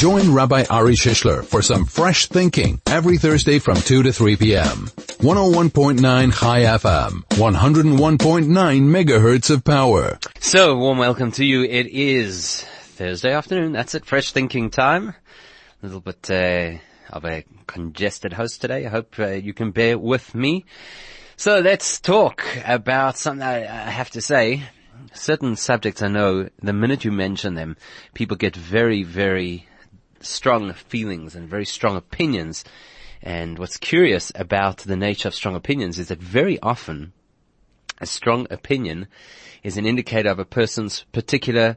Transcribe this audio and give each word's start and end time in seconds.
Join 0.00 0.32
Rabbi 0.32 0.64
Ari 0.70 0.94
Shishler 0.94 1.44
for 1.44 1.60
some 1.60 1.84
fresh 1.84 2.24
thinking 2.24 2.80
every 2.86 3.18
Thursday 3.18 3.58
from 3.58 3.76
2 3.76 4.04
to 4.04 4.14
3 4.14 4.36
p.m. 4.36 4.86
101.9 5.20 6.00
Chai 6.32 6.60
FM, 6.62 7.22
101.9 7.26 8.46
megahertz 8.48 9.50
of 9.50 9.62
power. 9.62 10.18
So, 10.38 10.78
warm 10.78 10.96
welcome 10.96 11.32
to 11.32 11.44
you. 11.44 11.64
It 11.64 11.88
is 11.88 12.62
Thursday 12.62 13.30
afternoon. 13.30 13.72
That's 13.72 13.94
it. 13.94 14.06
Fresh 14.06 14.32
thinking 14.32 14.70
time. 14.70 15.08
A 15.82 15.86
little 15.86 16.00
bit 16.00 16.30
uh, 16.30 16.78
of 17.14 17.26
a 17.26 17.44
congested 17.66 18.32
host 18.32 18.62
today. 18.62 18.86
I 18.86 18.88
hope 18.88 19.18
uh, 19.18 19.32
you 19.32 19.52
can 19.52 19.70
bear 19.70 19.98
with 19.98 20.34
me. 20.34 20.64
So 21.36 21.58
let's 21.58 22.00
talk 22.00 22.42
about 22.64 23.18
something 23.18 23.46
I 23.46 23.66
have 23.66 24.08
to 24.12 24.22
say. 24.22 24.62
Certain 25.12 25.56
subjects 25.56 26.00
I 26.00 26.08
know, 26.08 26.48
the 26.62 26.72
minute 26.72 27.04
you 27.04 27.12
mention 27.12 27.52
them, 27.52 27.76
people 28.14 28.38
get 28.38 28.56
very, 28.56 29.02
very 29.02 29.66
strong 30.20 30.72
feelings 30.72 31.34
and 31.34 31.48
very 31.48 31.64
strong 31.64 31.96
opinions. 31.96 32.64
And 33.22 33.58
what's 33.58 33.76
curious 33.76 34.32
about 34.34 34.78
the 34.78 34.96
nature 34.96 35.28
of 35.28 35.34
strong 35.34 35.54
opinions 35.54 35.98
is 35.98 36.08
that 36.08 36.20
very 36.20 36.58
often 36.60 37.12
a 37.98 38.06
strong 38.06 38.46
opinion 38.50 39.06
is 39.62 39.76
an 39.76 39.86
indicator 39.86 40.30
of 40.30 40.38
a 40.38 40.44
person's 40.44 41.04
particular 41.12 41.76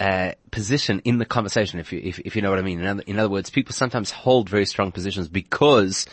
uh, 0.00 0.32
position 0.50 1.00
in 1.04 1.18
the 1.18 1.24
conversation, 1.24 1.78
if 1.78 1.92
you, 1.92 2.00
if, 2.02 2.18
if 2.20 2.34
you 2.34 2.42
know 2.42 2.50
what 2.50 2.58
I 2.58 2.62
mean. 2.62 2.80
In 2.80 2.86
other, 2.86 3.02
in 3.06 3.18
other, 3.18 3.28
words, 3.28 3.50
people 3.50 3.72
sometimes 3.72 4.10
hold 4.10 4.48
very 4.48 4.66
strong 4.66 4.90
positions 4.90 5.28
because 5.28 6.06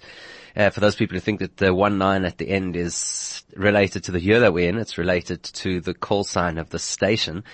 uh, 0.59 0.71
for 0.71 0.81
those 0.81 0.97
people 0.97 1.15
who 1.15 1.21
think 1.21 1.39
that 1.39 1.57
the 1.57 1.73
one 1.73 1.99
nine 1.99 2.25
at 2.25 2.37
the 2.37 2.49
end 2.49 2.75
is 2.75 3.45
related 3.55 4.03
to 4.05 4.13
the 4.13 4.21
year 4.21 4.41
that 4.41 4.53
we're 4.53 4.69
in, 4.69 4.77
it's 4.77 4.99
related 4.99 5.43
to 5.43 5.81
the 5.81 5.95
call 5.95 6.25
sign 6.25 6.59
of 6.59 6.71
the 6.71 6.81
station. 6.81 7.45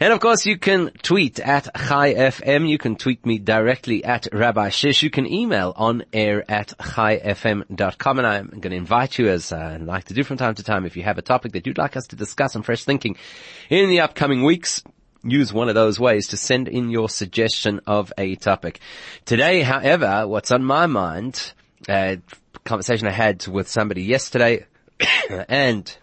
And 0.00 0.12
of 0.14 0.20
course, 0.20 0.46
you 0.46 0.58
can 0.58 0.90
tweet 1.02 1.38
at 1.38 1.68
Chai 1.76 2.14
FM. 2.14 2.66
You 2.66 2.78
can 2.78 2.96
tweet 2.96 3.26
me 3.26 3.38
directly 3.38 4.02
at 4.02 4.26
Rabbi 4.32 4.70
Shish. 4.70 5.02
You 5.02 5.10
can 5.10 5.30
email 5.30 5.74
on 5.76 6.04
air 6.12 6.42
at 6.50 6.68
chaifm.com. 6.78 8.18
And 8.18 8.26
I'm 8.26 8.48
going 8.48 8.70
to 8.70 8.76
invite 8.76 9.18
you, 9.18 9.28
as 9.28 9.52
I 9.52 9.76
like 9.76 10.04
to 10.04 10.14
do 10.14 10.24
from 10.24 10.38
time 10.38 10.54
to 10.54 10.62
time, 10.64 10.86
if 10.86 10.96
you 10.96 11.02
have 11.02 11.18
a 11.18 11.22
topic 11.22 11.52
that 11.52 11.66
you'd 11.66 11.78
like 11.78 11.96
us 11.96 12.06
to 12.08 12.16
discuss 12.16 12.56
on 12.56 12.62
Fresh 12.62 12.84
Thinking 12.84 13.16
in 13.68 13.90
the 13.90 14.00
upcoming 14.00 14.42
weeks, 14.42 14.82
use 15.22 15.52
one 15.52 15.68
of 15.68 15.74
those 15.74 16.00
ways 16.00 16.28
to 16.28 16.38
send 16.38 16.68
in 16.68 16.88
your 16.88 17.10
suggestion 17.10 17.80
of 17.86 18.10
a 18.16 18.36
topic. 18.36 18.80
Today, 19.26 19.60
however, 19.60 20.26
what's 20.26 20.50
on 20.50 20.64
my 20.64 20.86
mind, 20.86 21.52
uh, 21.88 22.16
conversation 22.64 23.06
I 23.06 23.12
had 23.12 23.46
with 23.46 23.68
somebody 23.68 24.02
yesterday 24.02 24.66
and 25.48 25.96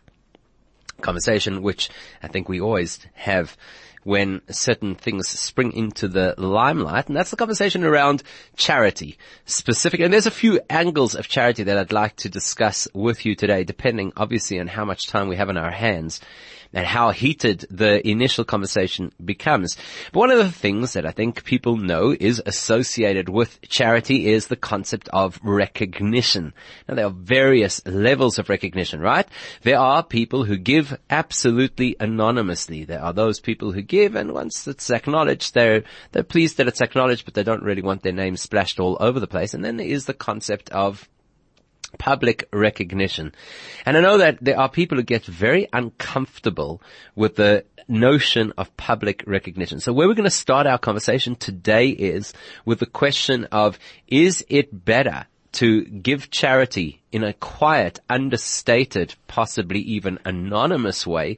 conversation 1.02 1.64
which 1.64 1.90
I 2.22 2.28
think 2.28 2.48
we 2.48 2.62
always 2.62 3.00
have 3.14 3.58
when 4.04 4.42
certain 4.50 4.96
things 4.96 5.28
spring 5.28 5.74
into 5.74 6.08
the 6.08 6.34
limelight, 6.38 7.08
and 7.08 7.16
that's 7.16 7.30
the 7.30 7.38
conversation 7.38 7.84
around 7.84 8.24
charity 8.56 9.18
specific. 9.46 10.00
And 10.00 10.12
there's 10.12 10.26
a 10.26 10.32
few 10.32 10.60
angles 10.70 11.14
of 11.14 11.28
charity 11.28 11.64
that 11.64 11.78
I'd 11.78 11.92
like 11.92 12.16
to 12.18 12.30
discuss 12.30 12.88
with 12.94 13.26
you 13.26 13.36
today, 13.36 13.64
depending 13.64 14.12
obviously 14.18 14.60
on 14.60 14.68
how 14.68 14.86
much 14.86 15.08
time 15.08 15.28
we 15.28 15.36
have 15.36 15.50
in 15.50 15.58
our 15.58 15.72
hands 15.72 16.20
and 16.74 16.86
how 16.86 17.12
heated 17.12 17.66
the 17.70 18.06
initial 18.08 18.44
conversation 18.44 19.12
becomes. 19.24 19.76
But 20.12 20.20
one 20.20 20.32
of 20.32 20.38
the 20.38 20.52
things 20.52 20.94
that 20.94 21.06
I 21.06 21.12
think 21.12 21.44
people 21.44 21.78
know 21.78 22.16
is 22.20 22.42
associated 22.46 23.30
with 23.30 23.62
charity 23.62 24.30
is 24.30 24.48
the 24.48 24.56
concept 24.56 25.10
of 25.10 25.40
recognition. 25.44 26.54
Now 26.88 26.96
there 26.96 27.06
are 27.06 27.12
various 27.12 27.86
levels 27.86 28.40
of 28.40 28.50
recognition, 28.50 29.02
right? 29.02 29.28
There 29.64 29.80
are 29.80 30.04
people 30.04 30.46
who 30.46 30.58
give 30.58 30.98
absolutely 31.10 31.96
anonymously. 32.00 32.86
There 32.86 33.02
are 33.02 33.14
those 33.14 33.40
people 33.40 33.72
who 33.72 33.82
give 33.82 34.16
and 34.16 34.34
once 34.34 34.68
it's 34.68 34.90
acknowledged, 34.90 35.54
they're, 35.54 35.84
they're 36.12 36.24
pleased 36.24 36.58
that 36.58 36.68
it's 36.68 36.82
acknowledged, 36.82 37.26
but 37.26 37.34
they 37.34 37.44
don't 37.44 37.64
really 37.64 37.82
want 37.82 38.04
their 38.04 38.14
name 38.14 38.38
splashed 38.38 38.80
all 38.80 38.98
over 39.00 39.20
the 39.20 39.28
place. 39.28 39.54
And 39.54 39.64
then 39.64 39.78
there 39.78 39.88
is 39.88 40.06
the 40.06 40.14
concept 40.14 40.70
of 40.72 41.08
public 41.98 42.48
recognition. 42.52 43.34
And 43.86 43.98
I 43.98 44.02
know 44.02 44.18
that 44.18 44.38
there 44.42 44.60
are 44.60 44.70
people 44.70 44.98
who 44.98 45.04
get 45.04 45.26
very 45.26 45.68
uncomfortable 45.74 46.82
with 47.16 47.36
the 47.36 47.66
notion 47.88 48.54
of 48.58 48.76
public 48.78 49.24
recognition. 49.28 49.80
So 49.80 49.94
where 49.94 50.08
we're 50.08 50.14
going 50.14 50.24
to 50.24 50.32
start 50.32 50.68
our 50.68 50.78
conversation 50.78 51.36
today 51.36 51.90
is 51.90 52.34
with 52.66 52.80
the 52.80 52.86
question 52.86 53.46
of, 53.52 53.78
is 54.08 54.46
it 54.50 54.86
better 54.86 55.26
to 55.54 55.84
give 55.84 56.32
charity 56.32 57.02
in 57.12 57.24
a 57.24 57.34
quiet, 57.34 58.00
understated, 58.10 59.16
possibly 59.28 59.80
even 59.80 60.20
anonymous 60.24 61.06
way, 61.06 61.38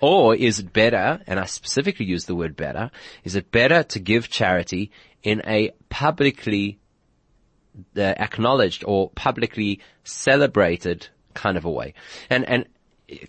or 0.00 0.34
is 0.34 0.58
it 0.58 0.72
better, 0.72 1.20
and 1.26 1.38
I 1.38 1.44
specifically 1.44 2.06
use 2.06 2.24
the 2.24 2.34
word 2.34 2.56
better, 2.56 2.90
is 3.22 3.36
it 3.36 3.50
better 3.50 3.82
to 3.84 4.00
give 4.00 4.28
charity 4.28 4.90
in 5.22 5.40
a 5.46 5.70
publicly 5.88 6.78
acknowledged 7.96 8.84
or 8.86 9.10
publicly 9.10 9.80
celebrated 10.04 11.08
kind 11.34 11.56
of 11.56 11.64
a 11.64 11.70
way. 11.70 11.94
And, 12.30 12.48
and 12.48 12.66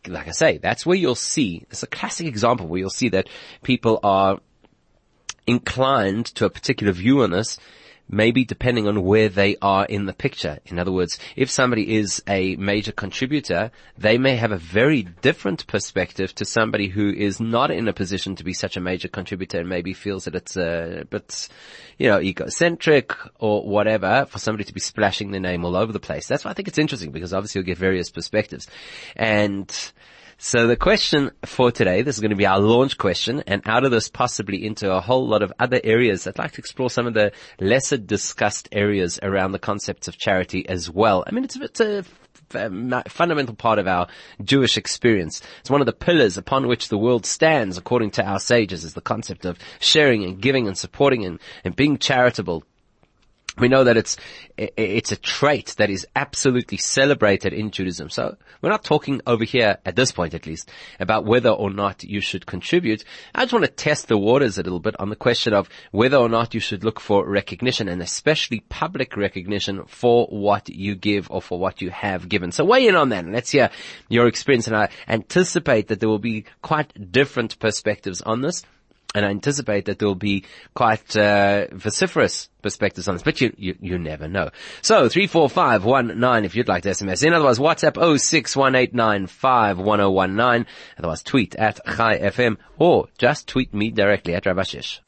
like 0.07 0.27
I 0.27 0.31
say, 0.31 0.57
that's 0.57 0.85
where 0.85 0.97
you'll 0.97 1.15
see, 1.15 1.65
it's 1.69 1.83
a 1.83 1.87
classic 1.87 2.27
example 2.27 2.67
where 2.67 2.79
you'll 2.79 2.89
see 2.89 3.09
that 3.09 3.27
people 3.63 3.99
are 4.03 4.39
inclined 5.47 6.27
to 6.27 6.45
a 6.45 6.49
particular 6.49 6.93
view 6.93 7.21
on 7.21 7.31
this 7.31 7.59
maybe 8.09 8.45
depending 8.45 8.87
on 8.87 9.03
where 9.03 9.29
they 9.29 9.57
are 9.61 9.85
in 9.85 10.05
the 10.05 10.13
picture. 10.13 10.59
In 10.65 10.79
other 10.79 10.91
words, 10.91 11.17
if 11.35 11.49
somebody 11.49 11.95
is 11.95 12.21
a 12.27 12.55
major 12.55 12.91
contributor, 12.91 13.71
they 13.97 14.17
may 14.17 14.35
have 14.35 14.51
a 14.51 14.57
very 14.57 15.03
different 15.03 15.65
perspective 15.67 16.33
to 16.35 16.45
somebody 16.45 16.87
who 16.87 17.09
is 17.09 17.39
not 17.39 17.71
in 17.71 17.87
a 17.87 17.93
position 17.93 18.35
to 18.35 18.43
be 18.43 18.53
such 18.53 18.77
a 18.77 18.81
major 18.81 19.07
contributor 19.07 19.59
and 19.59 19.69
maybe 19.69 19.93
feels 19.93 20.25
that 20.25 20.35
it's 20.35 20.55
a 20.55 21.05
bit, 21.09 21.49
you 21.97 22.07
know, 22.07 22.19
egocentric 22.19 23.13
or 23.39 23.67
whatever 23.67 24.25
for 24.29 24.39
somebody 24.39 24.63
to 24.63 24.73
be 24.73 24.79
splashing 24.79 25.31
their 25.31 25.41
name 25.41 25.65
all 25.65 25.75
over 25.75 25.91
the 25.91 25.99
place. 25.99 26.27
That's 26.27 26.45
why 26.45 26.51
I 26.51 26.53
think 26.53 26.67
it's 26.67 26.77
interesting 26.77 27.11
because 27.11 27.33
obviously 27.33 27.59
you'll 27.59 27.65
get 27.65 27.77
various 27.77 28.09
perspectives. 28.09 28.67
And 29.15 29.73
so 30.37 30.67
the 30.67 30.75
question 30.75 31.31
for 31.45 31.71
today, 31.71 32.01
this 32.01 32.15
is 32.15 32.21
going 32.21 32.31
to 32.31 32.35
be 32.35 32.45
our 32.45 32.59
launch 32.59 32.97
question, 32.97 33.43
and 33.47 33.61
out 33.65 33.85
of 33.85 33.91
this 33.91 34.09
possibly 34.09 34.65
into 34.65 34.91
a 34.91 34.99
whole 34.99 35.27
lot 35.27 35.41
of 35.41 35.53
other 35.59 35.79
areas. 35.83 36.27
I'd 36.27 36.37
like 36.37 36.53
to 36.53 36.59
explore 36.59 36.89
some 36.89 37.07
of 37.07 37.13
the 37.13 37.31
lesser 37.59 37.97
discussed 37.97 38.67
areas 38.71 39.19
around 39.23 39.53
the 39.53 39.59
concepts 39.59 40.07
of 40.07 40.17
charity 40.17 40.67
as 40.67 40.89
well. 40.89 41.23
I 41.25 41.31
mean, 41.31 41.45
it's, 41.45 41.55
it's 41.55 41.79
a 41.79 42.03
um, 42.53 43.01
fundamental 43.07 43.55
part 43.55 43.79
of 43.79 43.87
our 43.87 44.07
Jewish 44.43 44.77
experience. 44.77 45.41
It's 45.61 45.69
one 45.69 45.81
of 45.81 45.87
the 45.87 45.93
pillars 45.93 46.37
upon 46.37 46.67
which 46.67 46.89
the 46.89 46.97
world 46.97 47.25
stands, 47.25 47.77
according 47.77 48.11
to 48.11 48.25
our 48.25 48.39
sages, 48.39 48.83
is 48.83 48.93
the 48.93 49.01
concept 49.01 49.45
of 49.45 49.57
sharing 49.79 50.23
and 50.23 50.41
giving 50.41 50.67
and 50.67 50.77
supporting 50.77 51.25
and, 51.25 51.39
and 51.63 51.75
being 51.75 51.97
charitable. 51.97 52.63
We 53.57 53.69
know 53.69 53.83
that 53.85 53.95
it's, 53.95 54.17
it's 54.57 55.11
a 55.11 55.15
trait 55.15 55.75
that 55.77 55.89
is 55.89 56.05
absolutely 56.15 56.77
celebrated 56.77 57.53
in 57.53 57.71
Judaism. 57.71 58.09
So 58.09 58.35
we're 58.61 58.69
not 58.69 58.83
talking 58.83 59.21
over 59.25 59.43
here, 59.43 59.77
at 59.85 59.95
this 59.95 60.11
point 60.11 60.33
at 60.33 60.45
least, 60.45 60.69
about 60.99 61.25
whether 61.25 61.49
or 61.49 61.69
not 61.69 62.03
you 62.03 62.19
should 62.19 62.45
contribute. 62.45 63.03
I 63.33 63.43
just 63.43 63.53
want 63.53 63.65
to 63.65 63.71
test 63.71 64.07
the 64.07 64.17
waters 64.17 64.57
a 64.57 64.63
little 64.63 64.79
bit 64.79 64.99
on 64.99 65.09
the 65.09 65.15
question 65.15 65.53
of 65.53 65.69
whether 65.91 66.17
or 66.17 66.29
not 66.29 66.53
you 66.53 66.59
should 66.59 66.83
look 66.83 66.99
for 66.99 67.27
recognition 67.27 67.87
and 67.87 68.01
especially 68.01 68.61
public 68.69 69.15
recognition 69.15 69.85
for 69.85 70.27
what 70.27 70.69
you 70.69 70.95
give 70.95 71.31
or 71.31 71.41
for 71.41 71.59
what 71.59 71.81
you 71.81 71.89
have 71.91 72.27
given. 72.27 72.51
So 72.51 72.65
weigh 72.65 72.87
in 72.87 72.95
on 72.95 73.09
that 73.09 73.25
let's 73.25 73.51
hear 73.51 73.69
your 74.09 74.27
experience 74.27 74.67
and 74.67 74.75
I 74.75 74.89
anticipate 75.07 75.87
that 75.87 75.99
there 75.99 76.09
will 76.09 76.19
be 76.19 76.45
quite 76.61 77.11
different 77.11 77.59
perspectives 77.59 78.21
on 78.21 78.41
this 78.41 78.63
and 79.15 79.25
I 79.25 79.29
anticipate 79.29 79.85
that 79.85 79.97
there 79.97 80.07
will 80.07 80.13
be 80.15 80.43
quite 80.75 81.15
uh, 81.15 81.67
vociferous 81.71 82.49
perspectives 82.61 83.07
on 83.07 83.15
this, 83.15 83.23
but 83.23 83.39
you, 83.39 83.53
you, 83.57 83.77
you 83.79 83.97
never 83.97 84.27
know. 84.27 84.49
So, 84.81 85.07
34519 85.07 86.45
if 86.45 86.55
you'd 86.55 86.67
like 86.67 86.83
to 86.83 86.89
SMS 86.89 87.25
in. 87.25 87.33
Otherwise, 87.33 87.57
WhatsApp 87.57 87.93
0618951019. 87.93 90.65
Otherwise, 90.99 91.23
tweet 91.23 91.55
at 91.55 91.79
Chai 91.85 92.19
FM 92.19 92.57
or 92.77 93.07
just 93.17 93.47
tweet 93.47 93.73
me 93.73 93.89
directly 93.89 94.35
at 94.35 94.45
Rabbi 94.45 94.63
Shish. 94.63 95.01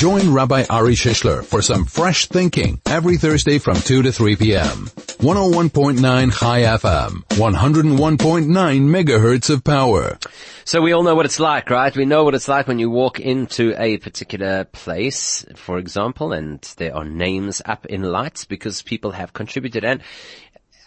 Join 0.00 0.32
Rabbi 0.32 0.64
Ari 0.70 0.94
Shishler 0.94 1.44
for 1.44 1.60
some 1.60 1.84
fresh 1.84 2.24
thinking 2.24 2.80
every 2.86 3.18
Thursday 3.18 3.58
from 3.58 3.74
2 3.74 4.00
to 4.00 4.10
3 4.10 4.34
p.m. 4.36 4.86
101.9 4.96 6.00
Chai 6.32 6.62
FM, 6.62 7.22
101.9 7.26 8.46
megahertz 8.46 9.50
of 9.50 9.62
power. 9.62 10.18
So 10.64 10.80
we 10.80 10.92
all 10.92 11.02
know 11.02 11.14
what 11.14 11.26
it's 11.26 11.38
like, 11.38 11.68
right? 11.68 11.94
We 11.94 12.06
know 12.06 12.24
what 12.24 12.34
it's 12.34 12.48
like 12.48 12.66
when 12.66 12.78
you 12.78 12.88
walk 12.88 13.20
into 13.20 13.74
a 13.76 13.98
particular 13.98 14.64
place, 14.64 15.44
for 15.54 15.76
example, 15.76 16.32
and 16.32 16.62
there 16.78 16.96
are 16.96 17.04
names 17.04 17.60
up 17.66 17.84
in 17.84 18.02
lights 18.02 18.46
because 18.46 18.80
people 18.80 19.10
have 19.10 19.34
contributed. 19.34 19.84
And 19.84 20.00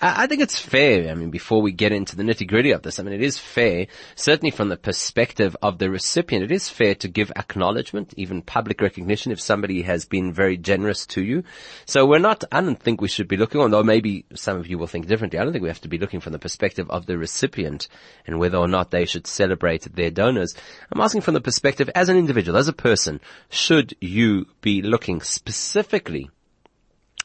I 0.05 0.27
think 0.27 0.41
it's 0.41 0.59
fair. 0.59 1.09
I 1.09 1.15
mean, 1.15 1.29
before 1.29 1.61
we 1.61 1.71
get 1.71 1.93
into 1.93 2.17
the 2.17 2.23
nitty 2.23 2.45
gritty 2.45 2.71
of 2.71 2.81
this, 2.81 2.99
I 2.99 3.03
mean, 3.03 3.13
it 3.13 3.21
is 3.21 3.37
fair, 3.37 3.87
certainly 4.15 4.51
from 4.51 4.67
the 4.67 4.75
perspective 4.75 5.55
of 5.61 5.77
the 5.77 5.89
recipient, 5.89 6.43
it 6.43 6.51
is 6.51 6.67
fair 6.67 6.93
to 6.95 7.07
give 7.07 7.31
acknowledgement, 7.37 8.13
even 8.17 8.41
public 8.41 8.81
recognition 8.81 9.31
if 9.31 9.39
somebody 9.39 9.81
has 9.83 10.03
been 10.03 10.33
very 10.33 10.57
generous 10.57 11.05
to 11.07 11.23
you. 11.23 11.45
So 11.85 12.05
we're 12.05 12.19
not, 12.19 12.43
I 12.51 12.59
don't 12.59 12.77
think 12.77 12.99
we 12.99 13.07
should 13.07 13.29
be 13.29 13.37
looking, 13.37 13.61
although 13.61 13.81
maybe 13.81 14.25
some 14.35 14.57
of 14.57 14.67
you 14.67 14.77
will 14.77 14.87
think 14.87 15.07
differently. 15.07 15.39
I 15.39 15.45
don't 15.45 15.53
think 15.53 15.63
we 15.63 15.69
have 15.69 15.79
to 15.81 15.87
be 15.87 15.99
looking 15.99 16.19
from 16.19 16.33
the 16.33 16.39
perspective 16.39 16.89
of 16.89 17.05
the 17.05 17.17
recipient 17.17 17.87
and 18.27 18.39
whether 18.39 18.57
or 18.57 18.67
not 18.67 18.91
they 18.91 19.05
should 19.05 19.25
celebrate 19.25 19.95
their 19.95 20.11
donors. 20.11 20.53
I'm 20.91 20.99
asking 20.99 21.21
from 21.21 21.33
the 21.33 21.39
perspective 21.39 21.89
as 21.95 22.09
an 22.09 22.17
individual, 22.17 22.57
as 22.57 22.67
a 22.67 22.73
person, 22.73 23.21
should 23.49 23.95
you 24.01 24.47
be 24.59 24.81
looking 24.81 25.21
specifically 25.21 26.29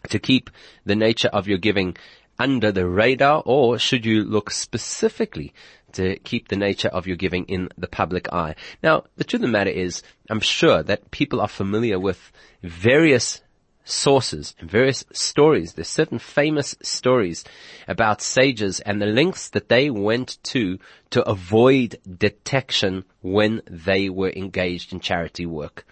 to 0.09 0.19
keep 0.19 0.51
the 0.85 0.97
nature 0.97 1.29
of 1.29 1.49
your 1.49 1.59
giving 1.59 1.97
under 2.39 2.73
the 2.73 2.87
radar 2.87 3.43
or 3.45 3.79
should 3.79 4.05
you 4.05 4.25
look 4.25 4.51
specifically 4.51 5.53
to 5.93 6.17
keep 6.21 6.49
the 6.49 6.57
nature 6.57 6.89
of 6.89 7.07
your 7.07 7.17
giving 7.17 7.45
in 7.47 7.69
the 7.77 7.89
public 7.89 8.33
eye? 8.33 8.55
Now, 8.83 9.05
the 9.17 9.25
truth 9.25 9.43
of 9.43 9.49
the 9.49 9.53
matter 9.53 9.71
is, 9.71 10.03
I'm 10.31 10.41
sure 10.41 10.83
that 10.83 11.11
people 11.11 11.41
are 11.41 11.49
familiar 11.49 11.99
with 11.99 12.33
various 12.63 13.41
sources 13.89 14.55
and 14.59 14.71
various 14.71 15.05
stories. 15.13 15.73
There's 15.73 15.89
certain 15.89 16.19
famous 16.19 16.77
stories 16.83 17.45
about 17.87 18.21
sages 18.21 18.81
and 18.81 19.01
the 19.01 19.07
lengths 19.07 19.49
that 19.51 19.69
they 19.69 19.91
went 19.91 20.39
to 20.45 20.79
to 21.11 21.27
avoid 21.27 21.99
detection 22.19 23.05
when 23.23 23.63
they 23.67 24.11
were 24.11 24.31
engaged 24.31 24.93
in 24.93 25.01
charity 25.01 25.47
work. 25.47 25.87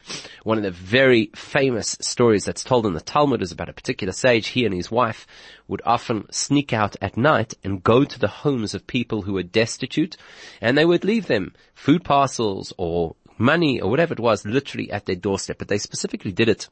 One 0.45 0.59
of 0.59 0.65
the 0.65 0.71
very 0.71 1.31
famous 1.35 1.97
stories 2.01 2.45
that's 2.45 2.63
told 2.63 2.85
in 2.85 2.93
the 2.93 3.01
Talmud 3.01 3.41
is 3.41 3.51
about 3.51 3.71
a 3.71 3.73
particular 3.73 4.13
sage. 4.13 4.49
He 4.49 4.67
and 4.67 4.75
his 4.75 4.91
wife 4.91 5.27
would 5.67 5.81
often 5.87 6.31
sneak 6.31 6.75
out 6.75 6.97
at 7.01 7.17
night 7.17 7.55
and 7.65 7.83
go 7.83 8.05
to 8.05 8.19
the 8.19 8.29
homes 8.29 8.75
of 8.75 8.87
people 8.87 9.23
who 9.23 9.33
were 9.33 9.43
destitute 9.43 10.19
and 10.61 10.77
they 10.77 10.85
would 10.85 11.05
leave 11.05 11.27
them 11.27 11.55
food 11.75 12.05
parcels 12.05 12.75
or 12.77 13.17
money 13.39 13.81
or 13.81 13.91
whatever 13.91 14.13
it 14.13 14.21
was 14.21 14.45
literally 14.45 14.91
at 14.91 15.07
their 15.07 15.17
doorstep. 15.17 15.59
But 15.59 15.69
they 15.69 15.79
specifically 15.79 16.33
did 16.33 16.49
it 16.49 16.69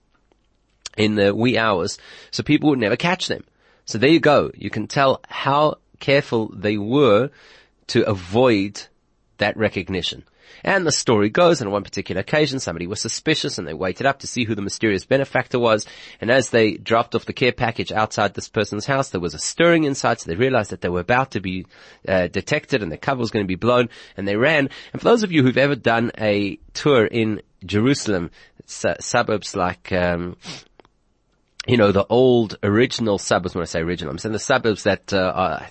in 0.97 1.15
the 1.15 1.35
wee 1.35 1.59
hours, 1.59 1.99
so 2.31 2.43
people 2.43 2.71
would 2.71 2.79
never 2.79 2.97
catch 2.97 3.29
them. 3.29 3.45
So 3.85 3.99
there 3.99 4.11
you 4.11 4.21
go. 4.21 4.51
You 4.55 4.71
can 4.71 4.87
tell 4.87 5.21
how 5.29 5.79
careful 6.01 6.51
they 6.55 6.79
were 6.79 7.31
to 7.89 8.09
avoid 8.09 8.83
that 9.39 9.57
recognition. 9.57 10.25
And 10.63 10.87
the 10.87 10.93
story 10.93 11.29
goes, 11.29 11.61
on 11.61 11.71
one 11.71 11.83
particular 11.83 12.21
occasion, 12.21 12.59
somebody 12.59 12.87
was 12.87 13.01
suspicious 13.01 13.59
and 13.59 13.67
they 13.67 13.75
waited 13.75 14.07
up 14.07 14.21
to 14.21 14.27
see 14.27 14.45
who 14.45 14.55
the 14.55 14.63
mysterious 14.63 15.05
benefactor 15.05 15.59
was. 15.59 15.87
And 16.21 16.31
as 16.31 16.51
they 16.51 16.75
dropped 16.75 17.15
off 17.15 17.27
the 17.27 17.35
care 17.35 17.53
package 17.53 17.93
outside 17.93 18.33
this 18.33 18.49
person's 18.49 18.87
house, 18.87 19.11
there 19.11 19.21
was 19.21 19.35
a 19.35 19.39
stirring 19.39 19.85
inside, 19.85 20.21
so 20.21 20.31
they 20.31 20.37
realized 20.37 20.71
that 20.71 20.81
they 20.81 20.89
were 20.89 21.01
about 21.01 21.33
to 21.33 21.41
be 21.41 21.67
uh, 22.09 22.29
detected 22.29 22.83
and 22.83 22.91
the 22.91 22.97
cover 22.97 23.21
was 23.21 23.31
going 23.31 23.45
to 23.45 23.49
be 23.49 23.57
blown, 23.57 23.91
and 24.17 24.27
they 24.27 24.37
ran. 24.37 24.71
And 24.93 25.03
for 25.03 25.09
those 25.09 25.23
of 25.23 25.33
you 25.33 25.43
who've 25.43 25.59
ever 25.59 25.77
done 25.77 26.13
a 26.19 26.59
tour 26.73 27.05
in 27.05 27.43
Jerusalem, 27.67 28.31
suburbs 28.67 29.55
like 29.55 29.93
um, 29.93 30.37
you 31.67 31.77
know, 31.77 31.93
the 31.93 32.07
old 32.09 32.59
original 32.63 33.19
suburbs, 33.19 33.55
when 33.55 33.63
I 33.63 33.67
say 33.67 33.81
original, 33.81 34.13
I'm 34.13 34.19
saying 34.19 34.33
the 34.33 34.39
suburbs 34.39 34.83
that 34.85 35.13
uh, 35.13 35.33
are 35.35 35.67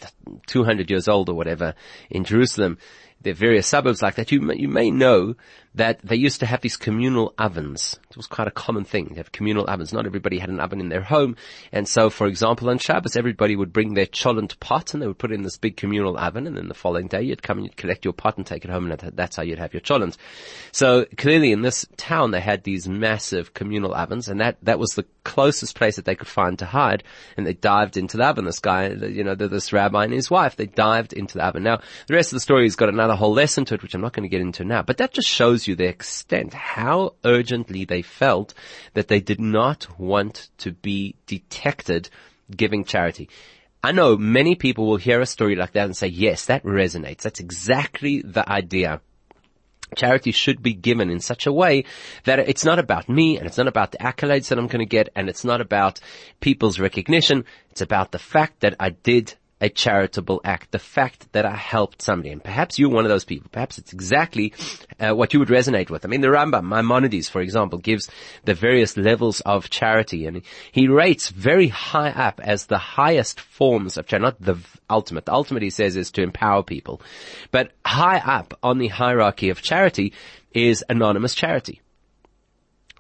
200 0.48 0.90
years 0.90 1.08
old 1.08 1.30
or 1.30 1.36
whatever 1.36 1.76
in 2.10 2.24
Jerusalem, 2.24 2.78
there 3.22 3.32
are 3.32 3.36
various 3.36 3.68
suburbs 3.68 4.02
like 4.02 4.16
that. 4.16 4.32
You 4.32 4.42
may, 4.42 4.56
you 4.58 4.68
may 4.68 4.92
know 4.92 5.36
that 5.76 6.00
they 6.04 6.16
used 6.16 6.40
to 6.40 6.46
have 6.46 6.62
these 6.62 6.78
communal 6.78 7.34
ovens. 7.38 8.00
It 8.10 8.18
was 8.18 8.28
quite 8.28 8.48
a 8.48 8.52
common 8.52 8.84
thing. 8.84 9.10
to 9.10 9.16
have 9.16 9.32
communal 9.32 9.66
ovens. 9.68 9.92
Not 9.92 10.06
everybody 10.06 10.38
had 10.38 10.50
an 10.50 10.60
oven 10.60 10.80
in 10.80 10.90
their 10.90 11.02
home. 11.02 11.36
And 11.72 11.88
so, 11.88 12.12
for 12.12 12.28
example, 12.28 12.70
on 12.70 12.78
Shabbos, 12.78 13.16
everybody 13.16 13.56
would 13.56 13.74
bring 13.74 13.96
their 13.96 14.06
cholent 14.06 14.60
pot 14.60 14.94
and 14.94 15.02
they 15.02 15.08
would 15.08 15.18
put 15.18 15.32
it 15.32 15.36
in 15.36 15.42
this 15.42 15.58
big 15.58 15.76
communal 15.76 16.18
oven. 16.18 16.46
And 16.46 16.56
then 16.56 16.68
the 16.68 16.76
following 16.76 17.08
day, 17.08 17.24
you'd 17.24 17.42
come 17.42 17.58
and 17.58 17.66
you'd 17.66 17.78
collect 17.78 18.06
your 18.06 18.14
pot 18.14 18.38
and 18.38 18.46
take 18.46 18.64
it 18.64 18.70
home. 18.70 18.90
And 18.90 19.00
that's 19.16 19.36
how 19.36 19.42
you'd 19.42 19.58
have 19.58 19.74
your 19.74 19.82
cholent. 19.82 20.18
So 20.72 21.06
clearly 21.18 21.52
in 21.52 21.64
this 21.64 21.88
town, 21.98 22.32
they 22.32 22.42
had 22.42 22.64
these 22.64 22.88
massive 22.88 23.56
communal 23.56 23.96
ovens 23.96 24.28
and 24.28 24.40
that, 24.42 24.58
that 24.62 24.78
was 24.78 24.92
the 24.92 25.06
closest 25.24 25.76
place 25.76 25.96
that 25.96 26.06
they 26.06 26.16
could 26.16 26.28
find 26.28 26.60
to 26.60 26.66
hide. 26.66 27.04
And 27.36 27.48
they 27.48 27.54
dived 27.54 27.98
into 27.98 28.18
the 28.18 28.26
oven. 28.26 28.46
This 28.46 28.60
guy, 28.60 28.90
you 28.90 29.24
know, 29.24 29.34
this 29.34 29.74
rabbi 29.74 30.04
and 30.04 30.14
his 30.14 30.30
wife, 30.30 30.56
they 30.56 30.68
dived 30.68 31.14
into 31.14 31.40
the 31.40 31.46
oven. 31.46 31.64
Now, 31.64 31.80
the 32.08 32.14
rest 32.14 32.32
of 32.32 32.36
the 32.36 32.42
story 32.42 32.66
has 32.66 32.76
got 32.76 32.90
another 32.90 33.16
whole 33.16 33.34
lesson 33.34 33.66
to 33.66 33.74
it, 33.74 33.82
which 33.82 33.96
I'm 33.96 34.02
not 34.02 34.14
going 34.14 34.24
to 34.24 34.30
get 34.30 34.42
into 34.42 34.64
now, 34.64 34.84
but 34.84 34.98
that 34.98 35.14
just 35.14 35.28
shows 35.28 35.63
you 35.68 35.76
the 35.76 35.88
extent 35.88 36.54
how 36.54 37.16
urgently 37.24 37.86
they 37.86 38.02
felt 38.02 38.54
that 38.94 39.08
they 39.08 39.20
did 39.20 39.40
not 39.40 40.00
want 40.00 40.50
to 40.60 40.72
be 40.72 41.16
detected 41.26 42.10
giving 42.56 42.84
charity. 42.84 43.30
I 43.84 43.92
know 43.92 44.16
many 44.16 44.56
people 44.56 44.86
will 44.86 44.98
hear 44.98 45.20
a 45.20 45.26
story 45.26 45.56
like 45.56 45.74
that 45.74 45.86
and 45.86 45.98
say, 45.98 46.08
yes, 46.08 46.46
that 46.46 46.64
resonates. 46.64 47.22
That's 47.22 47.42
exactly 47.42 48.22
the 48.22 48.50
idea. 48.50 49.02
Charity 49.96 50.32
should 50.32 50.64
be 50.64 50.74
given 50.74 51.10
in 51.10 51.20
such 51.20 51.46
a 51.46 51.52
way 51.52 51.84
that 52.24 52.40
it's 52.40 52.66
not 52.66 52.80
about 52.80 53.10
me 53.10 53.38
and 53.38 53.46
it's 53.46 53.58
not 53.58 53.68
about 53.68 53.92
the 53.92 53.98
accolades 53.98 54.48
that 54.48 54.58
I'm 54.58 54.68
going 54.68 54.80
to 54.80 54.86
get 54.86 55.10
and 55.16 55.30
it's 55.30 55.44
not 55.44 55.62
about 55.62 56.00
people's 56.40 56.80
recognition. 56.80 57.46
It's 57.72 57.82
about 57.82 58.12
the 58.12 58.20
fact 58.20 58.62
that 58.62 58.76
I 58.80 58.92
did 58.92 59.36
a 59.64 59.70
charitable 59.70 60.42
act, 60.44 60.72
the 60.72 60.78
fact 60.78 61.32
that 61.32 61.46
I 61.46 61.56
helped 61.56 62.02
somebody. 62.02 62.32
And 62.32 62.44
perhaps 62.44 62.78
you're 62.78 62.90
one 62.90 63.06
of 63.06 63.10
those 63.10 63.24
people. 63.24 63.50
Perhaps 63.50 63.78
it's 63.78 63.94
exactly 63.94 64.54
uh, 65.00 65.16
what 65.16 65.34
you 65.34 65.40
would 65.40 65.48
resonate 65.48 65.90
with. 65.90 66.04
I 66.04 66.10
mean, 66.10 66.20
the 66.20 66.28
Rambam, 66.28 66.66
Maimonides, 66.66 67.30
for 67.30 67.40
example, 67.40 67.80
gives 67.80 68.10
the 68.44 68.56
various 68.56 68.98
levels 68.98 69.40
of 69.40 69.70
charity 69.70 70.26
and 70.26 70.42
he 70.74 70.90
rates 70.90 71.30
very 71.30 71.70
high 71.70 72.10
up 72.10 72.42
as 72.44 72.66
the 72.66 72.78
highest 72.78 73.40
forms 73.40 73.96
of 73.96 74.06
charity, 74.06 74.24
not 74.24 74.42
the 74.42 74.58
ultimate. 74.90 75.26
The 75.26 75.34
ultimate, 75.34 75.64
he 75.64 75.70
says, 75.70 75.96
is 75.96 76.12
to 76.12 76.24
empower 76.24 76.62
people. 76.64 77.02
But 77.52 77.72
high 77.86 78.20
up 78.20 78.60
on 78.62 78.80
the 78.80 78.90
hierarchy 78.90 79.50
of 79.50 79.62
charity 79.62 80.12
is 80.52 80.84
anonymous 80.90 81.36
charity. 81.36 81.80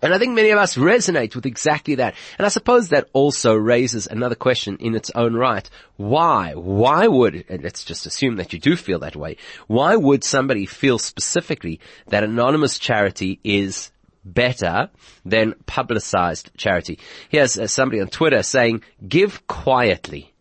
And 0.03 0.13
I 0.13 0.19
think 0.19 0.33
many 0.33 0.49
of 0.49 0.59
us 0.59 0.75
resonate 0.75 1.33
with 1.33 1.45
exactly 1.45 1.95
that. 1.95 2.13
And 2.37 2.45
I 2.45 2.49
suppose 2.49 2.89
that 2.89 3.09
also 3.13 3.55
raises 3.55 4.05
another 4.05 4.35
question 4.35 4.75
in 4.81 4.95
its 4.95 5.09
own 5.15 5.33
right. 5.33 5.67
Why? 5.95 6.53
Why 6.55 7.07
would, 7.07 7.45
and 7.47 7.63
let's 7.63 7.85
just 7.85 8.05
assume 8.05 8.35
that 8.35 8.51
you 8.51 8.59
do 8.59 8.75
feel 8.75 8.99
that 8.99 9.15
way, 9.15 9.37
why 9.67 9.95
would 9.95 10.25
somebody 10.25 10.65
feel 10.65 10.99
specifically 10.99 11.79
that 12.07 12.25
anonymous 12.25 12.77
charity 12.77 13.39
is 13.45 13.91
better 14.25 14.89
than 15.23 15.55
publicized 15.67 16.51
charity? 16.57 16.99
Here's 17.29 17.57
uh, 17.57 17.67
somebody 17.67 18.01
on 18.01 18.09
Twitter 18.09 18.43
saying, 18.43 18.83
give 19.07 19.47
quietly. 19.47 20.33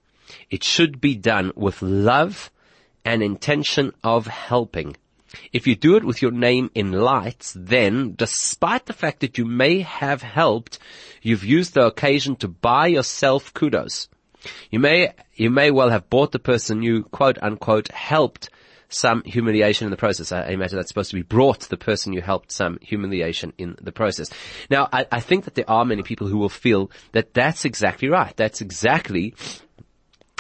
It 0.51 0.65
should 0.65 1.01
be 1.01 1.15
done 1.15 1.53
with 1.55 1.81
love 1.83 2.51
and 3.05 3.23
intention 3.23 3.93
of 4.03 4.27
helping. 4.27 4.97
If 5.53 5.67
you 5.67 5.75
do 5.75 5.97
it 5.97 6.05
with 6.05 6.23
your 6.23 6.31
name 6.31 6.71
in 6.75 6.93
lights, 6.93 7.57
then 7.59 8.15
despite 8.17 8.87
the 8.87 8.93
fact 8.93 9.21
that 9.21 9.39
you 9.39 9.45
may 9.45 9.81
have 9.81 10.23
helped, 10.23 10.79
you've 11.23 11.45
used 11.45 11.75
the 11.75 11.87
occasion 11.87 12.37
to 12.37 12.49
buy 12.49 12.89
yourself 12.89 13.53
kudos. 13.55 14.09
You 14.71 14.81
may, 14.81 15.13
you 15.35 15.51
may 15.51 15.71
well 15.71 15.91
have 15.91 16.11
bought 16.11 16.33
the 16.33 16.39
person 16.39 16.83
you 16.83 17.05
quote 17.05 17.39
unquote 17.41 17.89
helped 17.89 18.51
some 18.95 19.23
humiliation 19.25 19.87
in 19.87 19.91
the 19.91 19.97
process. 19.97 20.33
I 20.33 20.49
imagine 20.49 20.77
that's 20.77 20.89
supposed 20.89 21.11
to 21.11 21.17
be 21.17 21.23
brought 21.23 21.61
the 21.61 21.77
person 21.77 22.13
you 22.13 22.21
helped 22.21 22.53
some 22.53 22.79
humiliation 22.83 23.53
in 23.59 23.77
the 23.81 23.93
process. 23.93 24.31
Now, 24.71 24.89
I, 24.93 25.07
I 25.11 25.21
think 25.21 25.45
that 25.45 25.55
there 25.55 25.69
are 25.71 25.85
many 25.85 26.03
people 26.03 26.27
who 26.27 26.39
will 26.39 26.49
feel 26.49 26.91
that 27.13 27.35
that's 27.35 27.65
exactly 27.65 28.09
right. 28.09 28.37
That's 28.37 28.61
exactly 28.61 29.35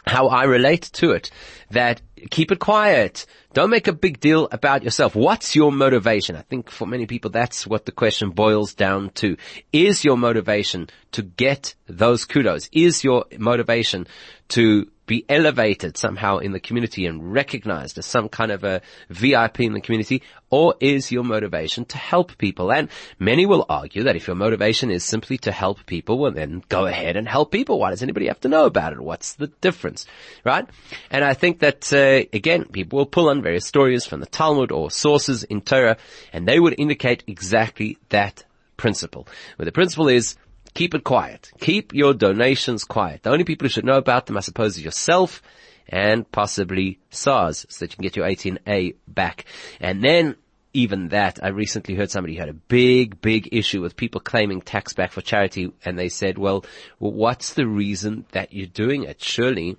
how 0.05 0.29
I 0.29 0.45
relate 0.45 0.91
to 0.95 1.13
it. 1.13 1.31
That 1.71 2.01
keep 2.31 2.53
it 2.53 2.59
quiet. 2.59 3.27
Don't 3.55 3.71
make 3.71 3.89
a 3.89 3.93
big 3.93 4.21
deal 4.21 4.49
about 4.51 4.83
yourself. 4.83 5.15
What's 5.15 5.55
your 5.55 5.73
motivation? 5.73 6.37
I 6.37 6.43
think 6.43 6.71
for 6.71 6.87
many 6.87 7.07
people 7.07 7.31
that's 7.31 7.67
what 7.67 7.85
the 7.85 7.93
question 7.93 8.31
boils 8.31 8.75
down 8.75 9.11
to. 9.17 9.37
Is 9.73 10.05
your 10.05 10.17
motivation 10.17 10.89
to 11.13 11.23
get 11.23 11.75
those 11.87 12.25
kudos? 12.25 12.69
Is 12.73 13.05
your 13.05 13.27
motivation 13.39 14.07
to 14.49 14.91
be 15.13 15.27
elevated 15.29 15.99
somehow 15.99 16.39
in 16.39 16.53
the 16.53 16.59
community 16.59 17.05
and 17.05 17.35
recognized 17.35 17.99
as 17.99 18.07
some 18.07 18.31
kind 18.31 18.51
of 18.51 18.65
a 18.65 18.81
VIP 19.11 19.61
in 19.61 19.75
the 19.75 19.81
community? 19.83 20.23
Or 20.49 20.75
is 20.81 21.13
your 21.13 21.23
motivation 21.23 21.85
to 21.87 21.99
help 21.99 22.39
people? 22.39 22.73
And 22.73 22.89
many 23.19 23.45
will 23.45 23.67
argue 23.69 24.05
that 24.05 24.17
if 24.17 24.27
your 24.27 24.37
motivation 24.37 24.91
is 24.91 25.05
simply 25.05 25.37
to 25.39 25.53
help 25.53 25.85
people, 25.85 26.19
well 26.19 26.33
then 26.33 26.63
go 26.71 26.87
ahead 26.87 27.19
and 27.19 27.29
help 27.29 27.53
people. 27.53 27.79
Why 27.79 27.91
does 27.91 28.03
anybody 28.03 28.29
have 28.29 28.41
to 28.41 28.49
know 28.49 28.65
about 28.65 28.95
it? 28.95 29.03
What's 29.03 29.35
the 29.35 29.49
difference? 29.61 30.07
Right? 30.45 30.67
And 31.11 31.23
I 31.23 31.35
think 31.35 31.59
that, 31.59 31.93
uh, 31.93 32.25
again, 32.33 32.65
people 32.65 32.97
will 32.97 33.05
pull 33.05 33.29
on 33.29 33.43
various 33.43 33.67
stories 33.67 34.07
from 34.07 34.21
the 34.21 34.27
Talmud 34.27 34.73
or 34.73 34.91
sources 34.91 35.45
in 35.45 35.61
Torah 35.61 35.99
and 36.33 36.49
they 36.49 36.59
would 36.59 36.75
indicate 36.79 37.23
exactly 37.27 37.99
that 38.09 38.45
principle, 38.79 39.29
where 39.57 39.67
the 39.67 39.73
principle 39.73 40.09
is 40.09 40.37
keep 40.75 40.95
it 40.95 41.05
quiet. 41.05 41.51
Keep 41.61 41.95
your 41.95 42.15
donations 42.15 42.85
quiet. 42.85 43.23
The 43.23 43.31
only 43.31 43.45
people 43.45 43.67
who 43.67 43.71
should 43.71 43.85
know 43.85 43.99
about 43.99 44.27
them, 44.27 44.37
I 44.37 44.41
suppose, 44.41 44.77
is 44.77 44.85
yourself 44.85 45.43
and 45.89 46.31
possibly 46.31 46.99
SARS 47.11 47.67
so 47.69 47.85
that 47.85 47.93
you 47.93 47.97
can 47.97 48.03
get 48.03 48.17
your 48.17 48.27
18A 48.27 48.95
back. 49.07 49.45
And 49.81 50.03
then 50.03 50.37
even 50.73 51.09
that, 51.09 51.39
I 51.43 51.49
recently 51.49 51.95
heard 51.95 52.11
somebody 52.11 52.37
had 52.37 52.49
a 52.49 52.55
big, 52.55 53.21
big 53.21 53.49
issue 53.53 53.83
with 53.83 53.97
people 53.97 54.21
claiming 54.21 54.63
tax 54.63 54.95
back 54.95 55.13
for 55.13 55.21
charity 55.21 55.73
and 55.85 55.99
they 55.99 56.09
said, 56.09 56.39
well, 56.39 56.65
what's 56.99 57.55
the 57.55 57.67
reason 57.67 58.25
that 58.33 58.53
you're 58.53 58.67
doing 58.67 59.05
it? 59.05 59.23
Surely 59.23 59.77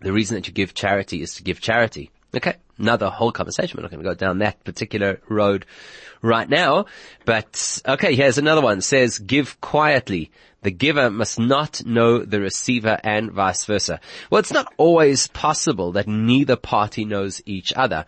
the 0.00 0.12
reason 0.12 0.34
that 0.34 0.46
you 0.46 0.52
give 0.52 0.74
charity 0.74 1.22
is 1.22 1.34
to 1.36 1.42
give 1.42 1.60
charity. 1.60 2.10
Okay. 2.36 2.56
Another 2.78 3.08
whole 3.08 3.32
conversation. 3.32 3.76
We're 3.76 3.82
not 3.82 3.90
going 3.90 4.02
to 4.02 4.08
go 4.08 4.14
down 4.14 4.38
that 4.38 4.62
particular 4.64 5.20
road 5.28 5.66
right 6.22 6.48
now. 6.48 6.86
But 7.24 7.80
okay, 7.86 8.14
here's 8.14 8.38
another 8.38 8.62
one. 8.62 8.78
It 8.78 8.84
says 8.84 9.18
give 9.18 9.60
quietly. 9.60 10.30
The 10.62 10.70
giver 10.70 11.10
must 11.10 11.38
not 11.38 11.84
know 11.84 12.24
the 12.24 12.40
receiver 12.40 12.98
and 13.04 13.30
vice 13.30 13.66
versa. 13.66 14.00
Well, 14.30 14.38
it's 14.38 14.52
not 14.52 14.72
always 14.78 15.28
possible 15.28 15.92
that 15.92 16.08
neither 16.08 16.56
party 16.56 17.04
knows 17.04 17.42
each 17.44 17.74
other. 17.76 18.06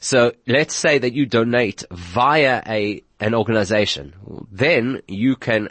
So 0.00 0.32
let's 0.46 0.74
say 0.74 0.98
that 0.98 1.12
you 1.12 1.26
donate 1.26 1.84
via 1.90 2.62
a, 2.66 3.04
an 3.20 3.34
organization. 3.34 4.14
Then 4.50 5.02
you 5.06 5.36
can 5.36 5.68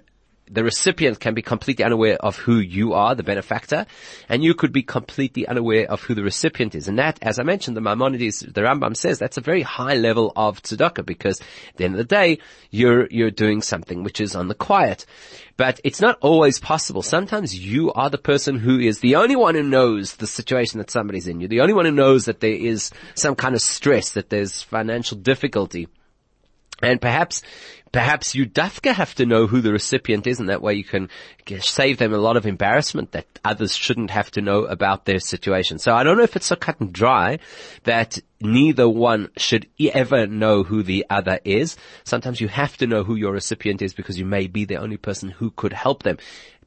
the 0.50 0.64
recipient 0.64 1.20
can 1.20 1.34
be 1.34 1.42
completely 1.42 1.86
unaware 1.86 2.18
of 2.18 2.38
who 2.38 2.58
you 2.58 2.94
are, 2.94 3.14
the 3.14 3.24
benefactor, 3.24 3.86
and 4.28 4.44
you 4.44 4.54
could 4.54 4.72
be 4.72 4.82
completely 4.82 5.48
unaware 5.48 5.90
of 5.90 6.02
who 6.02 6.16
the 6.16 6.24
recipient 6.24 6.76
is. 6.76 6.88
And 6.88 6.98
that, 6.98 7.20
as 7.22 7.40
I 7.40 7.44
mentioned, 7.44 7.78
the 7.78 7.82
Maimonides, 7.82 8.40
the 8.40 8.62
Rambam 8.62 8.98
says 8.98 9.20
that's 9.20 9.38
a 9.38 9.42
very 9.42 9.62
high 9.62 9.96
level 9.96 10.34
of 10.36 10.62
tzedakah 10.62 11.06
because 11.06 11.40
at 11.40 11.78
the 11.78 11.86
end 11.86 11.94
of 11.94 12.00
the 12.00 12.04
day, 12.04 12.40
you're, 12.72 13.08
you're 13.12 13.32
doing 13.32 13.62
something 13.62 14.04
which 14.04 14.20
is 14.20 14.36
on 14.36 14.48
the 14.48 14.56
quiet. 14.56 15.06
But 15.56 15.80
it's 15.84 16.02
not 16.02 16.18
always 16.22 16.58
possible. 16.58 17.02
Sometimes 17.02 17.58
you 17.58 17.92
are 17.94 18.10
the 18.10 18.18
person 18.18 18.58
who 18.58 18.80
is 18.80 19.00
the 19.00 19.16
only 19.16 19.36
one 19.36 19.56
who 19.56 19.64
knows 19.64 20.16
the 20.16 20.28
situation 20.28 20.80
that 20.80 20.90
somebody's 20.90 21.28
in. 21.28 21.42
You're 21.42 21.50
the 21.50 21.62
only 21.62 21.74
one 21.74 21.86
who 21.86 21.92
knows 21.92 22.26
that 22.26 22.40
there 22.40 22.54
is 22.54 22.92
some 23.14 23.36
kind 23.36 23.56
of 23.56 23.62
stress, 23.62 24.12
that 24.14 24.30
there's 24.30 24.62
financial 24.62 25.18
difficulty. 25.18 25.88
And 26.82 27.02
perhaps, 27.02 27.42
perhaps 27.92 28.36
you 28.36 28.46
dafka 28.46 28.94
have 28.94 29.14
to 29.16 29.26
know 29.26 29.48
who 29.48 29.62
the 29.62 29.72
recipient 29.72 30.28
is 30.28 30.40
and 30.40 30.50
that 30.50 30.62
way 30.62 30.76
you 30.76 30.84
can 30.84 31.10
save 31.60 31.98
them 31.98 32.14
a 32.14 32.18
lot 32.18 32.38
of 32.38 32.46
embarrassment 32.46 33.12
that 33.12 33.26
others 33.44 33.76
shouldn't 33.76 34.12
have 34.12 34.32
to 34.32 34.42
know 34.42 34.66
about 34.66 35.06
their 35.06 35.20
situation. 35.20 35.80
So 35.80 35.94
I 35.94 36.04
don't 36.04 36.18
know 36.18 36.24
if 36.24 36.36
it's 36.36 36.46
so 36.46 36.56
cut 36.56 36.80
and 36.80 36.94
dry 36.94 37.40
that 37.84 38.20
neither 38.40 38.88
one 38.88 39.30
should 39.38 39.68
ever 39.80 40.28
know 40.28 40.64
who 40.64 40.84
the 40.84 41.06
other 41.10 41.40
is. 41.44 41.76
Sometimes 42.04 42.40
you 42.40 42.48
have 42.48 42.78
to 42.78 42.88
know 42.88 43.04
who 43.04 43.16
your 43.16 43.34
recipient 43.34 43.82
is 43.82 43.94
because 43.94 44.18
you 44.18 44.26
may 44.26 44.48
be 44.48 44.66
the 44.66 44.78
only 44.78 44.98
person 44.98 45.30
who 45.30 45.52
could 45.52 45.74
help 45.74 46.04
them. 46.04 46.18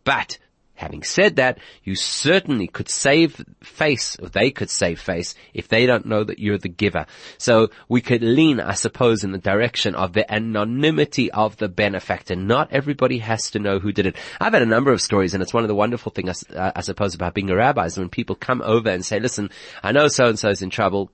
But 0.04 0.38
Having 0.82 1.04
said 1.04 1.36
that, 1.36 1.58
you 1.84 1.94
certainly 1.94 2.66
could 2.66 2.88
save 2.88 3.40
face, 3.62 4.16
or 4.20 4.28
they 4.28 4.50
could 4.50 4.68
save 4.68 5.00
face, 5.00 5.36
if 5.54 5.68
they 5.68 5.86
don't 5.86 6.06
know 6.06 6.24
that 6.24 6.40
you're 6.40 6.58
the 6.58 6.68
giver. 6.68 7.06
So 7.38 7.70
we 7.88 8.00
could 8.00 8.20
lean, 8.20 8.58
I 8.58 8.72
suppose, 8.74 9.22
in 9.22 9.30
the 9.30 9.38
direction 9.38 9.94
of 9.94 10.12
the 10.12 10.28
anonymity 10.28 11.30
of 11.30 11.56
the 11.56 11.68
benefactor. 11.68 12.34
Not 12.34 12.72
everybody 12.72 13.18
has 13.18 13.52
to 13.52 13.60
know 13.60 13.78
who 13.78 13.92
did 13.92 14.06
it. 14.06 14.16
I've 14.40 14.54
had 14.54 14.62
a 14.62 14.66
number 14.66 14.90
of 14.90 15.00
stories, 15.00 15.34
and 15.34 15.42
it's 15.42 15.54
one 15.54 15.62
of 15.62 15.68
the 15.68 15.74
wonderful 15.76 16.10
things, 16.10 16.42
uh, 16.50 16.72
I 16.74 16.80
suppose, 16.80 17.14
about 17.14 17.34
being 17.34 17.50
a 17.50 17.54
rabbi 17.54 17.84
is 17.84 17.96
when 17.96 18.08
people 18.08 18.34
come 18.34 18.60
over 18.60 18.90
and 18.90 19.06
say, 19.06 19.20
listen, 19.20 19.50
I 19.84 19.92
know 19.92 20.08
so-and-so 20.08 20.48
is 20.48 20.62
in 20.62 20.70
trouble 20.70 21.12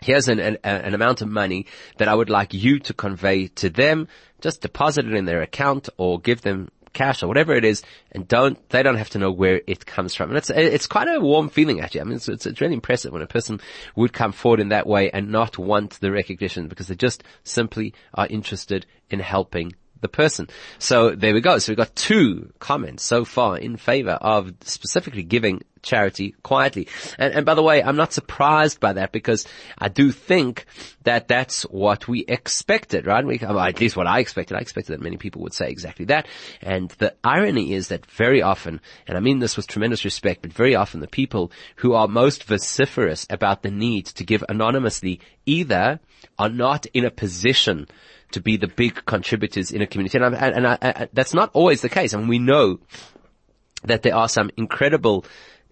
here's 0.00 0.28
an, 0.28 0.38
an, 0.38 0.58
an, 0.62 0.94
amount 0.94 1.22
of 1.22 1.28
money 1.28 1.66
that 1.96 2.06
I 2.06 2.14
would 2.14 2.30
like 2.30 2.54
you 2.54 2.78
to 2.78 2.94
convey 2.94 3.48
to 3.48 3.68
them. 3.68 4.06
Just 4.40 4.60
deposit 4.60 5.06
it 5.06 5.14
in 5.14 5.24
their 5.24 5.42
account 5.42 5.88
or 5.96 6.20
give 6.20 6.42
them 6.42 6.68
cash 6.98 7.22
or 7.22 7.28
whatever 7.28 7.54
it 7.54 7.64
is, 7.64 7.82
and 8.12 8.26
don't 8.26 8.56
they 8.70 8.82
don't 8.82 8.96
have 8.96 9.10
to 9.10 9.18
know 9.18 9.30
where 9.30 9.62
it 9.66 9.86
comes 9.86 10.14
from. 10.14 10.30
And 10.30 10.36
it's 10.36 10.50
it's 10.50 10.86
quite 10.86 11.08
a 11.08 11.20
warm 11.20 11.48
feeling 11.48 11.80
actually. 11.80 12.00
I 12.02 12.04
mean, 12.04 12.16
it's, 12.16 12.28
it's, 12.28 12.60
really 12.60 12.74
impressive 12.74 13.12
when 13.12 13.22
a 13.22 13.26
person 13.26 13.60
would 13.94 14.12
come 14.12 14.32
forward 14.32 14.60
in 14.60 14.70
that 14.70 14.86
way 14.86 15.10
and 15.10 15.30
not 15.30 15.58
want 15.58 16.00
the 16.00 16.10
recognition 16.10 16.66
because 16.66 16.88
they 16.88 16.96
just 16.96 17.22
simply 17.44 17.94
are 18.14 18.26
interested 18.26 18.84
in 19.10 19.20
helping 19.20 19.74
the 20.00 20.08
person. 20.08 20.48
So 20.78 21.14
there 21.14 21.34
we 21.34 21.40
go. 21.40 21.58
So 21.58 21.70
we've 21.70 21.76
got 21.76 21.94
two 21.94 22.52
comments 22.58 23.04
so 23.04 23.24
far 23.24 23.58
in 23.58 23.76
favor 23.76 24.12
of 24.12 24.52
specifically 24.62 25.22
giving 25.22 25.62
charity 25.82 26.34
quietly. 26.42 26.88
And, 27.18 27.34
and 27.34 27.46
by 27.46 27.54
the 27.54 27.62
way, 27.62 27.82
I'm 27.82 27.96
not 27.96 28.12
surprised 28.12 28.80
by 28.80 28.94
that 28.94 29.12
because 29.12 29.46
I 29.78 29.88
do 29.88 30.10
think 30.10 30.66
that 31.04 31.28
that's 31.28 31.62
what 31.62 32.08
we 32.08 32.24
expected, 32.26 33.06
right? 33.06 33.24
We, 33.24 33.38
at 33.40 33.80
least 33.80 33.96
what 33.96 34.06
I 34.06 34.20
expected. 34.20 34.56
I 34.56 34.60
expected 34.60 34.92
that 34.92 35.02
many 35.02 35.16
people 35.16 35.42
would 35.42 35.54
say 35.54 35.70
exactly 35.70 36.06
that. 36.06 36.26
And 36.60 36.90
the 36.98 37.14
irony 37.24 37.72
is 37.72 37.88
that 37.88 38.06
very 38.06 38.42
often, 38.42 38.80
and 39.06 39.16
I 39.16 39.20
mean 39.20 39.38
this 39.38 39.56
with 39.56 39.66
tremendous 39.66 40.04
respect, 40.04 40.42
but 40.42 40.52
very 40.52 40.74
often 40.74 41.00
the 41.00 41.08
people 41.08 41.50
who 41.76 41.94
are 41.94 42.08
most 42.08 42.44
vociferous 42.44 43.26
about 43.30 43.62
the 43.62 43.70
need 43.70 44.06
to 44.06 44.24
give 44.24 44.44
anonymously 44.48 45.20
either 45.46 46.00
are 46.38 46.48
not 46.48 46.86
in 46.86 47.04
a 47.04 47.10
position 47.10 47.86
to 48.32 48.40
be 48.40 48.56
the 48.56 48.68
big 48.68 49.04
contributors 49.06 49.70
in 49.70 49.82
a 49.82 49.86
community. 49.86 50.18
And, 50.18 50.34
and, 50.34 50.56
and 50.56 50.66
I, 50.66 50.78
I, 50.82 51.08
that's 51.12 51.34
not 51.34 51.50
always 51.54 51.80
the 51.80 51.88
case. 51.88 52.12
I 52.12 52.18
mean, 52.18 52.28
we 52.28 52.38
know 52.38 52.80
that 53.84 54.02
there 54.02 54.14
are 54.14 54.28
some 54.28 54.50
incredible 54.56 55.24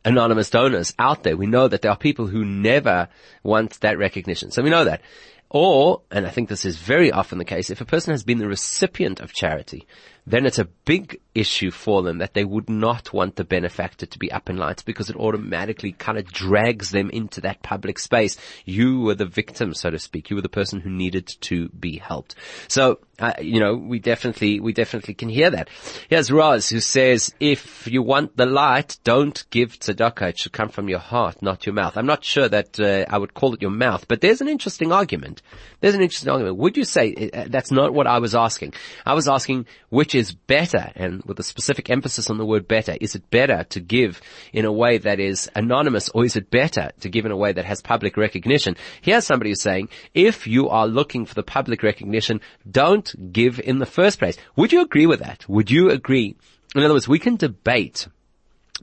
anonymous 0.07 0.49
donors 0.49 0.95
out 0.99 1.25
there. 1.25 1.37
We 1.37 1.47
know 1.47 1.69
that 1.69 1.83
there 1.83 1.91
are 1.91 1.97
people 1.99 2.27
who 2.29 2.45
never 2.45 3.09
want 3.43 3.81
that 3.81 3.99
recognition. 3.99 4.53
So 4.53 4.63
we 4.63 4.71
know 4.71 4.85
that. 4.85 5.03
Or, 5.51 6.03
and 6.11 6.27
I 6.27 6.31
think 6.31 6.49
this 6.49 6.65
is 6.65 6.77
very 6.77 7.13
often 7.13 7.39
the 7.39 7.45
case, 7.45 7.71
if 7.71 7.81
a 7.81 7.85
person 7.85 8.13
has 8.13 8.25
been 8.25 8.39
the 8.39 8.49
recipient 8.49 9.21
of 9.21 9.33
charity, 9.33 9.87
then 10.27 10.47
it's 10.47 10.59
a 10.59 10.69
big 10.85 11.21
issue 11.37 11.71
for 11.71 12.03
them 12.03 12.19
that 12.19 12.35
they 12.35 12.45
would 12.45 12.71
not 12.71 13.13
want 13.13 13.37
the 13.37 13.45
benefactor 13.45 14.07
to 14.07 14.19
be 14.19 14.33
up 14.33 14.49
in 14.49 14.57
lights 14.57 14.83
because 14.83 15.11
it 15.11 15.17
automatically 15.17 15.93
kind 15.93 16.19
of 16.19 16.25
drags 16.25 16.91
them 16.91 17.11
into 17.11 17.41
that 17.43 17.63
public 17.63 17.99
space. 17.99 18.37
You 18.65 19.01
were 19.01 19.15
the 19.15 19.27
victim, 19.27 19.75
so 19.75 19.91
to 19.91 19.99
speak. 19.99 20.31
You 20.31 20.37
were 20.37 20.43
the 20.43 20.49
person 20.49 20.81
who 20.81 20.91
needed 20.91 21.27
to 21.43 21.69
be 21.69 21.99
helped. 21.99 22.35
So, 22.69 23.01
uh, 23.19 23.35
you 23.41 23.61
know, 23.61 23.75
we 23.75 23.99
definitely, 23.99 24.61
we 24.61 24.73
definitely 24.73 25.15
can 25.15 25.29
hear 25.29 25.51
that. 25.51 25.69
Here's 26.09 26.31
Roz 26.31 26.69
who 26.69 26.81
says, 26.81 27.35
if 27.41 27.87
you 27.87 28.03
want 28.03 28.37
the 28.37 28.47
light, 28.47 28.99
don't 29.05 29.45
give 29.51 29.79
tzedakah. 29.79 30.31
It 30.31 30.39
should 30.39 30.53
come 30.53 30.69
from 30.69 30.89
your 30.89 30.99
heart, 30.99 31.43
not 31.43 31.67
your 31.67 31.75
mouth. 31.75 31.97
I'm 31.97 32.07
not 32.07 32.25
sure 32.25 32.49
that 32.49 32.81
uh, 32.81 33.05
I 33.09 33.19
would 33.19 33.35
call 33.35 33.55
it 33.55 33.63
your 33.63 33.71
mouth, 33.71 34.09
but 34.09 34.21
there's 34.21 34.41
an 34.41 34.49
interesting 34.49 34.93
argument. 34.93 35.43
There's 35.81 35.95
an 35.95 36.03
interesting 36.03 36.31
argument. 36.31 36.57
Would 36.57 36.77
you 36.77 36.85
say 36.85 37.31
uh, 37.33 37.45
that's 37.49 37.71
not 37.71 37.93
what 37.93 38.07
I 38.07 38.19
was 38.19 38.35
asking? 38.35 38.75
I 39.05 39.15
was 39.15 39.29
asking 39.29 39.67
which 39.89 40.15
is 40.15 40.33
better, 40.33 40.93
and 40.95 41.23
with 41.27 41.39
a 41.39 41.43
specific 41.43 41.91
emphasis 41.91 42.31
on 42.31 42.39
the 42.39 42.47
word 42.47 42.69
better, 42.69 42.97
is 43.01 43.15
it 43.15 43.31
better 43.31 43.65
to 43.71 43.81
give 43.81 44.21
in 44.53 44.65
a 44.65 44.73
way 44.73 44.99
that 44.99 45.21
is 45.21 45.51
anonymous 45.55 46.09
or 46.11 46.25
is 46.25 46.37
it 46.37 46.51
better 46.51 46.91
to 47.01 47.09
give 47.09 47.27
in 47.27 47.33
a 47.33 47.37
way 47.37 47.53
that 47.53 47.65
has 47.65 47.83
public 47.83 48.17
recognition? 48.17 48.77
Here's 49.01 49.27
somebody 49.27 49.51
who's 49.51 49.63
saying, 49.63 49.89
if 50.15 50.47
you 50.47 50.69
are 50.69 50.87
looking 50.87 51.27
for 51.27 51.35
the 51.35 51.43
public 51.43 51.83
recognition, 51.83 52.41
don't 52.71 53.33
give 53.33 53.61
in 53.61 53.79
the 53.79 53.87
first 53.87 54.19
place. 54.19 54.37
Would 54.57 54.73
you 54.73 54.83
agree 54.83 55.07
with 55.07 55.21
that? 55.21 55.49
Would 55.49 55.71
you 55.71 55.91
agree? 55.91 56.37
In 56.75 56.83
other 56.83 56.95
words, 56.95 57.09
we 57.09 57.19
can 57.19 57.37
debate 57.37 58.09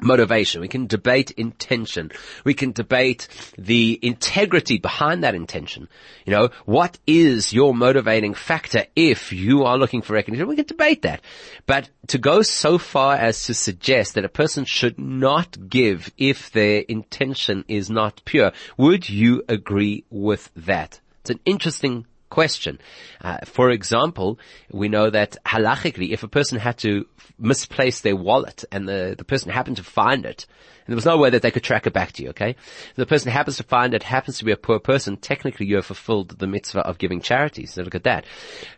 motivation. 0.02 0.62
We 0.62 0.68
can 0.68 0.88
debate 0.88 1.32
intention. 1.32 2.12
We 2.44 2.54
can 2.54 2.72
debate 2.72 3.28
the 3.58 4.00
integrity 4.02 4.78
behind 4.78 5.24
that 5.24 5.36
intention. 5.36 5.88
You 6.26 6.32
know, 6.32 6.50
what 6.66 6.98
is 7.06 7.54
your 7.54 7.74
motivating 7.74 8.34
factor 8.34 8.86
if 8.96 9.32
you 9.32 9.64
are 9.64 9.78
looking 9.78 10.02
for 10.02 10.14
recognition? 10.14 10.48
We 10.48 10.56
can 10.56 10.66
debate 10.66 11.04
that. 11.04 11.22
But 11.66 11.90
to 12.08 12.18
go 12.18 12.42
so 12.42 12.78
far 12.78 13.16
as 13.16 13.44
to 13.46 13.54
suggest 13.54 14.16
that 14.16 14.26
a 14.26 14.30
person 14.30 14.66
should 14.66 15.00
not 15.00 15.70
give 15.70 16.12
if 16.18 16.52
their 16.52 16.80
intention 16.82 17.66
is 17.68 17.90
not 17.90 18.22
pure, 18.26 18.52
would 18.78 19.10
you 19.10 19.44
agree 19.48 20.06
with 20.10 20.50
that? 20.56 21.00
It's 21.22 21.30
an 21.30 21.40
interesting 21.46 22.06
question. 22.34 22.80
Uh, 23.22 23.38
for 23.46 23.70
example, 23.70 24.40
we 24.72 24.90
know 24.90 25.10
that 25.10 25.38
halachically, 25.46 26.10
if 26.12 26.24
a 26.24 26.28
person 26.28 26.58
had 26.58 26.78
to 26.80 27.06
misplace 27.38 28.02
their 28.02 28.16
wallet 28.16 28.66
and 28.72 28.88
the, 28.88 29.14
the 29.16 29.24
person 29.24 29.52
happened 29.52 29.78
to 29.78 29.84
find 29.84 30.26
it, 30.26 30.48
there 30.88 30.96
was 30.96 31.06
no 31.06 31.18
way 31.18 31.30
that 31.30 31.42
they 31.42 31.52
could 31.52 31.64
track 31.64 31.88
it 31.88 31.94
back 31.94 32.12
to 32.14 32.24
you, 32.24 32.30
okay? 32.30 32.56
If 32.90 32.96
the 32.96 33.06
person 33.06 33.32
happens 33.32 33.58
to 33.58 33.64
find 33.64 33.94
it, 33.94 34.04
happens 34.04 34.38
to 34.40 34.46
be 34.46 34.52
a 34.52 34.58
poor 34.58 34.80
person, 34.80 35.18
technically 35.18 35.66
you 35.66 35.78
have 35.78 35.86
fulfilled 35.86 36.38
the 36.40 36.48
mitzvah 36.48 36.82
of 36.82 36.98
giving 36.98 37.22
charity. 37.22 37.66
So 37.66 37.84
look 37.84 37.96
at 37.96 38.04
that. 38.04 38.26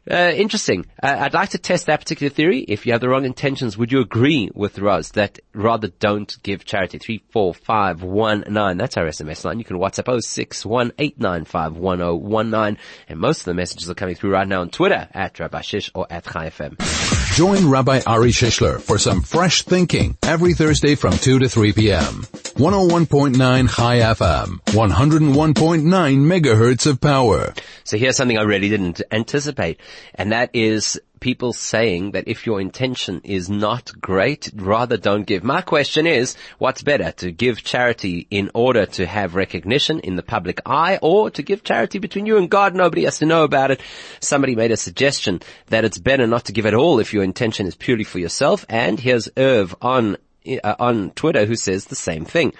Uh, 0.09 0.31
interesting. 0.35 0.85
Uh, 1.01 1.17
I'd 1.19 1.33
like 1.33 1.49
to 1.49 1.57
test 1.57 1.87
that 1.87 1.99
particular 1.99 2.29
theory. 2.29 2.59
If 2.59 2.85
you 2.85 2.91
have 2.91 3.01
the 3.01 3.09
wrong 3.09 3.25
intentions, 3.25 3.75
would 3.77 3.91
you 3.91 4.01
agree 4.01 4.51
with 4.53 4.77
Roz 4.79 5.09
that 5.11 5.39
rather 5.53 5.87
don't 5.87 6.35
give 6.43 6.65
charity? 6.65 6.99
Three, 6.99 7.23
four, 7.31 7.53
five, 7.53 8.03
one, 8.03 8.43
nine. 8.47 8.77
That's 8.77 8.97
our 8.97 9.05
SMS 9.05 9.45
line. 9.45 9.59
You 9.59 9.65
can 9.65 9.77
WhatsApp 9.77 10.05
0618951019. 10.05 12.77
And 13.09 13.19
most 13.19 13.39
of 13.39 13.45
the 13.45 13.53
messages 13.53 13.89
are 13.89 13.95
coming 13.95 14.15
through 14.15 14.31
right 14.31 14.47
now 14.47 14.61
on 14.61 14.69
Twitter 14.69 15.09
at 15.11 15.39
Rabbi 15.39 15.61
Shish 15.61 15.91
or 15.93 16.07
at 16.09 16.25
Chai 16.25 16.49
FM. 16.49 17.14
Join 17.35 17.69
Rabbi 17.69 17.99
Ari 18.07 18.31
Shishler 18.31 18.81
for 18.81 18.97
some 18.97 19.21
fresh 19.21 19.63
thinking 19.63 20.17
every 20.23 20.53
Thursday 20.53 20.95
from 20.95 21.17
2 21.17 21.39
to 21.39 21.49
3 21.49 21.73
p.m. 21.73 22.23
101.9 22.31 23.75
Chai 23.75 23.97
FM, 23.97 24.61
101.9 24.67 25.83
megahertz 25.83 26.87
of 26.87 27.01
power. 27.01 27.53
So 27.83 27.97
here's 27.97 28.15
something 28.15 28.37
I 28.37 28.43
really 28.43 28.69
didn't 28.69 29.01
anticipate, 29.11 29.81
and 30.13 30.31
that 30.31 30.51
is 30.53 30.97
people 31.25 31.53
saying 31.53 32.11
that 32.11 32.27
if 32.27 32.45
your 32.45 32.61
intention 32.61 33.19
is 33.23 33.49
not 33.49 33.91
great, 33.99 34.51
rather 34.53 34.95
don't 34.95 35.25
give. 35.25 35.43
My 35.43 35.61
question 35.61 36.05
is, 36.05 36.35
what's 36.59 36.83
better, 36.83 37.11
to 37.13 37.31
give 37.31 37.63
charity 37.63 38.27
in 38.29 38.51
order 38.53 38.85
to 38.85 39.07
have 39.07 39.33
recognition 39.33 39.99
in 40.01 40.17
the 40.17 40.21
public 40.21 40.61
eye 40.67 40.99
or 41.01 41.31
to 41.31 41.41
give 41.41 41.63
charity 41.63 41.97
between 41.97 42.27
you 42.27 42.37
and 42.37 42.47
God? 42.47 42.75
Nobody 42.75 43.05
has 43.05 43.17
to 43.17 43.25
know 43.25 43.43
about 43.43 43.71
it. 43.71 43.81
Somebody 44.19 44.55
made 44.55 44.71
a 44.71 44.77
suggestion 44.77 45.41
that 45.69 45.83
it's 45.83 45.97
better 45.97 46.27
not 46.27 46.45
to 46.45 46.53
give 46.53 46.67
at 46.67 46.75
all 46.75 46.99
if 46.99 47.11
your 47.11 47.23
intention 47.23 47.65
is 47.65 47.73
purely 47.73 48.03
for 48.03 48.19
yourself. 48.19 48.63
And 48.69 48.99
here's 48.99 49.27
Irv 49.35 49.75
on, 49.81 50.17
uh, 50.63 50.75
on 50.77 51.09
Twitter 51.09 51.47
who 51.47 51.55
says 51.55 51.85
the 51.85 51.95
same 51.95 52.25
thing. 52.25 52.53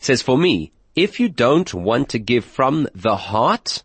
says, 0.00 0.20
for 0.20 0.36
me, 0.36 0.70
if 0.94 1.18
you 1.18 1.30
don't 1.30 1.72
want 1.72 2.10
to 2.10 2.18
give 2.18 2.44
from 2.44 2.88
the 2.94 3.16
heart, 3.16 3.82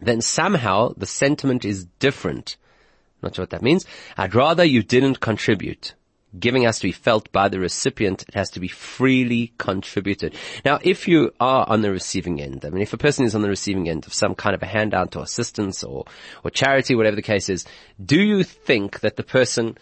then 0.00 0.20
somehow 0.20 0.92
the 0.96 1.04
sentiment 1.04 1.64
is 1.64 1.86
different. 1.98 2.56
Not 3.22 3.34
sure 3.34 3.42
what 3.42 3.50
that 3.50 3.62
means. 3.62 3.84
I'd 4.16 4.34
rather 4.34 4.64
you 4.64 4.82
didn't 4.82 5.20
contribute. 5.20 5.94
Giving 6.38 6.64
has 6.64 6.78
to 6.80 6.88
be 6.88 6.92
felt 6.92 7.32
by 7.32 7.48
the 7.48 7.58
recipient. 7.58 8.22
It 8.28 8.34
has 8.34 8.50
to 8.50 8.60
be 8.60 8.68
freely 8.68 9.54
contributed. 9.56 10.34
Now, 10.64 10.78
if 10.82 11.08
you 11.08 11.32
are 11.40 11.66
on 11.68 11.80
the 11.80 11.90
receiving 11.90 12.40
end, 12.40 12.64
I 12.66 12.70
mean, 12.70 12.82
if 12.82 12.92
a 12.92 12.98
person 12.98 13.24
is 13.24 13.34
on 13.34 13.40
the 13.40 13.48
receiving 13.48 13.88
end 13.88 14.06
of 14.06 14.12
some 14.12 14.34
kind 14.34 14.54
of 14.54 14.62
a 14.62 14.66
handout 14.66 15.16
or 15.16 15.22
assistance 15.22 15.82
or, 15.82 16.04
or 16.44 16.50
charity, 16.50 16.94
whatever 16.94 17.16
the 17.16 17.22
case 17.22 17.48
is, 17.48 17.64
do 18.04 18.20
you 18.20 18.44
think 18.44 19.00
that 19.00 19.16
the 19.16 19.22
person 19.22 19.78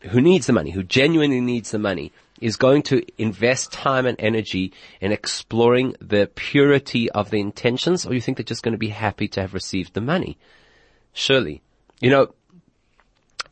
who 0.00 0.20
needs 0.20 0.46
the 0.46 0.52
money, 0.52 0.72
who 0.72 0.82
genuinely 0.82 1.40
needs 1.40 1.70
the 1.70 1.78
money, 1.78 2.12
is 2.40 2.56
going 2.56 2.82
to 2.82 3.02
invest 3.16 3.72
time 3.72 4.04
and 4.04 4.18
energy 4.18 4.72
in 5.00 5.12
exploring 5.12 5.94
the 6.00 6.28
purity 6.34 7.08
of 7.12 7.30
the 7.30 7.40
intentions, 7.40 8.04
or 8.04 8.12
you 8.12 8.20
think 8.20 8.36
they're 8.36 8.44
just 8.44 8.64
going 8.64 8.72
to 8.72 8.78
be 8.78 8.88
happy 8.88 9.28
to 9.28 9.40
have 9.40 9.54
received 9.54 9.94
the 9.94 10.00
money? 10.00 10.36
Surely. 11.12 11.62
You 12.00 12.10
know, 12.10 12.34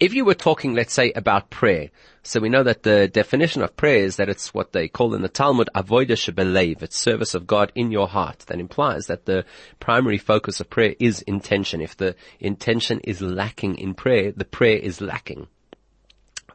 if 0.02 0.14
you 0.14 0.24
were 0.24 0.34
talking, 0.34 0.74
let's 0.74 0.92
say, 0.92 1.12
about 1.12 1.48
prayer, 1.48 1.88
so 2.24 2.40
we 2.40 2.48
know 2.48 2.64
that 2.64 2.82
the 2.82 3.06
definition 3.06 3.62
of 3.62 3.76
prayer 3.76 3.98
is 4.02 4.16
that 4.16 4.28
it's 4.28 4.52
what 4.52 4.72
they 4.72 4.88
call 4.88 5.14
in 5.14 5.22
the 5.22 5.28
Talmud 5.28 5.68
avodah 5.76 6.18
shebelev, 6.18 6.82
it's 6.82 6.98
service 6.98 7.34
of 7.34 7.46
God 7.46 7.70
in 7.76 7.92
your 7.92 8.08
heart. 8.08 8.40
That 8.48 8.58
implies 8.58 9.06
that 9.06 9.26
the 9.26 9.44
primary 9.78 10.18
focus 10.18 10.58
of 10.58 10.68
prayer 10.68 10.96
is 10.98 11.22
intention. 11.22 11.80
If 11.80 11.96
the 11.96 12.16
intention 12.40 12.98
is 13.04 13.22
lacking 13.22 13.76
in 13.76 13.94
prayer, 13.94 14.32
the 14.32 14.44
prayer 14.44 14.76
is 14.76 15.00
lacking. 15.00 15.46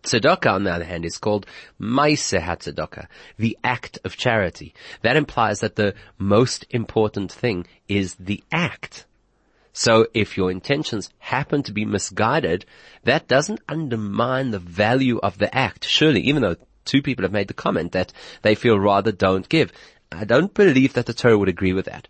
Tzedakah, 0.04 0.51
on 0.51 0.66
the 0.66 0.74
other 0.74 0.84
hand, 0.84 1.06
is 1.06 1.18
called 1.18 1.46
Maaseh 1.80 2.42
HaTzedakah, 2.42 3.08
the 3.38 3.58
act 3.63 3.98
of 4.04 4.18
charity. 4.18 4.74
That 5.04 5.16
implies 5.16 5.62
that 5.62 5.77
the 5.77 5.94
most 6.18 6.66
important 6.70 7.32
thing 7.32 7.66
is 7.88 8.16
the 8.16 8.44
act. 8.51 9.06
So 9.79 10.07
if 10.15 10.38
your 10.38 10.50
intentions 10.50 11.12
happen 11.19 11.62
to 11.62 11.72
be 11.72 11.86
misguided, 11.86 12.65
that 13.03 13.27
doesn't 13.27 13.60
undermine 13.69 14.50
the 14.50 14.57
value 14.57 15.19
of 15.19 15.38
the 15.38 15.55
act. 15.55 15.86
Surely, 15.86 16.22
even 16.22 16.41
though 16.41 16.55
two 16.84 17.03
people 17.03 17.22
have 17.22 17.31
made 17.31 17.48
the 17.48 17.53
comment 17.53 17.91
that 17.91 18.12
they 18.41 18.55
feel 18.55 18.79
rather 18.79 19.12
don't 19.12 19.48
give. 19.48 19.72
I 20.12 20.25
don't 20.25 20.51
believe 20.51 20.93
that 20.93 21.05
the 21.05 21.13
Torah 21.13 21.38
would 21.38 21.48
agree 21.48 21.74
with 21.74 21.86
that. 21.86 22.07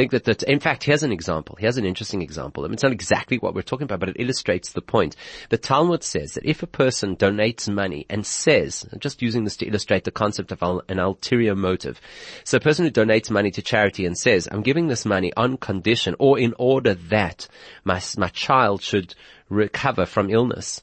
Think 0.00 0.12
that, 0.12 0.24
that, 0.24 0.42
in 0.44 0.60
fact, 0.60 0.84
here's 0.84 1.02
an 1.02 1.12
example. 1.12 1.58
Here's 1.60 1.76
an 1.76 1.84
interesting 1.84 2.22
example. 2.22 2.64
I 2.64 2.68
mean, 2.68 2.72
it's 2.72 2.82
not 2.82 2.90
exactly 2.90 3.36
what 3.36 3.54
we're 3.54 3.60
talking 3.60 3.84
about, 3.84 4.00
but 4.00 4.08
it 4.08 4.16
illustrates 4.18 4.72
the 4.72 4.80
point. 4.80 5.14
The 5.50 5.58
Talmud 5.58 6.02
says 6.02 6.32
that 6.32 6.48
if 6.48 6.62
a 6.62 6.66
person 6.66 7.16
donates 7.16 7.68
money 7.68 8.06
and 8.08 8.24
says, 8.24 8.88
I'm 8.90 8.98
just 8.98 9.20
using 9.20 9.44
this 9.44 9.58
to 9.58 9.66
illustrate 9.66 10.04
the 10.04 10.10
concept 10.10 10.52
of 10.52 10.62
an 10.88 10.98
ulterior 10.98 11.54
motive. 11.54 12.00
So 12.44 12.56
a 12.56 12.60
person 12.60 12.86
who 12.86 12.90
donates 12.90 13.30
money 13.30 13.50
to 13.50 13.60
charity 13.60 14.06
and 14.06 14.16
says, 14.16 14.48
I'm 14.50 14.62
giving 14.62 14.88
this 14.88 15.04
money 15.04 15.34
on 15.36 15.58
condition 15.58 16.16
or 16.18 16.38
in 16.38 16.54
order 16.58 16.94
that 16.94 17.46
my, 17.84 18.00
my 18.16 18.28
child 18.28 18.80
should 18.80 19.14
recover 19.50 20.06
from 20.06 20.30
illness 20.30 20.82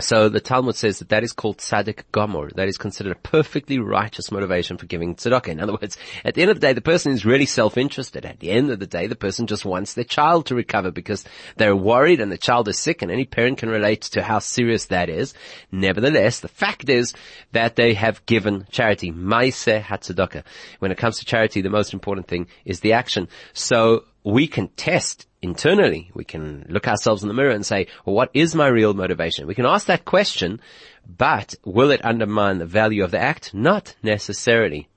so 0.00 0.28
the 0.28 0.40
Talmud 0.40 0.74
says 0.74 0.98
that 0.98 1.10
that 1.10 1.22
is 1.22 1.32
called 1.32 1.58
tzaddik 1.58 2.02
gomor. 2.12 2.52
That 2.54 2.68
is 2.68 2.76
considered 2.76 3.12
a 3.12 3.20
perfectly 3.20 3.78
righteous 3.78 4.32
motivation 4.32 4.76
for 4.76 4.86
giving 4.86 5.14
tzedakah. 5.14 5.48
In 5.48 5.60
other 5.60 5.76
words, 5.80 5.96
at 6.24 6.34
the 6.34 6.42
end 6.42 6.50
of 6.50 6.56
the 6.60 6.66
day, 6.66 6.72
the 6.72 6.80
person 6.80 7.12
is 7.12 7.24
really 7.24 7.46
self-interested. 7.46 8.26
At 8.26 8.40
the 8.40 8.50
end 8.50 8.70
of 8.70 8.80
the 8.80 8.86
day, 8.86 9.06
the 9.06 9.16
person 9.16 9.46
just 9.46 9.64
wants 9.64 9.94
their 9.94 10.04
child 10.04 10.46
to 10.46 10.54
recover 10.54 10.90
because 10.90 11.24
they're 11.56 11.76
worried 11.76 12.20
and 12.20 12.32
the 12.32 12.38
child 12.38 12.68
is 12.68 12.78
sick 12.78 13.02
and 13.02 13.10
any 13.10 13.24
parent 13.24 13.58
can 13.58 13.68
relate 13.68 14.02
to 14.02 14.22
how 14.22 14.38
serious 14.40 14.86
that 14.86 15.08
is. 15.08 15.34
Nevertheless, 15.70 16.40
the 16.40 16.48
fact 16.48 16.88
is 16.88 17.14
that 17.52 17.76
they 17.76 17.94
have 17.94 18.24
given 18.26 18.66
charity. 18.70 19.12
Maaseh 19.12 19.82
hatzedakah. 19.82 20.42
When 20.80 20.90
it 20.90 20.98
comes 20.98 21.18
to 21.18 21.24
charity, 21.24 21.60
the 21.60 21.70
most 21.70 21.92
important 21.92 22.26
thing 22.26 22.48
is 22.64 22.80
the 22.80 22.94
action. 22.94 23.28
So 23.52 24.04
we 24.24 24.46
can 24.46 24.68
test 24.68 25.26
internally. 25.42 26.10
We 26.14 26.24
can 26.24 26.64
look 26.68 26.88
ourselves 26.88 27.22
in 27.22 27.28
the 27.28 27.34
mirror 27.34 27.50
and 27.50 27.66
say, 27.66 27.88
well, 28.06 28.14
what 28.14 28.30
is 28.32 28.54
my 28.54 28.68
real 28.68 28.94
motivation? 28.94 29.46
We 29.46 29.54
can 29.54 29.66
ask 29.66 29.86
that 29.86 30.04
question, 30.04 30.60
but 31.06 31.54
will 31.64 31.90
it 31.90 32.04
undermine 32.04 32.58
the 32.58 32.66
value 32.66 33.04
of 33.04 33.10
the 33.10 33.18
act? 33.18 33.52
Not 33.52 33.94
necessarily. 34.02 34.88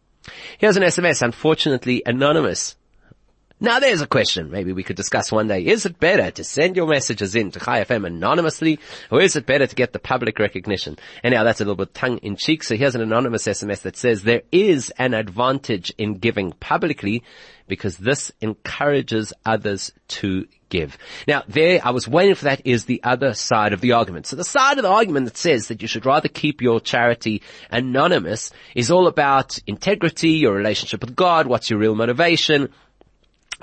Here's 0.57 0.77
an 0.77 0.83
SMS, 0.83 1.21
unfortunately 1.21 2.03
anonymous. 2.05 2.75
Now 3.59 3.79
there's 3.79 4.01
a 4.01 4.07
question 4.07 4.51
maybe 4.51 4.73
we 4.73 4.83
could 4.83 4.97
discuss 4.97 5.31
one 5.31 5.47
day. 5.47 5.65
Is 5.65 5.85
it 5.85 5.97
better 5.97 6.29
to 6.29 6.43
send 6.43 6.75
your 6.75 6.87
messages 6.87 7.35
in 7.35 7.51
to 7.51 7.59
Chai 7.59 7.85
FM 7.85 8.05
anonymously 8.05 8.79
or 9.09 9.21
is 9.21 9.37
it 9.37 9.45
better 9.45 9.65
to 9.65 9.75
get 9.75 9.93
the 9.93 9.99
public 9.99 10.39
recognition? 10.39 10.97
Anyhow, 11.23 11.45
that's 11.45 11.61
a 11.61 11.63
little 11.63 11.77
bit 11.77 11.93
tongue 11.93 12.17
in 12.17 12.35
cheek. 12.35 12.63
So 12.63 12.75
here's 12.75 12.95
an 12.95 13.01
anonymous 13.01 13.47
SMS 13.47 13.83
that 13.83 13.95
says 13.95 14.23
there 14.23 14.41
is 14.51 14.89
an 14.97 15.13
advantage 15.13 15.93
in 15.97 16.17
giving 16.17 16.51
publicly 16.51 17.23
because 17.67 17.97
this 17.97 18.31
encourages 18.41 19.31
others 19.45 19.93
to 20.07 20.45
give. 20.69 20.97
Now 21.25 21.43
there, 21.47 21.79
I 21.81 21.91
was 21.91 22.07
waiting 22.07 22.35
for 22.35 22.45
that 22.45 22.61
is 22.65 22.85
the 22.85 23.01
other 23.03 23.33
side 23.33 23.71
of 23.71 23.81
the 23.81 23.93
argument. 23.93 24.27
So 24.27 24.35
the 24.35 24.43
side 24.43 24.77
of 24.77 24.83
the 24.83 24.89
argument 24.89 25.27
that 25.27 25.37
says 25.37 25.69
that 25.69 25.81
you 25.81 25.87
should 25.87 26.05
rather 26.05 26.27
keep 26.27 26.61
your 26.61 26.79
charity 26.81 27.41
anonymous 27.71 28.51
is 28.75 28.91
all 28.91 29.07
about 29.07 29.59
integrity, 29.65 30.31
your 30.31 30.53
relationship 30.53 31.01
with 31.01 31.15
God, 31.15 31.47
what's 31.47 31.69
your 31.69 31.79
real 31.79 31.95
motivation, 31.95 32.69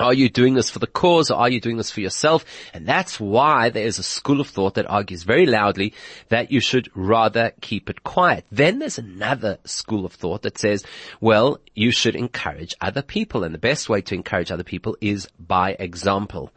are 0.03 0.15
you 0.15 0.29
doing 0.29 0.55
this 0.55 0.71
for 0.71 0.79
the 0.79 0.87
cause 0.87 1.31
or 1.31 1.39
are 1.39 1.49
you 1.49 1.61
doing 1.61 1.77
this 1.77 1.91
for 1.91 2.01
yourself? 2.01 2.45
And 2.75 2.87
that's 2.87 3.21
why 3.21 3.71
there 3.71 3.87
is 3.87 3.99
a 3.99 4.03
school 4.03 4.41
of 4.41 4.49
thought 4.49 4.75
that 4.75 4.91
argues 4.91 5.23
very 5.23 5.47
loudly 5.47 5.95
that 6.29 6.51
you 6.51 6.61
should 6.61 6.91
rather 6.95 7.53
keep 7.61 7.89
it 7.89 8.05
quiet. 8.05 8.45
Then 8.51 8.79
there's 8.79 8.99
another 8.99 9.59
school 9.65 10.05
of 10.05 10.13
thought 10.13 10.43
that 10.43 10.59
says, 10.59 10.85
well, 11.21 11.59
you 11.75 11.91
should 11.91 12.17
encourage 12.17 12.75
other 12.81 13.03
people 13.03 13.45
and 13.45 13.55
the 13.55 13.59
best 13.59 13.89
way 13.89 14.01
to 14.03 14.15
encourage 14.15 14.51
other 14.51 14.65
people 14.65 14.97
is 15.01 15.29
by 15.39 15.77
example. 15.79 16.53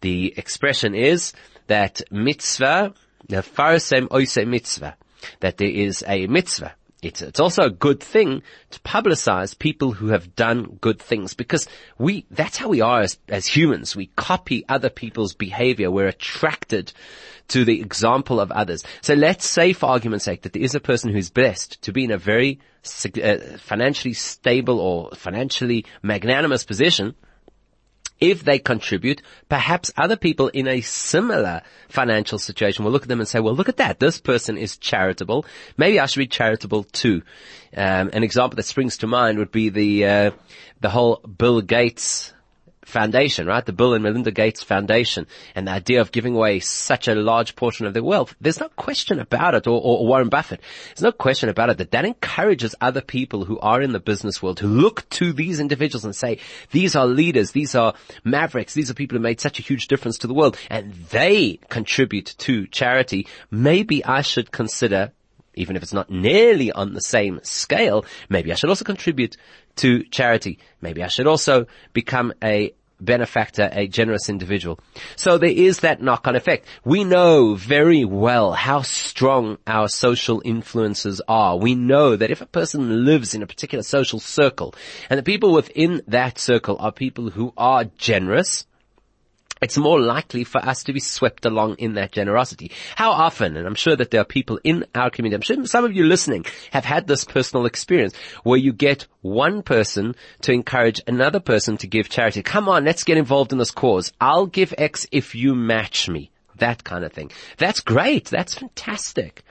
The 0.00 0.34
expression 0.36 0.94
is 0.94 1.32
that 1.66 2.00
mitzvah, 2.10 2.94
farasem 3.28 4.12
oise 4.12 4.38
mitzvah, 4.46 4.96
that 5.40 5.58
there 5.58 5.68
is 5.68 6.04
a 6.06 6.26
mitzvah 6.26 6.74
it's, 7.00 7.22
it's 7.22 7.38
also 7.38 7.62
a 7.62 7.70
good 7.70 8.00
thing 8.00 8.42
to 8.70 8.80
publicize 8.80 9.56
people 9.56 9.92
who 9.92 10.08
have 10.08 10.34
done 10.34 10.78
good 10.80 11.00
things 11.00 11.32
because 11.32 11.68
we, 11.96 12.26
that's 12.30 12.56
how 12.56 12.68
we 12.68 12.80
are 12.80 13.00
as, 13.02 13.18
as 13.28 13.46
humans. 13.46 13.94
We 13.94 14.06
copy 14.16 14.64
other 14.68 14.90
people's 14.90 15.34
behavior. 15.34 15.90
We're 15.90 16.08
attracted 16.08 16.92
to 17.48 17.64
the 17.64 17.80
example 17.80 18.40
of 18.40 18.50
others. 18.50 18.82
So 19.00 19.14
let's 19.14 19.46
say 19.46 19.72
for 19.72 19.86
argument's 19.86 20.24
sake 20.24 20.42
that 20.42 20.52
there 20.52 20.62
is 20.62 20.74
a 20.74 20.80
person 20.80 21.12
who's 21.12 21.30
blessed 21.30 21.80
to 21.82 21.92
be 21.92 22.04
in 22.04 22.10
a 22.10 22.18
very 22.18 22.58
uh, 23.22 23.36
financially 23.58 24.14
stable 24.14 24.80
or 24.80 25.10
financially 25.14 25.84
magnanimous 26.02 26.64
position 26.64 27.14
if 28.20 28.44
they 28.44 28.58
contribute, 28.58 29.22
perhaps 29.48 29.92
other 29.96 30.16
people 30.16 30.48
in 30.48 30.66
a 30.66 30.80
similar 30.80 31.62
financial 31.88 32.38
situation 32.38 32.84
will 32.84 32.92
look 32.92 33.02
at 33.02 33.08
them 33.08 33.20
and 33.20 33.28
say, 33.28 33.40
well, 33.40 33.54
look 33.54 33.68
at 33.68 33.76
that. 33.76 34.00
This 34.00 34.20
person 34.20 34.56
is 34.56 34.76
charitable. 34.76 35.44
Maybe 35.76 36.00
I 36.00 36.06
should 36.06 36.20
be 36.20 36.26
charitable 36.26 36.84
too. 36.84 37.22
Um, 37.76 38.10
an 38.12 38.24
example 38.24 38.56
that 38.56 38.64
springs 38.64 38.98
to 38.98 39.06
mind 39.06 39.38
would 39.38 39.52
be 39.52 39.68
the, 39.68 40.04
uh, 40.04 40.30
the 40.80 40.90
whole 40.90 41.16
Bill 41.16 41.60
Gates 41.60 42.32
foundation, 42.88 43.46
right? 43.46 43.64
The 43.64 43.72
Bill 43.72 43.94
and 43.94 44.02
Melinda 44.02 44.30
Gates 44.30 44.62
Foundation 44.62 45.26
and 45.54 45.68
the 45.68 45.72
idea 45.72 46.00
of 46.00 46.10
giving 46.10 46.34
away 46.34 46.60
such 46.60 47.06
a 47.06 47.14
large 47.14 47.54
portion 47.54 47.86
of 47.86 47.94
their 47.94 48.02
wealth. 48.02 48.34
There's 48.40 48.60
no 48.60 48.68
question 48.70 49.20
about 49.20 49.54
it 49.54 49.66
or, 49.66 49.80
or, 49.80 50.06
Warren 50.06 50.28
Buffett. 50.28 50.60
There's 50.88 51.02
no 51.02 51.12
question 51.12 51.48
about 51.48 51.70
it 51.70 51.78
that 51.78 51.90
that 51.90 52.04
encourages 52.04 52.74
other 52.80 53.00
people 53.02 53.44
who 53.44 53.58
are 53.60 53.82
in 53.82 53.92
the 53.92 54.00
business 54.00 54.42
world 54.42 54.56
to 54.58 54.66
look 54.66 55.08
to 55.10 55.32
these 55.32 55.60
individuals 55.60 56.04
and 56.04 56.16
say, 56.16 56.38
these 56.70 56.96
are 56.96 57.06
leaders, 57.06 57.52
these 57.52 57.74
are 57.74 57.94
mavericks, 58.24 58.74
these 58.74 58.90
are 58.90 58.94
people 58.94 59.16
who 59.16 59.22
made 59.22 59.40
such 59.40 59.58
a 59.58 59.62
huge 59.62 59.88
difference 59.88 60.18
to 60.18 60.26
the 60.26 60.34
world 60.34 60.56
and 60.70 60.92
they 61.10 61.60
contribute 61.68 62.34
to 62.38 62.66
charity. 62.68 63.26
Maybe 63.50 64.04
I 64.04 64.22
should 64.22 64.50
consider 64.50 65.12
even 65.54 65.74
if 65.74 65.82
it's 65.82 65.92
not 65.92 66.08
nearly 66.08 66.70
on 66.70 66.94
the 66.94 67.00
same 67.00 67.40
scale, 67.42 68.04
maybe 68.28 68.52
I 68.52 68.54
should 68.54 68.70
also 68.70 68.84
contribute 68.84 69.36
to 69.76 70.04
charity. 70.04 70.58
Maybe 70.80 71.02
I 71.02 71.08
should 71.08 71.26
also 71.26 71.66
become 71.92 72.32
a 72.42 72.74
benefactor, 73.00 73.68
a 73.72 73.88
generous 73.88 74.28
individual. 74.28 74.78
So 75.16 75.38
there 75.38 75.50
is 75.50 75.80
that 75.80 76.02
knock-on 76.02 76.36
effect. 76.36 76.66
We 76.84 77.04
know 77.04 77.54
very 77.54 78.04
well 78.04 78.52
how 78.52 78.82
strong 78.82 79.58
our 79.66 79.88
social 79.88 80.42
influences 80.44 81.20
are. 81.28 81.56
We 81.56 81.74
know 81.74 82.16
that 82.16 82.30
if 82.30 82.40
a 82.40 82.46
person 82.46 83.04
lives 83.04 83.34
in 83.34 83.42
a 83.42 83.46
particular 83.46 83.82
social 83.82 84.20
circle 84.20 84.74
and 85.10 85.18
the 85.18 85.22
people 85.22 85.52
within 85.52 86.02
that 86.06 86.38
circle 86.38 86.76
are 86.78 86.92
people 86.92 87.30
who 87.30 87.52
are 87.56 87.84
generous, 87.96 88.66
it's 89.60 89.76
more 89.76 90.00
likely 90.00 90.44
for 90.44 90.58
us 90.58 90.84
to 90.84 90.92
be 90.92 91.00
swept 91.00 91.44
along 91.44 91.76
in 91.78 91.94
that 91.94 92.12
generosity. 92.12 92.70
How 92.96 93.10
often, 93.10 93.56
and 93.56 93.66
I'm 93.66 93.74
sure 93.74 93.96
that 93.96 94.10
there 94.10 94.20
are 94.20 94.24
people 94.24 94.60
in 94.64 94.84
our 94.94 95.10
community, 95.10 95.36
I'm 95.36 95.42
sure 95.42 95.66
some 95.66 95.84
of 95.84 95.94
you 95.94 96.04
listening 96.04 96.46
have 96.70 96.84
had 96.84 97.06
this 97.06 97.24
personal 97.24 97.66
experience 97.66 98.14
where 98.42 98.58
you 98.58 98.72
get 98.72 99.06
one 99.22 99.62
person 99.62 100.14
to 100.42 100.52
encourage 100.52 101.00
another 101.06 101.40
person 101.40 101.76
to 101.78 101.86
give 101.86 102.08
charity. 102.08 102.42
Come 102.42 102.68
on, 102.68 102.84
let's 102.84 103.04
get 103.04 103.18
involved 103.18 103.52
in 103.52 103.58
this 103.58 103.70
cause. 103.70 104.12
I'll 104.20 104.46
give 104.46 104.74
X 104.78 105.06
if 105.12 105.34
you 105.34 105.54
match 105.54 106.08
me. 106.08 106.30
That 106.56 106.82
kind 106.84 107.04
of 107.04 107.12
thing. 107.12 107.30
That's 107.56 107.80
great. 107.80 108.26
That's 108.26 108.54
fantastic. 108.54 109.44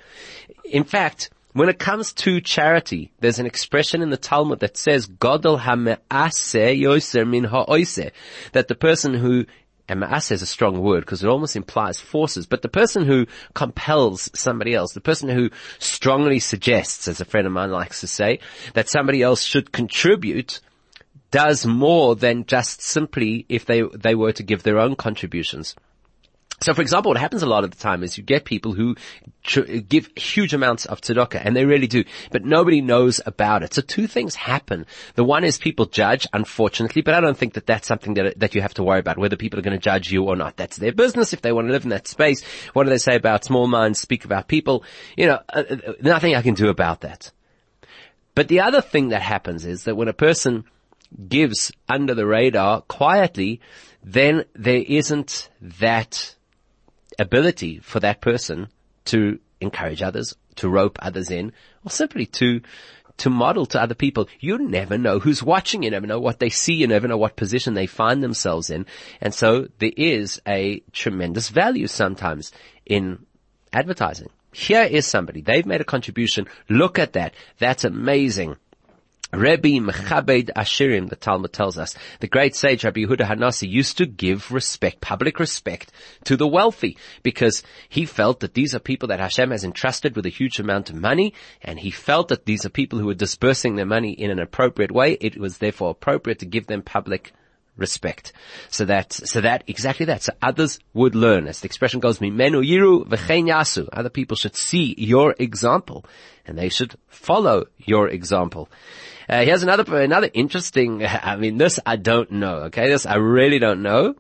In 0.66 0.84
fact, 0.84 1.30
when 1.54 1.70
it 1.70 1.80
comes 1.80 2.14
to 2.14 2.42
charity, 2.42 3.12
there's 3.20 3.40
an 3.40 3.46
expression 3.46 4.02
in 4.02 4.10
the 4.10 4.18
Talmud 4.18 4.60
that 4.60 4.78
says, 4.78 5.08
Godel 5.08 5.60
ha'me'aseh 5.60 6.80
yoser 6.80 7.28
min 7.28 7.46
ha'oiseh, 7.46 8.12
that 8.52 8.68
the 8.68 8.76
person 8.76 9.14
who 9.14 9.46
and 9.88 10.02
ma'aseh 10.02 10.32
is 10.32 10.42
a 10.42 10.46
strong 10.48 10.82
word 10.82 11.02
because 11.02 11.24
it 11.24 11.30
almost 11.30 11.56
implies 11.56 12.00
forces, 12.00 12.46
but 12.46 12.62
the 12.62 12.70
person 12.70 13.06
who 13.06 13.26
compels 13.54 14.30
somebody 14.34 14.74
else, 14.74 14.94
the 14.94 15.02
person 15.02 15.30
who 15.30 15.50
strongly 15.80 16.40
suggests, 16.40 17.08
as 17.08 17.22
a 17.22 17.26
friend 17.26 17.48
of 17.48 17.54
mine 17.54 17.72
likes 17.72 18.02
to 18.02 18.08
say, 18.08 18.40
that 18.74 18.90
somebody 18.90 19.22
else 19.22 19.44
should 19.44 19.72
contribute, 19.72 20.60
does 21.32 21.66
more 21.66 22.16
than 22.16 22.46
just 22.46 22.82
simply 22.82 23.46
if 23.50 23.66
they, 23.66 23.82
they 23.82 24.16
were 24.16 24.32
to 24.34 24.44
give 24.44 24.64
their 24.64 24.80
own 24.80 24.96
contributions. 24.96 25.76
So 26.60 26.74
for 26.74 26.82
example, 26.82 27.12
what 27.12 27.20
happens 27.20 27.44
a 27.44 27.48
lot 27.48 27.64
of 27.64 27.70
the 27.70 27.78
time 27.78 28.02
is 28.02 28.18
you 28.18 28.24
get 28.24 28.44
people 28.44 28.74
who 28.74 28.96
tr- 29.44 29.62
give 29.62 30.10
huge 30.16 30.56
amounts 30.56 30.88
of 30.88 31.02
tzedakah, 31.02 31.40
and 31.46 31.56
they 31.56 31.66
really 31.66 31.86
do, 31.86 32.04
but 32.32 32.46
nobody 32.46 32.82
knows 32.82 33.22
about 33.28 33.62
it. 33.62 33.76
So 33.76 33.84
two 33.84 34.08
things 34.08 34.34
happen. 34.34 34.88
The 35.14 35.24
one 35.24 35.44
is 35.44 35.60
people 35.60 35.86
judge, 35.86 36.28
unfortunately, 36.34 37.04
but 37.04 37.14
I 37.14 37.22
don't 37.22 37.38
think 37.38 37.54
that 37.54 37.68
that's 37.68 37.88
something 37.88 38.16
that, 38.16 38.40
that 38.40 38.56
you 38.56 38.62
have 38.62 38.74
to 38.76 38.84
worry 38.84 39.00
about, 39.00 39.20
whether 39.20 39.36
people 39.36 39.60
are 39.60 39.62
going 39.62 39.78
to 39.78 39.84
judge 39.84 40.12
you 40.12 40.24
or 40.24 40.36
not. 40.36 40.58
That's 40.58 40.78
their 40.78 40.94
business 40.94 41.32
if 41.32 41.44
they 41.44 41.52
want 41.52 41.68
to 41.68 41.74
live 41.74 41.84
in 41.84 41.92
that 41.92 42.08
space. 42.08 42.44
What 42.74 42.86
do 42.86 42.90
they 42.90 42.98
say 42.98 43.16
about 43.16 43.46
small 43.46 43.68
minds 43.68 44.00
speak 44.00 44.26
about 44.26 44.48
people? 44.48 44.84
You 45.16 45.28
know, 45.28 45.40
uh, 45.54 45.64
uh 45.70 45.94
nothing 46.02 46.36
I 46.36 46.42
can 46.42 46.56
do 46.56 46.70
about 46.70 47.02
that. 47.02 47.32
But 48.34 48.48
the 48.48 48.62
other 48.62 48.82
thing 48.82 49.10
that 49.10 49.22
happens 49.22 49.64
is 49.64 49.84
that 49.84 49.96
when 49.96 50.08
a 50.08 50.14
person 50.14 50.64
gives 51.30 51.72
under 51.88 52.16
the 52.16 52.26
radar 52.26 52.82
quietly, 52.82 53.62
then 54.04 54.46
there 54.56 54.84
isn't 54.88 55.50
that 55.62 56.36
ability 57.20 57.80
for 57.80 58.00
that 58.00 58.22
person 58.22 58.68
to 59.06 59.40
encourage 59.62 60.02
others, 60.02 60.36
to 60.56 60.70
rope 60.70 60.98
others 61.02 61.30
in, 61.30 61.52
or 61.86 61.92
simply 61.92 62.26
to 62.26 62.62
to 63.18 63.30
model 63.32 63.66
to 63.66 63.82
other 63.82 63.96
people. 63.96 64.30
You 64.40 64.60
never 64.60 64.98
know 64.98 65.20
who's 65.20 65.42
watching. 65.42 65.84
You 65.84 65.90
never 65.90 66.06
know 66.06 66.20
what 66.20 66.40
they 66.40 66.50
see. 66.50 66.74
You 66.74 66.88
never 66.88 67.08
know 67.08 67.18
what 67.18 67.36
position 67.36 67.74
they 67.74 67.88
find 67.88 68.24
themselves 68.24 68.70
in. 68.70 68.86
And 69.22 69.34
so 69.34 69.68
there 69.80 69.92
is 69.98 70.40
a 70.48 70.82
tremendous 70.92 71.50
value 71.50 71.88
sometimes 71.88 72.52
in 72.86 73.26
advertising. 73.74 74.30
Here 74.54 74.84
is 74.84 75.06
somebody. 75.06 75.42
They've 75.42 75.66
made 75.66 75.82
a 75.82 75.86
contribution. 75.86 76.48
Look 76.70 77.00
at 77.00 77.14
that. 77.14 77.34
That's 77.60 77.84
amazing. 77.84 78.58
Rebbe 79.34 79.80
Mechabed 79.82 80.52
Ashirim, 80.56 81.10
the 81.10 81.18
Talmud 81.18 81.52
tells 81.52 81.78
us, 81.78 81.96
the 82.22 82.28
great 82.28 82.56
sage 82.56 82.86
Rabbi 82.86 83.02
Yehuda 83.02 83.28
Hanasi 83.28 83.70
used 83.70 83.98
to 83.98 84.06
give 84.06 84.52
respect, 84.52 85.02
public 85.02 85.38
respect 85.38 85.92
to 86.24 86.38
the 86.38 86.48
wealthy 86.48 86.98
because 87.24 87.62
he 87.90 88.06
felt 88.06 88.40
that 88.40 88.54
these 88.54 88.74
are 88.74 88.80
people 88.80 89.10
that 89.10 89.20
Hashem 89.20 89.52
has 89.52 89.66
entrusted 89.66 90.16
with 90.16 90.26
a 90.26 90.30
huge 90.30 90.60
amount 90.60 90.90
of 90.90 90.96
money 90.96 91.34
and 91.62 91.78
he 91.78 91.92
felt 91.92 92.30
that 92.30 92.46
these 92.46 92.66
are 92.66 92.70
people 92.70 93.00
who 93.00 93.10
are 93.10 93.14
dispersing 93.14 93.76
their 93.76 93.86
money 93.86 94.12
in 94.12 94.32
an 94.32 94.40
appropriate 94.40 94.94
way. 94.94 95.18
It 95.20 95.38
was 95.38 95.58
therefore 95.58 95.90
appropriate 95.90 96.40
to 96.40 96.46
give 96.46 96.68
them 96.68 96.82
public 96.82 97.34
respect. 97.76 98.32
So 98.70 98.86
that, 98.86 99.12
so 99.12 99.42
that, 99.42 99.64
exactly 99.68 100.06
that. 100.08 100.24
So 100.24 100.34
others 100.42 100.80
would 100.94 101.16
learn. 101.16 101.48
As 101.48 101.60
the 101.60 101.66
expression 101.68 102.00
goes, 102.00 102.20
Mimenu 102.20 102.66
yiru 102.66 103.06
v'chein 103.06 103.48
yasu. 103.50 103.90
Other 103.92 104.10
people 104.10 104.38
should 104.38 104.56
see 104.56 104.96
your 104.98 105.36
example 105.38 106.06
and 106.46 106.58
they 106.58 106.70
should 106.70 106.96
follow 107.08 107.66
your 107.78 108.08
example. 108.08 108.70
Uh, 109.30 109.44
here's 109.44 109.64
another, 109.64 110.02
another 110.02 110.30
interesting, 110.34 111.06
I 111.06 111.36
mean, 111.36 111.58
this 111.58 111.80
I 111.86 111.98
don't 111.98 112.32
know, 112.32 112.64
okay? 112.66 112.90
This 112.90 113.06
I 113.06 113.16
really 113.16 113.60
don't 113.60 113.82
know. 113.82 114.16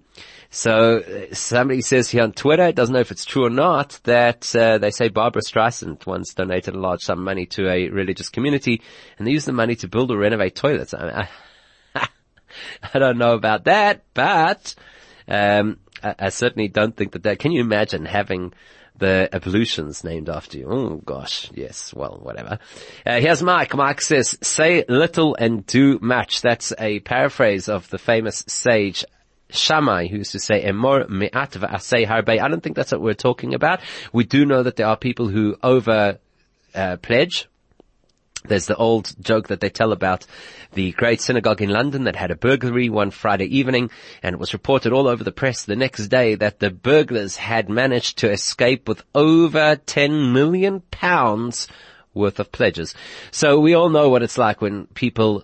So 0.49 0.99
uh, 0.99 1.33
somebody 1.33 1.81
says 1.81 2.09
here 2.09 2.23
on 2.23 2.31
Twitter, 2.31 2.71
doesn't 2.71 2.93
know 2.93 2.99
if 2.99 3.11
it's 3.11 3.25
true 3.25 3.45
or 3.45 3.49
not, 3.49 3.99
that 4.03 4.53
uh, 4.55 4.77
they 4.77 4.91
say 4.91 5.09
Barbra 5.09 5.41
Streisand 5.41 6.05
once 6.05 6.33
donated 6.33 6.73
a 6.73 6.79
large 6.79 7.01
sum 7.01 7.19
of 7.19 7.25
money 7.25 7.45
to 7.47 7.69
a 7.69 7.89
religious 7.89 8.29
community, 8.29 8.81
and 9.17 9.27
they 9.27 9.31
used 9.31 9.47
the 9.47 9.53
money 9.53 9.75
to 9.77 9.87
build 9.87 10.11
or 10.11 10.17
renovate 10.17 10.55
toilets. 10.55 10.93
I, 10.93 11.29
I, 11.95 12.07
I 12.93 12.99
don't 12.99 13.17
know 13.17 13.33
about 13.33 13.65
that, 13.65 14.03
but 14.13 14.73
um, 15.27 15.79
I, 16.01 16.15
I, 16.19 16.29
certainly 16.29 16.69
don't 16.69 16.95
think 16.95 17.11
that 17.11 17.23
that. 17.23 17.39
Can 17.39 17.51
you 17.51 17.61
imagine 17.61 18.05
having 18.05 18.53
the 18.99 19.29
ablutions 19.31 20.03
named 20.03 20.29
after 20.29 20.57
you. 20.57 20.67
Oh 20.69 21.01
gosh, 21.05 21.49
yes, 21.53 21.93
well, 21.93 22.19
whatever. 22.21 22.59
Uh, 23.05 23.19
here's 23.19 23.43
Mike. 23.43 23.75
Mike 23.75 24.01
says, 24.01 24.37
say 24.41 24.83
little 24.87 25.35
and 25.35 25.65
do 25.65 25.99
much. 26.01 26.41
That's 26.41 26.73
a 26.77 26.99
paraphrase 26.99 27.69
of 27.69 27.89
the 27.89 27.97
famous 27.97 28.43
sage 28.47 29.05
Shammai, 29.49 30.07
who 30.07 30.17
used 30.17 30.33
to 30.33 30.39
say, 30.39 30.63
Emor 30.63 31.07
me'at 31.09 31.51
v'asei 31.51 32.05
harbe. 32.05 32.39
I 32.41 32.47
don't 32.47 32.61
think 32.61 32.75
that's 32.75 32.91
what 32.91 33.01
we're 33.01 33.13
talking 33.13 33.53
about. 33.53 33.79
We 34.11 34.25
do 34.25 34.45
know 34.45 34.63
that 34.63 34.75
there 34.75 34.87
are 34.87 34.97
people 34.97 35.27
who 35.27 35.55
over, 35.63 36.19
uh, 36.75 36.97
pledge, 36.97 37.47
there's 38.47 38.67
the 38.67 38.75
old 38.75 39.15
joke 39.19 39.47
that 39.47 39.59
they 39.59 39.69
tell 39.69 39.91
about 39.91 40.25
the 40.73 40.91
great 40.93 41.21
synagogue 41.21 41.61
in 41.61 41.69
London 41.69 42.03
that 42.05 42.15
had 42.15 42.31
a 42.31 42.35
burglary 42.35 42.89
one 42.89 43.11
Friday 43.11 43.45
evening, 43.45 43.89
and 44.23 44.33
it 44.33 44.39
was 44.39 44.53
reported 44.53 44.93
all 44.93 45.07
over 45.07 45.23
the 45.23 45.31
press 45.31 45.65
the 45.65 45.75
next 45.75 46.07
day 46.07 46.35
that 46.35 46.59
the 46.59 46.71
burglars 46.71 47.37
had 47.37 47.69
managed 47.69 48.17
to 48.19 48.31
escape 48.31 48.87
with 48.87 49.03
over 49.15 49.75
10 49.75 50.33
million 50.33 50.81
pounds 50.91 51.67
worth 52.13 52.39
of 52.39 52.51
pledges. 52.51 52.95
So 53.31 53.59
we 53.59 53.73
all 53.73 53.89
know 53.89 54.09
what 54.09 54.23
it's 54.23 54.37
like 54.37 54.61
when 54.61 54.87
people 54.87 55.43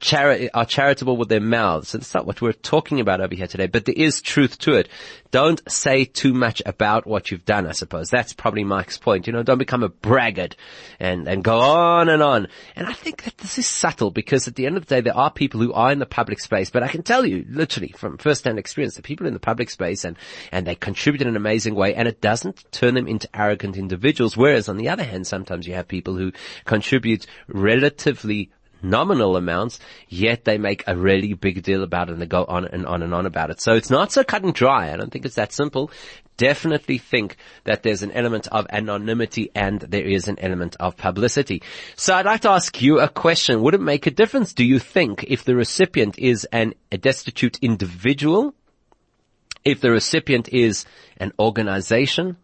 chari- 0.00 0.50
are 0.54 0.64
charitable 0.64 1.16
with 1.16 1.28
their 1.28 1.40
mouths. 1.40 1.94
It's 1.94 2.14
not 2.14 2.26
what 2.26 2.40
we're 2.40 2.52
talking 2.52 3.00
about 3.00 3.20
over 3.20 3.34
here 3.34 3.46
today, 3.46 3.66
but 3.66 3.84
there 3.84 3.94
is 3.96 4.20
truth 4.20 4.58
to 4.60 4.74
it. 4.74 4.88
Don't 5.30 5.60
say 5.70 6.04
too 6.04 6.32
much 6.32 6.62
about 6.64 7.06
what 7.06 7.30
you've 7.30 7.44
done, 7.44 7.66
I 7.66 7.72
suppose. 7.72 8.08
That's 8.08 8.32
probably 8.32 8.62
Mike's 8.62 8.98
point. 8.98 9.26
You 9.26 9.32
know, 9.32 9.42
don't 9.42 9.58
become 9.58 9.82
a 9.82 9.88
braggart 9.88 10.54
and, 11.00 11.26
and 11.26 11.42
go 11.42 11.58
on 11.58 12.08
and 12.08 12.22
on. 12.22 12.48
And 12.76 12.86
I 12.86 12.92
think 12.92 13.24
that 13.24 13.38
this 13.38 13.58
is 13.58 13.66
subtle 13.66 14.10
because 14.10 14.46
at 14.46 14.54
the 14.54 14.66
end 14.66 14.76
of 14.76 14.86
the 14.86 14.94
day, 14.94 15.00
there 15.00 15.16
are 15.16 15.30
people 15.30 15.60
who 15.60 15.72
are 15.72 15.90
in 15.90 15.98
the 15.98 16.06
public 16.06 16.38
space, 16.40 16.70
but 16.70 16.82
I 16.82 16.88
can 16.88 17.02
tell 17.02 17.26
you 17.26 17.44
literally 17.48 17.92
from 17.96 18.18
first-hand 18.18 18.58
experience, 18.58 18.94
the 18.94 19.02
people 19.02 19.26
in 19.26 19.34
the 19.34 19.40
public 19.40 19.70
space 19.70 20.04
and, 20.04 20.16
and 20.52 20.66
they 20.66 20.76
contribute 20.76 21.22
in 21.22 21.28
an 21.28 21.36
amazing 21.36 21.74
way 21.74 21.94
and 21.94 22.06
it 22.06 22.20
doesn't 22.20 22.64
turn 22.70 22.94
them 22.94 23.08
into 23.08 23.28
arrogant 23.34 23.76
individuals. 23.76 24.36
Whereas 24.36 24.68
on 24.68 24.76
the 24.76 24.88
other 24.88 25.04
hand, 25.04 25.26
sometimes 25.26 25.66
you 25.66 25.74
have 25.74 25.88
people 25.88 26.16
who 26.16 26.32
contribute 26.64 27.26
relatively 27.48 28.50
nominal 28.84 29.36
amounts, 29.36 29.80
yet 30.08 30.44
they 30.44 30.58
make 30.58 30.84
a 30.86 30.96
really 30.96 31.32
big 31.34 31.62
deal 31.62 31.82
about 31.82 32.08
it 32.08 32.12
and 32.12 32.22
they 32.22 32.26
go 32.26 32.44
on 32.44 32.66
and 32.66 32.86
on 32.86 33.02
and 33.02 33.14
on 33.14 33.26
about 33.26 33.50
it. 33.50 33.60
So 33.60 33.72
it's 33.72 33.90
not 33.90 34.12
so 34.12 34.22
cut 34.22 34.44
and 34.44 34.54
dry. 34.54 34.92
I 34.92 34.96
don't 34.96 35.10
think 35.10 35.24
it's 35.24 35.34
that 35.34 35.52
simple. 35.52 35.90
Definitely 36.36 36.98
think 36.98 37.36
that 37.64 37.82
there's 37.82 38.02
an 38.02 38.12
element 38.12 38.48
of 38.48 38.66
anonymity 38.70 39.50
and 39.54 39.80
there 39.80 40.04
is 40.04 40.28
an 40.28 40.38
element 40.38 40.76
of 40.80 40.96
publicity. 40.96 41.62
So 41.96 42.14
I'd 42.14 42.26
like 42.26 42.42
to 42.42 42.50
ask 42.50 42.80
you 42.82 43.00
a 43.00 43.08
question. 43.08 43.62
Would 43.62 43.74
it 43.74 43.80
make 43.80 44.06
a 44.06 44.10
difference, 44.10 44.52
do 44.52 44.64
you 44.64 44.78
think, 44.78 45.24
if 45.28 45.44
the 45.44 45.54
recipient 45.54 46.18
is 46.18 46.44
an, 46.46 46.74
a 46.92 46.98
destitute 46.98 47.58
individual? 47.62 48.54
If 49.64 49.80
the 49.80 49.90
recipient 49.90 50.48
is 50.48 50.84
an 51.16 51.32
organization? 51.38 52.36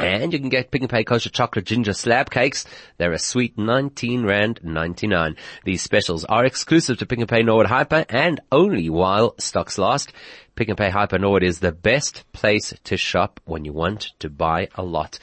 And 0.00 0.32
you 0.32 0.38
can 0.38 0.48
get 0.48 0.70
Pick 0.70 0.80
and 0.80 0.90
Pay 0.90 1.04
kosher 1.04 1.28
chocolate 1.28 1.66
ginger 1.66 1.92
slab 1.92 2.30
cakes. 2.30 2.64
They're 2.96 3.12
a 3.12 3.18
sweet 3.18 3.58
19 3.58 4.24
rand 4.24 4.60
99. 4.62 5.36
These 5.64 5.82
specials 5.82 6.24
are 6.24 6.46
exclusive 6.46 6.96
to 6.98 7.06
Pick 7.06 7.18
and 7.18 7.28
Pay 7.28 7.42
Norwood 7.42 7.66
Hyper 7.66 8.06
and 8.08 8.40
only 8.50 8.88
while 8.88 9.34
stocks 9.38 9.76
last. 9.76 10.10
Pick 10.56 10.68
and 10.68 10.78
Pay 10.78 10.88
Hyper 10.88 11.18
Norwood 11.18 11.42
is 11.42 11.60
the 11.60 11.72
best 11.72 12.24
place 12.32 12.72
to 12.84 12.96
shop 12.96 13.40
when 13.44 13.66
you 13.66 13.74
want 13.74 14.12
to 14.20 14.30
buy 14.30 14.68
a 14.74 14.82
lot. 14.82 15.18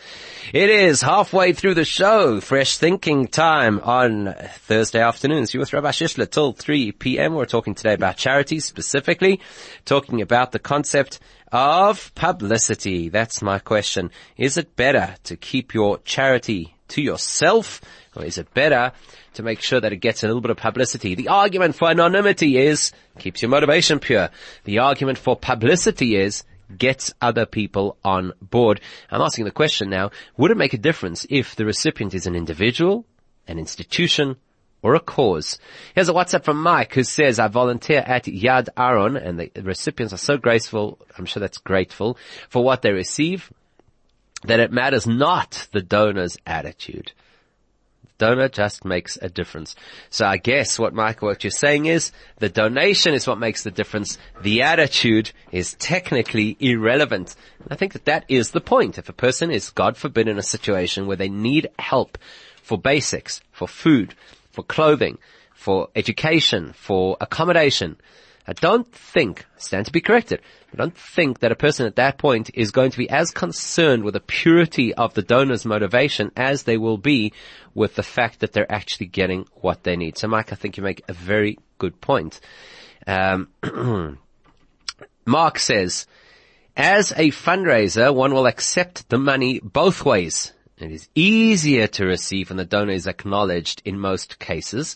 It 0.54 0.70
is 0.70 1.02
halfway 1.02 1.54
through 1.54 1.74
the 1.74 1.84
show. 1.84 2.40
Fresh 2.40 2.78
thinking 2.78 3.28
time 3.28 3.80
on 3.80 4.36
Thursday 4.60 5.02
afternoons. 5.02 5.56
You 5.56 5.60
with 5.60 5.74
Rabbi 5.74 5.90
Shishler 5.90 6.30
till 6.30 6.54
3 6.54 6.92
p.m. 6.92 7.34
We're 7.34 7.46
talking 7.46 7.74
today 7.74 7.94
about 7.94 8.18
charities 8.18 8.66
specifically, 8.66 9.42
talking 9.86 10.22
about 10.22 10.52
the 10.52 10.60
concept 10.60 11.20
of 11.52 12.14
publicity. 12.16 13.10
That's 13.10 13.42
my 13.42 13.60
question. 13.60 14.12
Is 14.38 14.58
it 14.58 14.76
better 14.76 15.16
to 15.24 15.36
keep 15.36 15.74
your 15.74 16.00
charity 16.00 16.76
to 16.90 17.02
yourself 17.02 17.82
or 18.16 18.26
is 18.26 18.38
it 18.38 18.54
better 18.54 18.92
to 19.34 19.44
make 19.44 19.62
sure 19.62 19.80
that 19.80 19.94
it 19.94 19.98
gets 19.98 20.24
a 20.24 20.28
little 20.28 20.42
bit 20.42 20.52
of 20.52 20.58
publicity? 20.58 21.16
The 21.16 21.28
argument 21.28 21.76
for 21.76 21.90
anonymity 21.90 22.58
is 22.58 22.92
keeps 23.20 23.42
your 23.42 23.50
motivation 23.50 24.00
pure. 24.00 24.30
The 24.64 24.80
argument 24.80 25.18
for 25.18 25.36
publicity 25.36 26.16
is 26.16 26.44
gets 26.76 27.14
other 27.22 27.46
people 27.46 27.98
on 28.04 28.34
board. 28.42 28.82
I'm 29.10 29.22
asking 29.22 29.46
the 29.46 29.52
question 29.52 29.90
now, 29.90 30.12
would 30.36 30.52
it 30.52 30.58
make 30.58 30.74
a 30.74 30.78
difference 30.78 31.26
if 31.30 31.56
the 31.56 31.66
recipient 31.66 32.14
is 32.14 32.28
an 32.28 32.36
individual, 32.36 33.06
an 33.48 33.58
institution, 33.58 34.36
or 34.82 34.96
a 34.96 35.00
cause. 35.00 35.58
Here's 35.96 36.10
a 36.10 36.14
WhatsApp 36.14 36.44
from 36.44 36.62
Mike 36.62 36.94
who 36.94 37.04
says, 37.04 37.40
I 37.40 37.48
volunteer 37.48 38.04
at 38.06 38.26
Yad 38.26 38.70
Aharon 38.78 39.22
and 39.22 39.40
the 39.40 39.52
recipients 39.62 40.14
are 40.14 40.18
so 40.18 40.38
graceful, 40.38 41.00
I'm 41.18 41.26
sure 41.26 41.42
that's 41.42 41.58
grateful, 41.58 42.18
for 42.50 42.64
what 42.64 42.82
they 42.82 42.92
receive, 42.92 43.52
that 44.44 44.60
it 44.60 44.72
matters 44.72 45.08
not 45.08 45.68
the 45.72 45.82
donor's 45.82 46.38
attitude. 46.46 47.12
The 48.04 48.26
donor 48.28 48.50
just 48.50 48.86
makes 48.86 49.18
a 49.18 49.30
difference. 49.30 49.76
So 50.10 50.26
I 50.26 50.38
guess 50.38 50.78
what 50.78 50.94
Michael, 50.94 51.30
what 51.30 51.44
you're 51.44 51.52
saying 51.52 51.88
is 51.88 52.12
the 52.38 52.50
donation 52.50 53.14
is 53.14 53.28
what 53.28 53.40
makes 53.40 53.64
the 53.64 53.72
difference. 53.72 54.18
The 54.42 54.62
attitude 54.62 55.32
is 55.52 55.74
technically 55.80 56.56
irrelevant. 56.60 57.36
And 57.64 57.70
I 57.72 57.76
think 57.76 57.94
that 57.94 58.06
that 58.06 58.26
is 58.28 58.52
the 58.52 58.62
point. 58.62 58.98
If 58.98 59.10
a 59.10 59.14
person 59.14 59.50
is, 59.50 59.72
God 59.72 59.98
forbid, 59.98 60.28
in 60.28 60.38
a 60.38 60.44
situation 60.44 61.08
where 61.08 61.18
they 61.18 61.30
need 61.30 61.70
help 61.80 62.18
for 62.62 62.78
basics, 62.78 63.42
for 63.52 63.68
food, 63.68 64.14
for 64.58 64.64
clothing, 64.64 65.20
for 65.54 65.90
education, 65.96 66.74
for 66.74 67.16
accommodation. 67.22 67.96
I 68.48 68.54
don't 68.54 68.92
think, 68.92 69.46
stand 69.58 69.86
to 69.86 69.92
be 69.92 70.02
corrected, 70.02 70.42
I 70.74 70.78
don't 70.78 70.98
think 70.98 71.40
that 71.40 71.52
a 71.52 71.56
person 71.56 71.86
at 71.86 71.98
that 71.98 72.18
point 72.18 72.50
is 72.56 72.72
going 72.72 72.90
to 72.90 72.98
be 72.98 73.08
as 73.08 73.30
concerned 73.30 74.04
with 74.04 74.16
the 74.16 74.20
purity 74.20 74.96
of 74.96 75.14
the 75.14 75.22
donor's 75.22 75.64
motivation 75.64 76.32
as 76.36 76.64
they 76.64 76.78
will 76.78 76.98
be 76.98 77.34
with 77.76 77.94
the 77.94 78.02
fact 78.02 78.40
that 78.40 78.52
they're 78.54 78.72
actually 78.72 79.06
getting 79.06 79.46
what 79.62 79.84
they 79.84 79.96
need. 79.96 80.18
So 80.18 80.28
Mike, 80.28 80.52
I 80.52 80.56
think 80.56 80.76
you 80.76 80.82
make 80.82 81.04
a 81.08 81.14
very 81.14 81.60
good 81.78 82.02
point. 82.02 82.40
Um, 83.06 83.50
Mark 85.28 85.60
says, 85.60 86.08
as 86.76 87.12
a 87.12 87.30
fundraiser, 87.30 88.12
one 88.12 88.34
will 88.34 88.48
accept 88.48 89.08
the 89.10 89.20
money 89.20 89.60
both 89.60 90.04
ways. 90.04 90.54
It 90.80 90.92
is 90.92 91.10
easier 91.16 91.88
to 91.88 92.06
receive 92.06 92.50
when 92.50 92.58
the 92.58 92.66
donor 92.66 92.94
is 92.94 93.08
acknowledged 93.08 93.82
in 93.84 94.00
most 94.00 94.38
cases. 94.38 94.96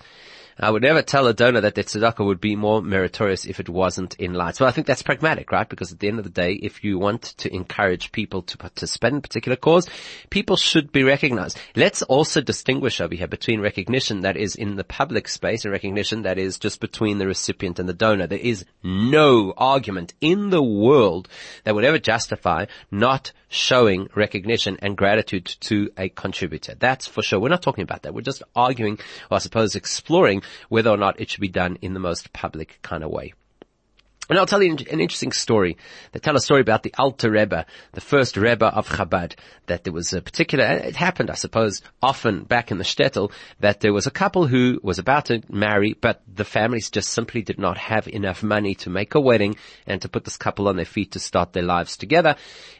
I 0.59 0.69
would 0.69 0.81
never 0.81 1.01
tell 1.01 1.27
a 1.27 1.33
donor 1.33 1.61
that 1.61 1.75
their 1.75 1.83
tzedakah 1.83 2.25
would 2.25 2.41
be 2.41 2.55
more 2.55 2.81
meritorious 2.81 3.45
if 3.45 3.59
it 3.59 3.69
wasn't 3.69 4.15
in 4.15 4.33
light. 4.33 4.55
So 4.55 4.65
I 4.65 4.71
think 4.71 4.87
that's 4.87 5.01
pragmatic, 5.01 5.51
right? 5.51 5.67
Because 5.67 5.91
at 5.91 5.99
the 5.99 6.07
end 6.07 6.19
of 6.19 6.23
the 6.23 6.29
day, 6.29 6.53
if 6.53 6.83
you 6.83 6.99
want 6.99 7.21
to 7.37 7.53
encourage 7.53 8.11
people 8.11 8.41
to 8.43 8.57
participate 8.57 9.13
in 9.13 9.17
a 9.19 9.21
particular 9.21 9.55
cause, 9.55 9.89
people 10.29 10.55
should 10.55 10.91
be 10.91 11.03
recognized. 11.03 11.59
Let's 11.75 12.01
also 12.03 12.41
distinguish 12.41 13.01
over 13.01 13.15
here 13.15 13.27
between 13.27 13.61
recognition 13.61 14.21
that 14.21 14.37
is 14.37 14.55
in 14.55 14.75
the 14.75 14.83
public 14.83 15.27
space 15.27 15.65
and 15.65 15.71
recognition 15.71 16.23
that 16.23 16.37
is 16.37 16.59
just 16.59 16.79
between 16.79 17.17
the 17.17 17.27
recipient 17.27 17.79
and 17.79 17.87
the 17.87 17.93
donor. 17.93 18.27
There 18.27 18.39
is 18.39 18.65
no 18.83 19.53
argument 19.57 20.13
in 20.21 20.49
the 20.49 20.63
world 20.63 21.27
that 21.63 21.75
would 21.75 21.85
ever 21.85 21.99
justify 21.99 22.65
not 22.89 23.31
showing 23.51 24.07
recognition 24.15 24.77
and 24.81 24.95
gratitude 24.95 25.45
to 25.45 25.91
a 25.97 26.07
contributor. 26.09 26.73
That's 26.79 27.05
for 27.05 27.21
sure. 27.21 27.39
We're 27.39 27.49
not 27.49 27.61
talking 27.61 27.83
about 27.83 28.03
that. 28.03 28.13
We're 28.13 28.21
just 28.21 28.43
arguing, 28.55 28.97
or 29.29 29.35
I 29.35 29.39
suppose 29.39 29.75
exploring 29.75 30.41
whether 30.69 30.89
or 30.89 30.97
not 30.97 31.19
it 31.19 31.29
should 31.29 31.41
be 31.41 31.47
done 31.47 31.77
in 31.81 31.93
the 31.93 31.99
most 31.99 32.33
public 32.33 32.79
kind 32.81 33.03
of 33.03 33.11
way. 33.11 33.33
And 34.29 34.39
I'll 34.39 34.45
tell 34.45 34.63
you 34.63 34.71
an 34.71 35.01
interesting 35.01 35.34
story. 35.34 35.77
They 36.13 36.19
tell 36.19 36.38
a 36.38 36.39
story 36.39 36.62
about 36.62 36.84
the 36.84 36.93
Alter 36.97 37.29
Rebbe, 37.29 37.65
the 37.91 38.01
first 38.01 38.38
Rebbe 38.38 38.65
of 38.65 38.88
Chabad, 38.88 39.36
that 39.65 39.84
there 39.84 39.91
was 39.91 40.13
a 40.13 40.21
particular, 40.21 40.63
it 40.63 40.95
happened, 40.95 41.29
I 41.29 41.34
suppose, 41.34 41.81
often 42.01 42.43
back 42.43 42.71
in 42.71 42.77
the 42.77 42.86
shtetl, 42.86 43.31
that 43.60 43.81
there 43.81 43.91
was 43.91 44.07
a 44.07 44.12
couple 44.12 44.47
who 44.47 44.79
was 44.84 44.99
about 44.99 45.25
to 45.25 45.41
marry, 45.49 45.97
but 45.99 46.21
the 46.34 46.45
families 46.45 46.89
just 46.89 47.10
simply 47.10 47.41
did 47.41 47.60
not 47.60 47.77
have 47.77 48.07
enough 48.07 48.41
money 48.41 48.75
to 48.75 48.89
make 48.89 49.15
a 49.15 49.19
wedding 49.19 49.57
and 49.86 50.01
to 50.03 50.07
put 50.07 50.23
this 50.23 50.38
couple 50.38 50.69
on 50.69 50.77
their 50.77 50.86
feet 50.86 51.12
to 51.12 51.19
start 51.19 51.51
their 51.51 51.63
lives 51.63 51.97
together. 51.97 52.36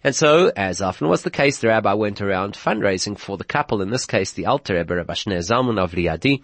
And 0.06 0.16
so, 0.16 0.52
as 0.56 0.82
often 0.82 1.10
was 1.10 1.24
the 1.24 1.32
case, 1.32 1.60
the 1.60 1.68
rabbi 1.68 1.94
went 1.94 2.22
around 2.22 2.54
fundraising 2.54 3.18
for 3.18 3.36
the 3.36 3.44
couple. 3.44 3.82
In 3.82 3.90
this 3.90 4.06
case, 4.06 4.32
the 4.32 4.46
Alter 4.46 4.76
Rebbe, 4.76 4.96
Rabbi 4.96 5.14
Shneur 5.16 5.40
Zalman 5.40 5.80
of 5.80 5.92
Liadi, 5.92 6.44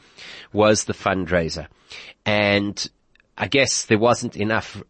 was 0.51 0.83
the 0.83 0.93
fundraiser. 0.93 1.67
And 2.25 2.89
I 3.37 3.47
guess 3.47 3.85
there 3.85 3.99
wasn't 3.99 4.35
enough 4.35 4.81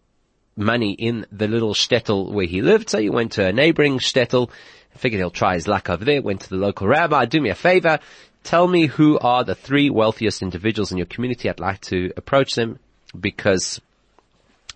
money 0.56 0.94
in 0.94 1.26
the 1.32 1.48
little 1.48 1.74
shtetl 1.74 2.32
where 2.32 2.46
he 2.46 2.62
lived, 2.62 2.90
so 2.90 3.00
he 3.00 3.10
went 3.10 3.34
to 3.34 3.46
a 3.46 3.54
neighboring 3.54 4.00
shtetl, 4.00 4.50
figured 4.96 5.20
he'll 5.20 5.30
try 5.30 5.56
his 5.56 5.68
luck 5.68 5.90
over 5.90 6.06
there, 6.06 6.22
went 6.22 6.42
to 6.42 6.50
the 6.50 6.56
local 6.56 6.88
rabbi, 6.88 7.26
do 7.26 7.42
me 7.42 7.50
a 7.50 7.56
favor, 7.56 8.00
tell 8.44 8.68
me 8.68 8.88
who 8.88 9.20
are 9.20 9.44
the 9.44 9.56
three 9.56 9.90
wealthiest 9.90 10.42
individuals 10.42 10.92
in 10.92 10.98
your 10.98 11.06
community. 11.06 11.50
I'd 11.50 11.60
like 11.60 11.82
to 11.82 12.12
approach 12.18 12.56
them 12.56 12.80
because 13.20 13.82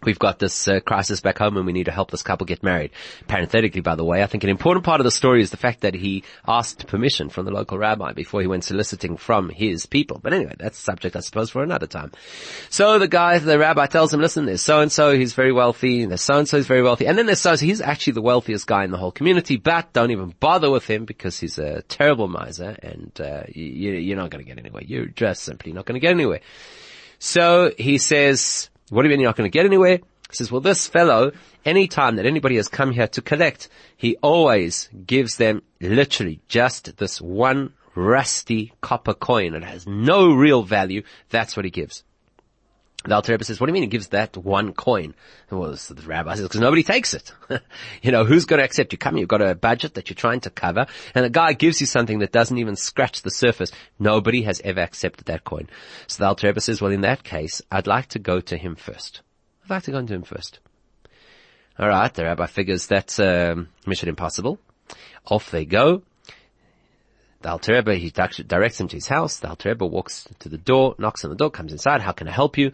we've 0.03 0.19
got 0.19 0.39
this 0.39 0.67
uh, 0.67 0.79
crisis 0.79 1.21
back 1.21 1.37
home 1.37 1.57
and 1.57 1.65
we 1.65 1.73
need 1.73 1.85
to 1.85 1.91
help 1.91 2.11
this 2.11 2.23
couple 2.23 2.45
get 2.45 2.63
married. 2.63 2.91
Parenthetically, 3.27 3.81
by 3.81 3.95
the 3.95 4.05
way, 4.05 4.23
I 4.23 4.27
think 4.27 4.43
an 4.43 4.49
important 4.49 4.85
part 4.85 4.99
of 4.99 5.05
the 5.05 5.11
story 5.11 5.41
is 5.41 5.51
the 5.51 5.57
fact 5.57 5.81
that 5.81 5.93
he 5.93 6.23
asked 6.47 6.87
permission 6.87 7.29
from 7.29 7.45
the 7.45 7.51
local 7.51 7.77
rabbi 7.77 8.13
before 8.13 8.41
he 8.41 8.47
went 8.47 8.63
soliciting 8.63 9.17
from 9.17 9.49
his 9.49 9.85
people. 9.85 10.19
But 10.21 10.33
anyway, 10.33 10.55
that's 10.57 10.79
a 10.79 10.81
subject, 10.81 11.15
I 11.15 11.19
suppose, 11.19 11.49
for 11.49 11.63
another 11.63 11.87
time. 11.87 12.11
So 12.69 12.99
the 12.99 13.07
guy, 13.07 13.39
the 13.39 13.59
rabbi 13.59 13.85
tells 13.87 14.13
him, 14.13 14.21
listen, 14.21 14.45
there's 14.45 14.61
so-and-so, 14.61 15.17
he's 15.17 15.33
very 15.33 15.51
wealthy, 15.51 16.01
and 16.01 16.11
there's 16.11 16.21
so-and-so, 16.21 16.57
he's 16.57 16.67
very 16.67 16.83
wealthy, 16.83 17.05
and 17.07 17.17
then 17.17 17.25
there's 17.25 17.39
so-and-so, 17.39 17.65
he's 17.65 17.81
actually 17.81 18.13
the 18.13 18.21
wealthiest 18.21 18.67
guy 18.67 18.83
in 18.83 18.91
the 18.91 18.97
whole 18.97 19.11
community, 19.11 19.57
but 19.57 19.93
don't 19.93 20.11
even 20.11 20.33
bother 20.39 20.69
with 20.69 20.85
him 20.85 21.05
because 21.05 21.39
he's 21.39 21.57
a 21.57 21.81
terrible 21.83 22.27
miser 22.27 22.75
and 22.81 23.11
uh, 23.21 23.43
you, 23.49 23.91
you're 23.91 24.17
not 24.17 24.29
going 24.29 24.43
to 24.43 24.47
get 24.47 24.57
anywhere. 24.57 24.83
You're 24.83 25.05
just 25.05 25.43
simply 25.43 25.73
not 25.73 25.85
going 25.85 25.95
to 25.95 25.99
get 25.99 26.11
anywhere. 26.11 26.41
So 27.19 27.71
he 27.77 27.97
says, 27.97 28.69
what 28.91 29.03
do 29.03 29.07
you 29.07 29.13
mean 29.13 29.21
you're 29.21 29.29
not 29.29 29.37
going 29.37 29.49
to 29.49 29.57
get 29.57 29.65
anywhere? 29.65 29.99
He 30.29 30.35
says, 30.35 30.51
well, 30.51 30.59
this 30.59 30.85
fellow, 30.85 31.31
any 31.63 31.87
time 31.87 32.17
that 32.17 32.25
anybody 32.25 32.57
has 32.57 32.67
come 32.67 32.91
here 32.91 33.07
to 33.07 33.21
collect, 33.21 33.69
he 33.95 34.17
always 34.17 34.89
gives 35.05 35.37
them 35.37 35.61
literally 35.79 36.41
just 36.49 36.97
this 36.97 37.21
one 37.21 37.73
rusty 37.95 38.73
copper 38.81 39.13
coin. 39.13 39.55
It 39.55 39.63
has 39.63 39.87
no 39.87 40.33
real 40.33 40.63
value. 40.63 41.03
That's 41.29 41.55
what 41.55 41.63
he 41.63 41.71
gives. 41.71 42.03
The 43.03 43.15
Alter 43.15 43.31
Rebbe 43.31 43.43
says, 43.43 43.59
what 43.59 43.65
do 43.65 43.71
you 43.71 43.73
mean 43.73 43.83
he 43.83 43.87
gives 43.87 44.09
that 44.09 44.37
one 44.37 44.73
coin? 44.73 45.15
Well, 45.49 45.71
the 45.71 46.03
rabbi 46.05 46.35
says, 46.35 46.43
because 46.43 46.61
nobody 46.61 46.83
takes 46.83 47.15
it. 47.15 47.33
you 48.03 48.11
know, 48.11 48.25
who's 48.25 48.45
going 48.45 48.59
to 48.59 48.63
accept 48.63 48.91
you? 48.91 48.99
Come, 48.99 49.17
you've 49.17 49.27
got 49.27 49.41
a 49.41 49.55
budget 49.55 49.95
that 49.95 50.09
you're 50.09 50.15
trying 50.15 50.41
to 50.41 50.51
cover, 50.51 50.85
and 51.15 51.25
the 51.25 51.29
guy 51.31 51.53
gives 51.53 51.81
you 51.81 51.87
something 51.87 52.19
that 52.19 52.31
doesn't 52.31 52.59
even 52.59 52.75
scratch 52.75 53.23
the 53.23 53.31
surface. 53.31 53.71
Nobody 53.97 54.43
has 54.43 54.61
ever 54.63 54.81
accepted 54.81 55.25
that 55.25 55.43
coin. 55.43 55.67
So 56.05 56.21
the 56.21 56.27
Alter 56.27 56.47
Rebbe 56.47 56.61
says, 56.61 56.79
well, 56.79 56.91
in 56.91 57.01
that 57.01 57.23
case, 57.23 57.59
I'd 57.71 57.87
like 57.87 58.07
to 58.09 58.19
go 58.19 58.39
to 58.39 58.55
him 58.55 58.75
first. 58.75 59.21
I'd 59.63 59.71
like 59.71 59.83
to 59.83 59.91
go 59.91 60.05
to 60.05 60.13
him 60.13 60.23
first. 60.23 60.59
Alright, 61.79 62.13
the 62.13 62.25
rabbi 62.25 62.45
figures 62.45 62.85
that's 62.85 63.19
um, 63.19 63.69
mission 63.87 64.09
impossible. 64.09 64.59
Off 65.25 65.49
they 65.49 65.65
go. 65.65 66.03
The 67.41 67.49
Alter 67.49 67.81
he 67.93 68.11
directs 68.11 68.79
him 68.79 68.87
to 68.89 68.97
his 68.97 69.07
house. 69.07 69.39
The 69.39 69.49
Alter 69.49 69.75
walks 69.75 70.27
to 70.39 70.49
the 70.49 70.57
door, 70.57 70.95
knocks 70.99 71.23
on 71.23 71.31
the 71.31 71.35
door, 71.35 71.49
comes 71.49 71.71
inside. 71.71 72.01
How 72.01 72.11
can 72.11 72.27
I 72.27 72.31
help 72.31 72.57
you? 72.57 72.71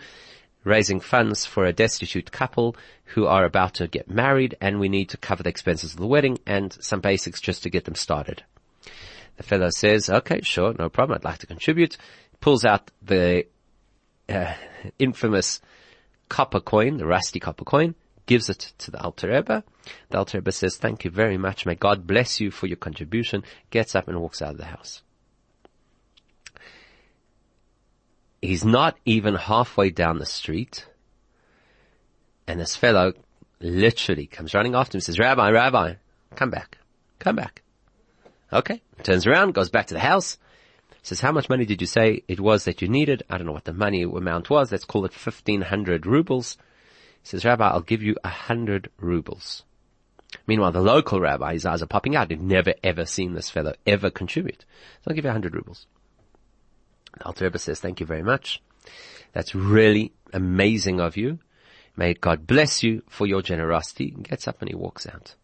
Raising 0.64 1.00
funds 1.00 1.46
for 1.46 1.66
a 1.66 1.72
destitute 1.72 2.32
couple 2.32 2.76
who 3.06 3.26
are 3.28 3.46
about 3.46 3.76
to 3.76 3.88
get 3.88 4.10
married 4.10 4.56
and 4.60 4.80
we 4.80 4.90
need 4.90 5.10
to 5.10 5.18
cover 5.18 5.42
the 5.42 5.50
expenses 5.50 5.94
of 5.94 6.00
the 6.00 6.08
wedding 6.08 6.40
and 6.46 6.76
some 6.82 7.00
basics 7.00 7.40
just 7.40 7.64
to 7.64 7.70
get 7.70 7.86
them 7.86 7.96
started. 7.96 8.44
The 9.38 9.44
fellow 9.44 9.70
says, 9.70 10.10
okay, 10.10 10.42
sure, 10.42 10.74
no 10.78 10.90
problem. 10.90 11.16
I'd 11.16 11.24
like 11.24 11.40
to 11.40 11.48
contribute. 11.48 11.98
Pulls 12.42 12.66
out 12.66 12.92
the 13.02 13.46
uh, 14.28 14.54
infamous 15.00 15.62
copper 16.28 16.60
coin, 16.60 16.98
the 16.98 17.06
rusty 17.06 17.40
copper 17.40 17.64
coin, 17.64 17.96
gives 18.28 18.50
it 18.50 18.74
to 18.78 18.92
the 18.92 19.02
Alter 19.02 19.30
Rebbe. 19.30 19.64
The 20.10 20.18
Alter 20.18 20.38
Rebbe 20.38 20.52
says, 20.52 20.78
thank 20.78 21.04
you 21.04 21.10
very 21.10 21.38
much. 21.38 21.66
May 21.66 21.76
God 21.76 22.06
bless 22.06 22.40
you 22.40 22.52
for 22.52 22.68
your 22.68 22.78
contribution. 22.78 23.44
Gets 23.72 23.96
up 23.96 24.08
and 24.08 24.20
walks 24.20 24.42
out 24.42 24.52
of 24.52 24.58
the 24.58 24.66
house. 24.66 25.02
He's 28.42 28.64
not 28.64 28.98
even 29.06 29.34
halfway 29.36 29.90
down 29.90 30.20
the 30.20 30.26
street. 30.26 30.86
And 32.46 32.60
this 32.60 32.76
fellow 32.76 33.14
literally 33.60 34.28
comes 34.28 34.54
running 34.54 34.76
after 34.76 34.96
him 34.96 35.00
and 35.00 35.04
says, 35.04 35.18
Rabbi, 35.18 35.50
Rabbi, 35.50 35.96
come 36.36 36.52
back, 36.52 36.78
come 37.18 37.36
back. 37.36 37.64
Okay. 38.54 38.82
Turns 39.04 39.26
around, 39.26 39.54
goes 39.54 39.70
back 39.70 39.88
to 39.88 39.94
the 39.94 40.00
house, 40.00 40.38
says, 41.02 41.20
how 41.20 41.32
much 41.32 41.50
money 41.50 41.66
did 41.66 41.82
you 41.82 41.88
say 41.88 42.24
it 42.28 42.40
was 42.40 42.66
that 42.66 42.82
you 42.82 42.88
needed? 42.88 43.24
I 43.30 43.38
don't 43.38 43.48
know 43.48 43.54
what 43.54 43.66
the 43.66 43.74
money 43.74 44.04
amount 44.04 44.50
was. 44.50 44.72
Let's 44.72 44.86
call 44.86 45.06
it 45.06 45.14
1500 45.14 46.06
rubles. 46.06 46.58
Says, 47.28 47.44
Rabbi, 47.44 47.68
I'll 47.68 47.82
give 47.82 48.02
you 48.02 48.16
a 48.24 48.30
hundred 48.30 48.90
rubles. 48.98 49.64
Meanwhile, 50.48 50.72
the 50.72 50.80
local 50.80 51.20
rabbi, 51.20 51.52
his 51.52 51.66
eyes 51.66 51.84
are 51.84 51.86
popping 51.86 52.16
out. 52.16 52.32
He'd 52.32 52.42
never 52.42 52.74
ever 52.86 53.04
seen 53.04 53.34
this 53.34 53.50
fellow 53.50 53.74
ever 53.86 54.10
contribute. 54.10 54.64
So 55.02 55.10
I'll 55.10 55.14
give 55.14 55.26
you 55.26 55.30
a 55.30 55.34
hundred 55.34 55.54
rubles. 55.54 55.88
The 57.12 57.44
Rebbe 57.44 57.60
says, 57.60 57.82
thank 57.82 58.00
you 58.00 58.06
very 58.06 58.24
much. 58.24 58.62
That's 59.34 59.54
really 59.54 60.14
amazing 60.32 61.02
of 61.02 61.18
you. 61.18 61.40
May 61.98 62.14
God 62.14 62.48
bless 62.48 62.82
you 62.82 63.04
for 63.10 63.28
your 63.28 63.42
generosity. 63.42 64.14
He 64.16 64.24
gets 64.24 64.48
up 64.48 64.62
and 64.62 64.70
he 64.70 64.76
walks 64.76 65.06
out. 65.06 65.36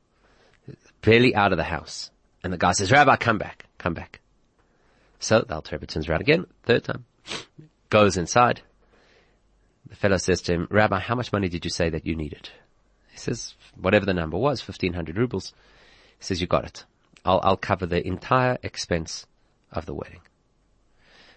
Barely 1.02 1.36
out 1.36 1.52
of 1.52 1.58
the 1.58 1.66
house. 1.66 2.12
And 2.46 2.54
the 2.54 2.58
guy 2.58 2.72
says, 2.72 2.94
Rabbi, 2.94 3.18
come 3.18 3.40
back, 3.40 3.66
come 3.78 3.94
back. 3.94 4.22
So 5.20 5.42
the 5.42 5.62
Rebbe 5.70 5.86
turns 5.86 6.08
around 6.08 6.22
again, 6.22 6.46
third 6.64 6.86
time, 6.86 7.04
goes 7.90 8.16
inside. 8.16 8.62
The 9.88 9.96
fellow 9.96 10.18
says 10.18 10.42
to 10.44 10.54
him, 10.54 10.68
Rabbi, 10.70 11.00
how 11.00 11.16
much 11.16 11.34
money 11.34 11.50
did 11.50 11.66
you 11.66 11.72
say 11.72 11.90
that 11.90 12.06
you 12.06 12.16
needed? 12.16 12.50
He 13.12 13.18
says, 13.18 13.56
whatever 13.76 14.06
the 14.06 14.14
number 14.14 14.38
was, 14.38 14.66
1500 14.66 15.18
rubles. 15.18 15.54
He 16.18 16.26
says, 16.26 16.42
you 16.42 16.48
got 16.48 16.66
it. 16.66 16.86
I'll, 17.26 17.40
I'll 17.44 17.58
cover 17.58 17.86
the 17.86 18.06
entire 18.06 18.58
expense 18.64 19.26
of 19.72 19.86
the 19.86 19.94
wedding. 19.94 20.22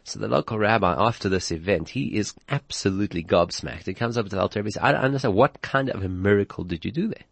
So 0.05 0.21
the 0.21 0.29
local 0.29 0.59
rabbi, 0.59 0.95
after 0.97 1.29
this 1.29 1.51
event, 1.51 1.91
he 1.91 2.17
is 2.17 2.35
absolutely 2.49 3.25
gobsmacked. 3.25 3.87
He 3.87 3.95
comes 3.95 4.17
up 4.17 4.27
to 4.27 4.37
the 4.37 4.41
altar 4.41 4.61
and 4.61 4.73
says, 4.73 4.83
I 4.83 4.93
don't 4.93 5.01
understand, 5.01 5.35
what 5.35 5.63
kind 5.63 5.91
of 5.91 6.05
a 6.05 6.09
miracle 6.09 6.63
did 6.63 6.85
you 6.85 6.93
do 6.93 7.09
there? 7.09 7.25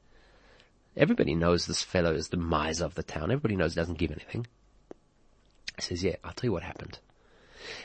Everybody 0.96 1.34
knows 1.34 1.66
this 1.66 1.82
fellow 1.82 2.12
is 2.12 2.28
the 2.28 2.36
miser 2.36 2.84
of 2.84 2.96
the 2.96 3.02
town. 3.02 3.30
Everybody 3.30 3.56
knows 3.56 3.74
he 3.74 3.80
doesn't 3.80 3.98
give 3.98 4.10
anything. 4.10 4.46
He 5.76 5.82
says, 5.82 6.02
yeah, 6.02 6.16
I'll 6.24 6.32
tell 6.32 6.48
you 6.48 6.52
what 6.52 6.62
happened. 6.62 6.98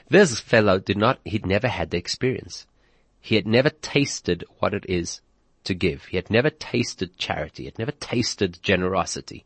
This 0.10 0.40
fellow 0.40 0.80
did 0.80 0.98
not, 0.98 1.20
he'd 1.24 1.46
never 1.46 1.68
had 1.68 1.92
the 1.92 1.98
experience. 1.98 2.66
He 3.22 3.36
had 3.36 3.48
never 3.48 3.70
tasted 3.70 4.44
what 4.60 4.74
it 4.74 4.86
is 4.88 5.22
to 5.66 5.74
give. 5.74 6.06
He 6.06 6.18
had 6.18 6.30
never 6.30 6.50
tasted 6.50 7.18
charity. 7.18 7.64
He 7.64 7.68
had 7.68 7.80
never 7.80 7.92
tasted 7.92 8.60
generosity. 8.64 9.46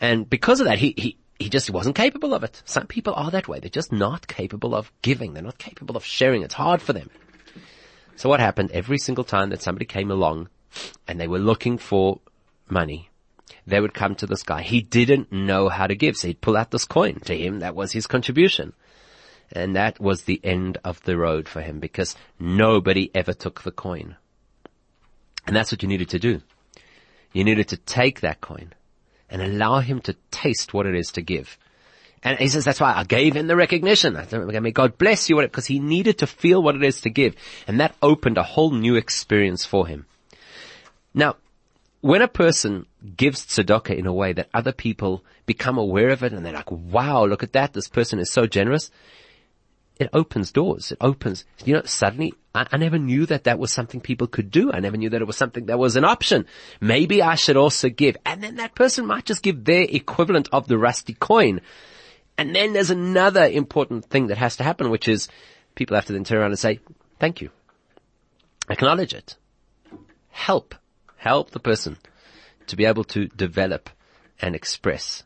And 0.00 0.28
because 0.28 0.60
of 0.60 0.66
that, 0.66 0.78
he, 0.78 0.94
he, 0.96 1.16
he 1.38 1.48
just 1.48 1.70
wasn't 1.70 1.96
capable 1.96 2.34
of 2.34 2.44
it. 2.44 2.62
Some 2.64 2.86
people 2.86 3.14
are 3.14 3.30
that 3.30 3.48
way. 3.48 3.60
They're 3.60 3.70
just 3.70 3.92
not 3.92 4.28
capable 4.28 4.74
of 4.74 4.92
giving. 5.02 5.34
They're 5.34 5.42
not 5.42 5.58
capable 5.58 5.96
of 5.96 6.04
sharing. 6.04 6.42
It's 6.42 6.54
hard 6.54 6.82
for 6.82 6.92
them. 6.92 7.10
So 8.16 8.28
what 8.28 8.40
happened 8.40 8.70
every 8.72 8.98
single 8.98 9.24
time 9.24 9.50
that 9.50 9.62
somebody 9.62 9.84
came 9.84 10.10
along 10.10 10.48
and 11.06 11.20
they 11.20 11.28
were 11.28 11.38
looking 11.38 11.78
for 11.78 12.20
money, 12.68 13.10
they 13.66 13.80
would 13.80 13.94
come 13.94 14.14
to 14.16 14.26
this 14.26 14.42
guy. 14.42 14.62
He 14.62 14.80
didn't 14.80 15.32
know 15.32 15.68
how 15.68 15.86
to 15.86 15.94
give, 15.94 16.16
so 16.16 16.28
he'd 16.28 16.40
pull 16.40 16.56
out 16.56 16.70
this 16.70 16.84
coin. 16.84 17.20
To 17.20 17.36
him, 17.36 17.60
that 17.60 17.74
was 17.74 17.92
his 17.92 18.06
contribution. 18.06 18.72
And 19.52 19.76
that 19.76 20.00
was 20.00 20.22
the 20.22 20.40
end 20.42 20.78
of 20.84 21.02
the 21.04 21.16
road 21.16 21.48
for 21.48 21.60
him 21.60 21.78
because 21.78 22.16
nobody 22.38 23.10
ever 23.14 23.32
took 23.32 23.62
the 23.62 23.70
coin. 23.70 24.16
And 25.46 25.54
that's 25.54 25.70
what 25.70 25.82
you 25.82 25.88
needed 25.88 26.10
to 26.10 26.18
do. 26.18 26.42
You 27.32 27.44
needed 27.44 27.68
to 27.68 27.76
take 27.76 28.20
that 28.20 28.40
coin 28.40 28.72
and 29.30 29.42
allow 29.42 29.80
him 29.80 30.00
to 30.00 30.16
taste 30.30 30.74
what 30.74 30.86
it 30.86 30.94
is 30.94 31.12
to 31.12 31.22
give. 31.22 31.58
And 32.22 32.38
he 32.38 32.48
says, 32.48 32.64
that's 32.64 32.80
why 32.80 32.92
I 32.92 33.04
gave 33.04 33.36
him 33.36 33.46
the 33.46 33.54
recognition. 33.54 34.18
May 34.62 34.70
God 34.72 34.98
bless 34.98 35.28
you 35.28 35.40
because 35.40 35.66
he 35.66 35.78
needed 35.78 36.18
to 36.18 36.26
feel 36.26 36.60
what 36.60 36.74
it 36.74 36.82
is 36.82 37.02
to 37.02 37.10
give. 37.10 37.36
And 37.68 37.78
that 37.78 37.94
opened 38.02 38.38
a 38.38 38.42
whole 38.42 38.72
new 38.72 38.96
experience 38.96 39.64
for 39.64 39.86
him. 39.86 40.06
Now, 41.14 41.36
when 42.00 42.22
a 42.22 42.28
person 42.28 42.86
gives 43.16 43.46
tzedakah 43.46 43.96
in 43.96 44.06
a 44.06 44.12
way 44.12 44.32
that 44.32 44.48
other 44.52 44.72
people 44.72 45.24
become 45.44 45.78
aware 45.78 46.08
of 46.08 46.24
it 46.24 46.32
and 46.32 46.44
they're 46.44 46.52
like, 46.52 46.70
wow, 46.70 47.24
look 47.24 47.44
at 47.44 47.52
that. 47.52 47.72
This 47.72 47.88
person 47.88 48.18
is 48.18 48.32
so 48.32 48.46
generous 48.46 48.90
it 49.98 50.10
opens 50.12 50.52
doors. 50.52 50.92
It 50.92 50.98
opens, 51.00 51.44
you 51.64 51.74
know, 51.74 51.82
suddenly 51.84 52.34
I, 52.54 52.66
I, 52.72 52.76
never 52.76 52.98
knew 52.98 53.26
that 53.26 53.44
that 53.44 53.58
was 53.58 53.72
something 53.72 54.00
people 54.00 54.26
could 54.26 54.50
do. 54.50 54.72
I 54.72 54.80
never 54.80 54.96
knew 54.96 55.10
that 55.10 55.22
it 55.22 55.26
was 55.26 55.36
something 55.36 55.66
that 55.66 55.78
was 55.78 55.96
an 55.96 56.04
option. 56.04 56.46
Maybe 56.80 57.22
I 57.22 57.34
should 57.34 57.56
also 57.56 57.88
give. 57.88 58.16
And 58.26 58.42
then 58.42 58.56
that 58.56 58.74
person 58.74 59.06
might 59.06 59.24
just 59.24 59.42
give 59.42 59.64
their 59.64 59.86
equivalent 59.88 60.48
of 60.52 60.68
the 60.68 60.78
rusty 60.78 61.14
coin. 61.14 61.60
And 62.36 62.54
then 62.54 62.74
there's 62.74 62.90
another 62.90 63.44
important 63.44 64.06
thing 64.06 64.26
that 64.26 64.38
has 64.38 64.56
to 64.56 64.64
happen, 64.64 64.90
which 64.90 65.08
is 65.08 65.28
people 65.74 65.94
have 65.94 66.06
to 66.06 66.12
then 66.12 66.24
turn 66.24 66.38
around 66.38 66.50
and 66.50 66.58
say, 66.58 66.80
thank 67.18 67.40
you. 67.40 67.50
Acknowledge 68.68 69.14
it. 69.14 69.36
Help. 70.30 70.74
Help 71.16 71.50
the 71.52 71.60
person 71.60 71.96
to 72.66 72.76
be 72.76 72.84
able 72.84 73.04
to 73.04 73.28
develop 73.28 73.88
and 74.40 74.54
express 74.54 75.22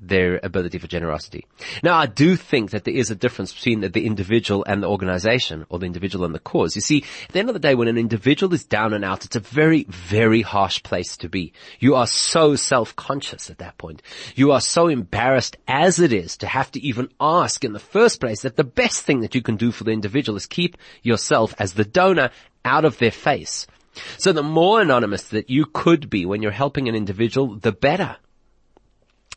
their 0.00 0.40
ability 0.42 0.78
for 0.78 0.86
generosity. 0.86 1.46
Now, 1.82 1.96
I 1.96 2.06
do 2.06 2.36
think 2.36 2.70
that 2.70 2.84
there 2.84 2.94
is 2.94 3.10
a 3.10 3.14
difference 3.14 3.52
between 3.52 3.80
the, 3.80 3.88
the, 3.88 4.06
individual 4.06 4.64
and 4.66 4.82
the 4.82 4.88
organization, 4.88 5.64
or 5.68 5.78
the 5.78 5.86
individual 5.86 6.24
and 6.24 6.34
the 6.34 6.38
cause. 6.38 6.74
You 6.74 6.82
see, 6.82 7.04
at 7.24 7.32
the 7.32 7.38
end 7.38 7.48
of 7.48 7.54
the 7.54 7.60
day, 7.60 7.74
when 7.74 7.88
an 7.88 7.96
individual 7.96 8.52
is 8.52 8.64
down 8.64 8.92
and 8.92 9.04
out, 9.04 9.24
it's 9.24 9.36
a 9.36 9.40
very, 9.40 9.84
very 9.84 10.42
harsh 10.42 10.82
place 10.82 11.16
to 11.18 11.28
be. 11.28 11.52
You 11.78 11.94
are 11.94 12.06
so 12.06 12.56
self-conscious 12.56 13.50
at 13.50 13.58
that 13.58 13.78
point. 13.78 14.02
You 14.34 14.52
are 14.52 14.60
so 14.60 14.88
embarrassed 14.88 15.56
as 15.66 15.98
it 15.98 16.12
is 16.12 16.36
to 16.38 16.46
have 16.46 16.70
to 16.72 16.80
even 16.80 17.08
ask 17.20 17.64
in 17.64 17.72
the 17.72 17.78
first 17.78 18.20
place 18.20 18.42
that 18.42 18.56
the 18.56 18.64
best 18.64 19.02
thing 19.02 19.20
that 19.20 19.34
you 19.34 19.42
can 19.42 19.56
do 19.56 19.72
for 19.72 19.84
the 19.84 19.92
individual 19.92 20.36
is 20.36 20.46
keep 20.46 20.76
yourself 21.02 21.54
as 21.58 21.72
the 21.72 21.84
donor 21.84 22.30
out 22.64 22.84
of 22.84 22.98
their 22.98 23.10
face. 23.10 23.66
So 24.18 24.32
the 24.32 24.42
more 24.42 24.80
anonymous 24.80 25.24
that 25.28 25.48
you 25.48 25.64
could 25.64 26.10
be 26.10 26.26
when 26.26 26.42
you're 26.42 26.52
helping 26.52 26.88
an 26.88 26.94
individual, 26.94 27.56
the 27.56 27.72
better. 27.72 28.16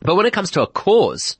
But 0.00 0.16
when 0.16 0.26
it 0.26 0.32
comes 0.32 0.50
to 0.52 0.62
a 0.62 0.66
cause, 0.66 1.36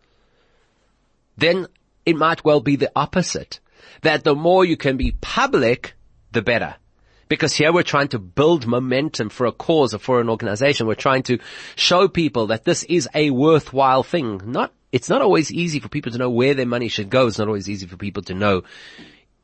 then 1.37 1.66
it 2.05 2.16
might 2.16 2.44
well 2.44 2.61
be 2.61 2.77
the 2.77 2.92
opposite. 2.94 3.61
That 4.03 4.25
the 4.25 4.35
more 4.35 4.64
you 4.64 4.77
can 4.77 4.96
be 4.96 5.12
public, 5.20 5.94
the 6.33 6.42
better. 6.42 6.77
Because 7.29 7.55
here 7.55 7.73
we're 7.73 7.83
trying 7.83 8.09
to 8.09 8.18
build 8.18 8.66
momentum 8.66 9.29
for 9.29 9.46
a 9.46 9.53
cause 9.53 9.94
or 9.94 9.99
for 9.99 10.20
an 10.20 10.29
organization. 10.29 10.87
We're 10.87 10.94
trying 10.94 11.23
to 11.25 11.38
show 11.77 12.09
people 12.09 12.49
that 12.49 12.64
this 12.64 12.83
is 12.85 13.09
a 13.14 13.31
worthwhile 13.31 14.03
thing. 14.03 14.40
Not, 14.44 14.73
it's 14.90 15.09
not 15.09 15.23
always 15.23 15.53
easy 15.53 15.79
for 15.79 15.88
people 15.88 16.12
to 16.12 16.18
know 16.18 16.31
where 16.31 16.55
their 16.55 16.66
money 16.66 16.88
should 16.88 17.09
go. 17.09 17.29
It's 17.29 17.38
not 17.38 17.46
always 17.46 17.70
easy 17.70 17.87
for 17.87 17.96
people 17.96 18.23
to 18.25 18.35
know 18.35 18.64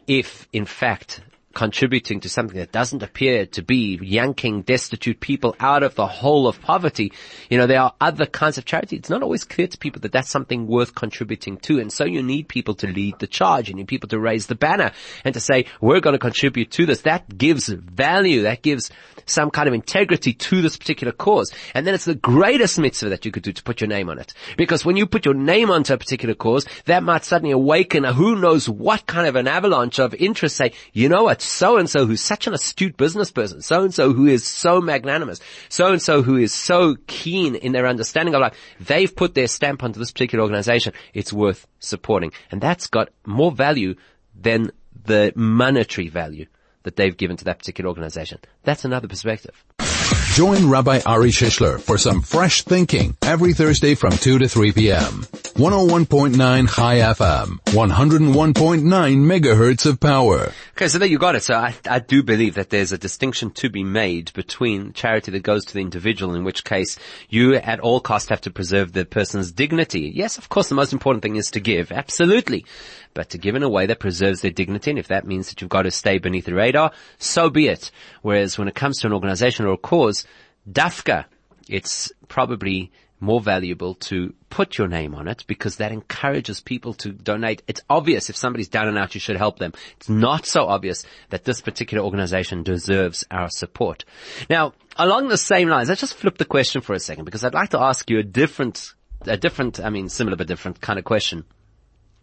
if 0.07 0.49
in 0.53 0.65
fact 0.65 1.21
contributing 1.57 2.21
to 2.21 2.29
something 2.29 2.59
that 2.59 2.71
doesn't 2.71 3.03
appear 3.03 3.47
to 3.47 3.63
be 3.63 3.99
yanking 4.03 4.61
destitute 4.61 5.19
people 5.21 5.57
out 5.59 5.83
of 5.83 5.95
the 5.95 6.07
hole 6.07 6.47
of 6.47 6.61
poverty. 6.61 7.11
You 7.49 7.57
know, 7.57 7.67
there 7.67 7.81
are 7.81 7.95
other 7.99 8.27
kinds 8.27 8.59
of 8.59 8.67
charity. 8.67 8.97
It's 8.97 9.09
not 9.09 9.23
always 9.23 9.45
clear 9.45 9.67
to 9.67 9.79
people 9.79 10.03
that 10.03 10.13
that's 10.13 10.29
something 10.29 10.67
worth 10.67 10.95
contributing 10.95 11.57
to. 11.61 11.81
And 11.81 11.91
so 11.91 12.05
you 12.05 12.23
need 12.23 12.49
people 12.49 12.75
to 12.75 12.87
lead 12.87 13.21
the 13.21 13.27
charge. 13.27 13.71
You 13.71 13.75
need 13.75 13.89
people 13.89 14.11
to 14.11 14.19
raise 14.19 14.49
the 14.49 14.55
banner 14.55 14.93
and 15.25 15.33
to 15.33 15.41
say, 15.41 15.65
we're 15.81 16.01
going 16.01 16.13
to 16.13 16.19
contribute 16.19 16.71
to 16.73 16.85
this. 16.85 17.01
That 17.01 17.39
gives 17.39 17.69
value. 17.69 18.43
That 18.43 18.61
gives 18.61 18.91
some 19.27 19.51
kind 19.51 19.69
of 19.69 19.75
integrity 19.75 20.33
to 20.33 20.63
this 20.63 20.77
particular 20.77 21.13
cause. 21.13 21.53
And 21.75 21.87
then 21.87 21.95
it's 21.95 22.05
the 22.05 22.15
greatest 22.15 22.79
mitzvah 22.79 23.11
that 23.11 23.25
you 23.25 23.33
could 23.33 23.43
do 23.43 23.53
to 23.53 23.63
put 23.63 23.81
your 23.81 23.89
name 23.89 24.09
on 24.09 24.19
it. 24.19 24.33
Because 24.57 24.85
when 24.85 24.97
you 24.97 25.07
put 25.07 25.25
your 25.25 25.35
name 25.35 25.71
onto 25.71 25.93
a 25.93 25.99
particular 25.99 26.35
cause, 26.35 26.67
that 26.87 27.03
might 27.03 27.25
suddenly 27.25 27.53
awaken 27.53 28.05
a 28.05 28.13
who 28.13 28.37
knows 28.37 28.69
what 28.69 29.07
kind 29.07 29.27
of 29.27 29.37
an 29.37 29.49
avalanche 29.49 29.99
of 29.99 30.15
interest 30.15 30.57
say, 30.57 30.73
you 30.93 31.09
know 31.09 31.25
what, 31.25 31.43
so 31.43 31.77
and 31.77 31.91
so 31.91 32.07
who's 32.07 32.21
such 32.21 32.47
an 32.47 32.55
astute 32.55 32.97
business 32.97 33.31
person, 33.31 33.61
so 33.61 33.83
and 33.83 33.93
so 33.93 34.13
who 34.13 34.27
is 34.27 34.47
so 34.47 34.81
magnanimous, 34.81 35.41
so 35.69 35.93
and 35.93 36.01
so 36.01 36.23
who 36.23 36.37
is 36.37 36.55
so 36.55 36.97
keen 37.07 37.55
in 37.55 37.73
their 37.73 37.87
understanding 37.87 38.35
of 38.35 38.41
life, 38.41 38.57
they've 38.81 39.15
put 39.15 39.35
their 39.35 39.49
stamp 39.49 39.83
onto 39.83 39.99
this 39.99 40.13
particular 40.13 40.43
organization. 40.43 40.93
It's 41.15 41.33
worth 41.33 41.67
supporting. 41.81 42.33
And 42.51 42.61
that's 42.61 42.87
got 42.87 43.11
more 43.25 43.53
value 43.53 43.97
than 44.35 44.71
the 45.05 45.33
monetary 45.35 46.09
value 46.09 46.47
that 46.87 46.95
they've 46.95 47.17
given 47.17 47.37
to 47.37 47.45
that 47.45 47.59
particular 47.59 47.89
organization. 47.89 48.39
That's 48.63 48.85
another 48.85 49.09
perspective. 49.09 49.65
Join 50.35 50.69
Rabbi 50.69 51.01
Ari 51.05 51.31
Shishler 51.31 51.81
for 51.81 51.99
some 51.99 52.23
fresh 52.23 52.63
thinking 52.63 53.17
every 53.23 53.55
Thursday 53.55 53.95
from 53.95 54.13
2 54.13 54.39
to 54.39 54.49
3 54.49 54.73
p.m. 54.73 55.23
101.9 55.57 56.37
Chai 56.75 56.99
FM, 56.99 57.59
101.9 57.65 58.83
megahertz 58.83 59.87
of 59.87 59.99
power. 59.99 60.53
Okay, 60.73 60.89
so 60.89 60.99
there 60.99 61.09
you 61.09 61.19
got 61.19 61.35
it. 61.35 61.43
So 61.43 61.55
I, 61.55 61.75
I 61.89 61.99
do 61.99 62.23
believe 62.23 62.55
that 62.55 62.71
there's 62.71 62.93
a 62.93 62.99
distinction 62.99 63.51
to 63.53 63.71
be 63.71 63.83
made 63.83 64.33
between 64.35 64.93
charity 64.93 65.33
that 65.33 65.43
goes 65.43 65.65
to 65.65 65.75
the 65.75 65.81
individual, 65.81 66.35
in 66.35 66.45
which 66.45 66.65
case 66.65 66.99
you 67.31 67.55
at 67.55 67.81
all 67.81 68.01
costs 68.01 68.29
have 68.29 68.43
to 68.43 68.51
preserve 68.51 68.93
the 68.93 69.07
person's 69.07 69.51
dignity. 69.51 70.13
Yes, 70.15 70.39
of 70.39 70.51
course, 70.51 70.69
the 70.69 70.75
most 70.75 70.93
important 70.93 71.23
thing 71.23 71.37
is 71.37 71.51
to 71.53 71.61
give. 71.61 71.91
Absolutely 71.91 72.67
but 73.17 73.31
to 73.31 73.39
give 73.39 73.57
in 73.57 73.63
a 73.63 73.69
way 73.69 73.87
that 73.87 73.99
preserves 73.99 74.43
their 74.43 74.51
dignity. 74.51 74.91
And 74.91 74.99
if 74.99 75.09
that 75.09 75.27
means 75.27 75.49
that 75.49 75.61
you've 75.61 75.71
got 75.71 75.83
to 75.83 75.91
stay 75.91 76.19
beneath 76.19 76.45
the 76.45 76.55
radar, 76.55 76.93
so 77.19 77.49
be 77.49 77.67
it. 77.67 77.91
Whereas 78.21 78.59
when 78.59 78.69
it 78.69 78.75
comes 78.75 79.01
to 79.01 79.07
an 79.07 79.15
organization 79.15 79.65
or 79.65 79.73
a 79.73 79.79
cause, 79.79 80.27
dafka, 80.71 81.25
it's 81.67 82.13
probably 82.29 82.93
more 83.19 83.41
valuable 83.41 83.95
to 83.95 84.35
put 84.51 84.77
your 84.77 84.87
name 84.87 85.15
on 85.15 85.27
it 85.27 85.45
because 85.47 85.77
that 85.77 85.93
encourages 85.93 86.61
people 86.61 86.93
to 86.93 87.11
donate. 87.11 87.63
It's 87.67 87.81
obvious 87.89 88.29
if 88.29 88.37
somebody's 88.37 88.69
down 88.69 88.89
and 88.89 88.99
out, 88.99 89.15
you 89.15 89.21
should 89.21 89.39
help 89.39 89.59
them. 89.59 89.73
It's 89.97 90.11
not 90.11 90.45
so 90.45 90.67
obvious 90.67 91.03
that 91.31 91.45
this 91.45 91.63
particular 91.63 92.05
organization 92.05 92.63
deserves 92.63 93.25
our 93.31 93.49
support. 93.49 94.05
Now, 94.51 94.75
along 94.97 95.29
the 95.29 95.39
same 95.39 95.69
lines, 95.71 95.89
let's 95.89 96.03
just 96.03 96.15
flip 96.15 96.37
the 96.37 96.45
question 96.45 96.83
for 96.83 96.93
a 96.93 97.01
second 97.01 97.25
because 97.25 97.43
I'd 97.43 97.55
like 97.55 97.71
to 97.71 97.81
ask 97.81 98.11
you 98.11 98.19
a 98.19 98.23
different 98.23 98.93
a 99.27 99.39
different, 99.39 99.81
I 99.81 99.89
mean, 99.89 100.11
similar 100.11 100.37
but 100.37 100.47
different 100.47 100.83
kind 100.83 100.99
of 100.99 101.05
question. 101.07 101.45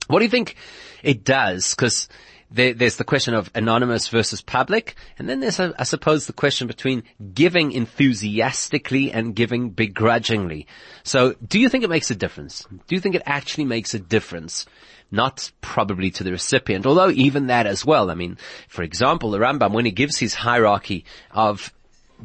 What 0.08 0.20
do 0.20 0.26
you 0.26 0.32
think 0.32 0.56
it 1.02 1.24
does? 1.24 1.74
Because 1.76 2.08
there, 2.54 2.74
there's 2.74 2.98
the 2.98 3.04
question 3.04 3.34
of 3.34 3.50
anonymous 3.56 4.08
versus 4.08 4.42
public, 4.42 4.96
and 5.18 5.28
then 5.28 5.40
there's, 5.40 5.60
I 5.60 5.84
suppose, 5.84 6.28
the 6.28 6.34
question 6.34 6.68
between 6.68 7.04
giving 7.34 7.72
enthusiastically 7.72 9.12
and 9.12 9.36
giving 9.36 9.72
begrudgingly. 9.72 10.68
So, 11.04 11.34
do 11.46 11.60
you 11.60 11.68
think 11.68 11.84
it 11.84 11.90
makes 11.90 12.12
a 12.12 12.16
difference? 12.16 12.66
Do 12.88 12.96
you 12.96 13.02
think 13.02 13.16
it 13.16 13.24
actually 13.26 13.66
makes 13.66 13.94
a 13.94 14.00
difference? 14.00 14.66
Not 15.10 15.52
probably 15.62 16.10
to 16.12 16.24
the 16.24 16.32
recipient, 16.32 16.86
although 16.86 17.10
even 17.10 17.48
that 17.48 17.68
as 17.68 17.86
well. 17.86 18.10
I 18.10 18.16
mean, 18.16 18.38
for 18.68 18.84
example, 18.84 19.32
the 19.32 19.40
Rambam, 19.40 19.72
when 19.72 19.86
he 19.86 19.92
gives 19.92 20.18
his 20.18 20.34
hierarchy 20.34 21.06
of 21.32 21.72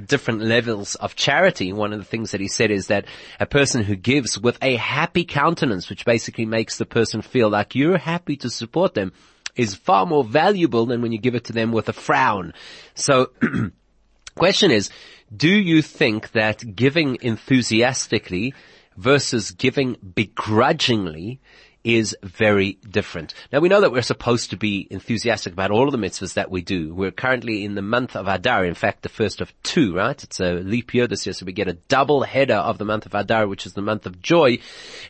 different 0.07 0.43
levels 0.43 0.95
of 0.97 1.17
charity, 1.17 1.73
one 1.73 1.93
of 1.93 1.99
the 1.99 2.05
things 2.05 2.31
that 2.31 2.41
he 2.41 2.49
said 2.49 2.71
is 2.71 2.87
that 2.89 3.07
a 3.41 3.47
person 3.47 3.83
who 3.83 3.97
gives 3.97 4.39
with 4.39 4.59
a 4.63 4.77
happy 4.77 5.25
countenance, 5.25 5.91
which 5.91 6.05
basically 6.05 6.47
makes 6.47 6.79
the 6.79 6.87
person 6.87 7.23
feel 7.23 7.49
like 7.49 7.75
you're 7.75 7.99
happy 7.99 8.37
to 8.37 8.51
support 8.51 8.95
them, 8.95 9.13
is 9.57 9.75
far 9.75 10.07
more 10.07 10.25
valuable 10.25 10.87
than 10.87 11.03
when 11.03 11.13
you 11.13 11.19
give 11.19 11.35
it 11.35 11.45
to 11.45 11.53
them 11.53 11.73
with 11.73 11.89
a 11.89 11.93
frown. 11.93 12.55
So, 12.95 13.33
question 14.35 14.71
is, 14.71 14.91
do 15.35 15.51
you 15.51 15.83
think 15.83 16.33
that 16.33 16.75
giving 16.75 17.19
enthusiastically 17.21 18.55
versus 18.97 19.51
giving 19.53 19.97
begrudgingly 20.15 21.41
is 21.85 22.17
very 22.23 22.79
different. 22.89 23.35
Now 23.53 23.61
we 23.61 23.69
know 23.69 23.81
that 23.81 23.93
we're 23.93 24.03
supposed 24.03 24.51
to 24.51 24.57
be 24.57 24.87
enthusiastic 24.91 25.53
about 25.53 25.71
all 25.71 25.87
of 25.87 25.93
the 25.93 25.99
mitzvahs 25.99 26.35
that 26.35 26.51
we 26.51 26.61
do. 26.61 26.93
We're 26.93 27.13
currently 27.13 27.65
in 27.65 27.75
the 27.75 27.83
month 27.83 28.17
of 28.17 28.27
Adar, 28.27 28.65
in 28.65 28.75
fact 28.75 29.03
the 29.03 29.09
first 29.09 29.41
of 29.41 29.53
two, 29.63 29.95
right? 29.95 30.23
It's 30.23 30.41
a 30.41 30.55
leap 30.55 30.93
year 30.93 31.07
this 31.07 31.25
year, 31.25 31.33
so 31.33 31.47
we 31.47 31.53
get 31.53 31.69
a 31.69 31.75
double 31.75 32.23
header 32.23 32.55
of 32.55 32.79
the 32.79 32.85
month 32.85 33.07
of 33.07 33.15
Adar, 33.15 33.47
which 33.47 33.65
is 33.65 33.75
the 33.75 33.83
month 33.83 34.07
of 34.07 34.21
joy. 34.21 34.59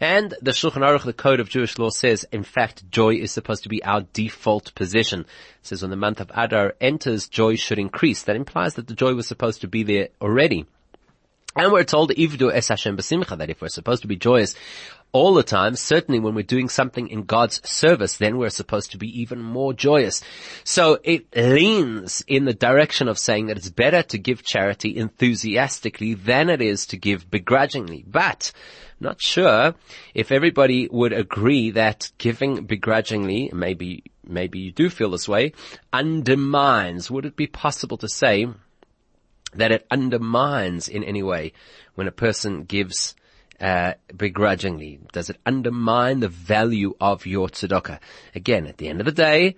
And 0.00 0.34
the 0.42 0.50
Shulchan 0.50 0.86
Aruch, 0.86 1.04
the 1.04 1.12
code 1.12 1.40
of 1.40 1.48
Jewish 1.48 1.78
law 1.78 1.90
says, 1.90 2.26
in 2.32 2.44
fact, 2.44 2.90
joy 2.90 3.14
is 3.14 3.32
supposed 3.32 3.62
to 3.62 3.68
be 3.68 3.82
our 3.82 4.02
default 4.12 4.74
position. 4.74 5.20
It 5.20 5.26
says 5.62 5.82
when 5.82 5.90
the 5.90 5.96
month 5.96 6.20
of 6.20 6.30
Adar 6.34 6.74
enters, 6.80 7.28
joy 7.28 7.56
should 7.56 7.78
increase. 7.78 8.22
That 8.22 8.36
implies 8.36 8.74
that 8.74 8.86
the 8.86 8.94
joy 8.94 9.14
was 9.14 9.26
supposed 9.26 9.62
to 9.62 9.68
be 9.68 9.82
there 9.82 10.08
already. 10.20 10.66
And 11.56 11.72
we're 11.72 11.82
told, 11.82 12.10
Ivdu 12.10 12.52
es 12.52 12.68
Hashem 12.68 12.94
that 12.96 13.46
if 13.48 13.60
we're 13.60 13.68
supposed 13.68 14.02
to 14.02 14.08
be 14.08 14.14
joyous 14.14 14.54
all 15.12 15.34
the 15.34 15.42
time, 15.42 15.74
certainly 15.74 16.20
when 16.20 16.34
we're 16.34 16.42
doing 16.42 16.68
something 16.68 17.08
in 17.08 17.22
God's 17.22 17.66
service, 17.68 18.18
then 18.18 18.36
we're 18.36 18.50
supposed 18.50 18.92
to 18.92 18.98
be 18.98 19.20
even 19.20 19.40
more 19.40 19.72
joyous. 19.72 20.22
So 20.64 20.98
it 21.02 21.34
leans 21.34 22.22
in 22.26 22.44
the 22.44 22.54
direction 22.54 23.08
of 23.08 23.18
saying 23.18 23.46
that 23.46 23.56
it's 23.56 23.70
better 23.70 24.02
to 24.02 24.18
give 24.18 24.42
charity 24.42 24.96
enthusiastically 24.96 26.14
than 26.14 26.50
it 26.50 26.60
is 26.60 26.86
to 26.86 26.96
give 26.96 27.30
begrudgingly. 27.30 28.04
But, 28.06 28.52
not 29.00 29.20
sure 29.20 29.74
if 30.14 30.30
everybody 30.30 30.88
would 30.90 31.12
agree 31.12 31.70
that 31.70 32.10
giving 32.18 32.64
begrudgingly, 32.64 33.50
maybe, 33.54 34.04
maybe 34.26 34.58
you 34.58 34.72
do 34.72 34.90
feel 34.90 35.10
this 35.10 35.28
way, 35.28 35.52
undermines, 35.92 37.10
would 37.10 37.24
it 37.24 37.36
be 37.36 37.46
possible 37.46 37.96
to 37.98 38.08
say 38.08 38.46
that 39.54 39.72
it 39.72 39.86
undermines 39.90 40.88
in 40.88 41.02
any 41.02 41.22
way 41.22 41.52
when 41.94 42.06
a 42.06 42.12
person 42.12 42.64
gives 42.64 43.14
uh, 43.60 43.94
begrudgingly? 44.16 45.00
Does 45.12 45.30
it 45.30 45.38
undermine 45.44 46.20
the 46.20 46.28
value 46.28 46.94
of 47.00 47.26
your 47.26 47.48
tzedakah? 47.48 47.98
Again, 48.34 48.66
at 48.66 48.78
the 48.78 48.88
end 48.88 49.00
of 49.00 49.06
the 49.06 49.12
day, 49.12 49.56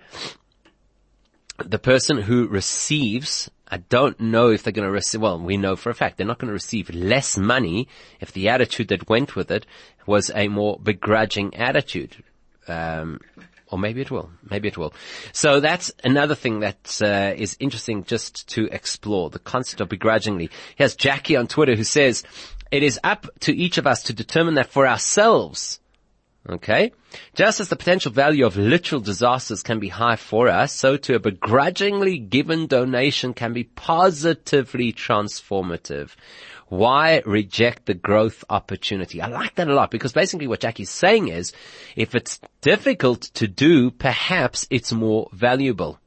the 1.63 1.79
person 1.79 2.17
who 2.21 2.47
receives, 2.47 3.49
I 3.67 3.77
don't 3.77 4.19
know 4.19 4.49
if 4.49 4.63
they're 4.63 4.73
going 4.73 4.87
to 4.87 4.91
receive, 4.91 5.21
well, 5.21 5.39
we 5.39 5.57
know 5.57 5.75
for 5.75 5.89
a 5.89 5.95
fact 5.95 6.17
they're 6.17 6.27
not 6.27 6.39
going 6.39 6.47
to 6.47 6.53
receive 6.53 6.89
less 6.89 7.37
money 7.37 7.87
if 8.19 8.31
the 8.31 8.49
attitude 8.49 8.89
that 8.89 9.09
went 9.09 9.35
with 9.35 9.51
it 9.51 9.65
was 10.05 10.31
a 10.33 10.47
more 10.47 10.79
begrudging 10.79 11.55
attitude. 11.55 12.23
Um, 12.67 13.19
or 13.71 13.79
maybe 13.79 14.01
it 14.01 14.11
will. 14.11 14.29
Maybe 14.49 14.67
it 14.67 14.77
will. 14.77 14.93
So 15.31 15.61
that's 15.61 15.93
another 16.03 16.35
thing 16.35 16.59
that 16.59 17.01
uh, 17.01 17.33
is 17.35 17.55
interesting 17.59 18.03
just 18.03 18.49
to 18.49 18.65
explore 18.65 19.29
the 19.29 19.39
concept 19.39 19.79
of 19.79 19.87
begrudgingly. 19.87 20.49
Here's 20.75 20.95
Jackie 20.95 21.37
on 21.37 21.47
Twitter 21.47 21.75
who 21.75 21.85
says, 21.85 22.23
"It 22.71 22.83
is 22.83 22.99
up 23.03 23.27
to 23.41 23.55
each 23.55 23.77
of 23.77 23.85
us 23.85 24.03
to 24.03 24.13
determine 24.13 24.55
that 24.55 24.71
for 24.71 24.87
ourselves." 24.87 25.79
Okay? 26.49 26.91
Just 27.35 27.59
as 27.59 27.69
the 27.69 27.75
potential 27.75 28.11
value 28.11 28.45
of 28.45 28.57
literal 28.57 28.99
disasters 28.99 29.61
can 29.61 29.79
be 29.79 29.89
high 29.89 30.15
for 30.15 30.47
us, 30.47 30.73
so 30.73 30.97
too 30.97 31.15
a 31.15 31.19
begrudgingly 31.19 32.17
given 32.17 32.65
donation 32.65 33.33
can 33.33 33.53
be 33.53 33.65
positively 33.65 34.91
transformative. 34.91 36.09
Why 36.67 37.21
reject 37.25 37.85
the 37.85 37.93
growth 37.93 38.43
opportunity? 38.49 39.21
I 39.21 39.27
like 39.27 39.55
that 39.55 39.67
a 39.67 39.73
lot 39.73 39.91
because 39.91 40.13
basically 40.13 40.47
what 40.47 40.61
Jackie's 40.61 40.89
saying 40.89 41.27
is, 41.27 41.51
if 41.95 42.15
it's 42.15 42.39
difficult 42.61 43.23
to 43.35 43.47
do, 43.47 43.91
perhaps 43.91 44.67
it's 44.69 44.93
more 44.93 45.29
valuable. 45.33 45.99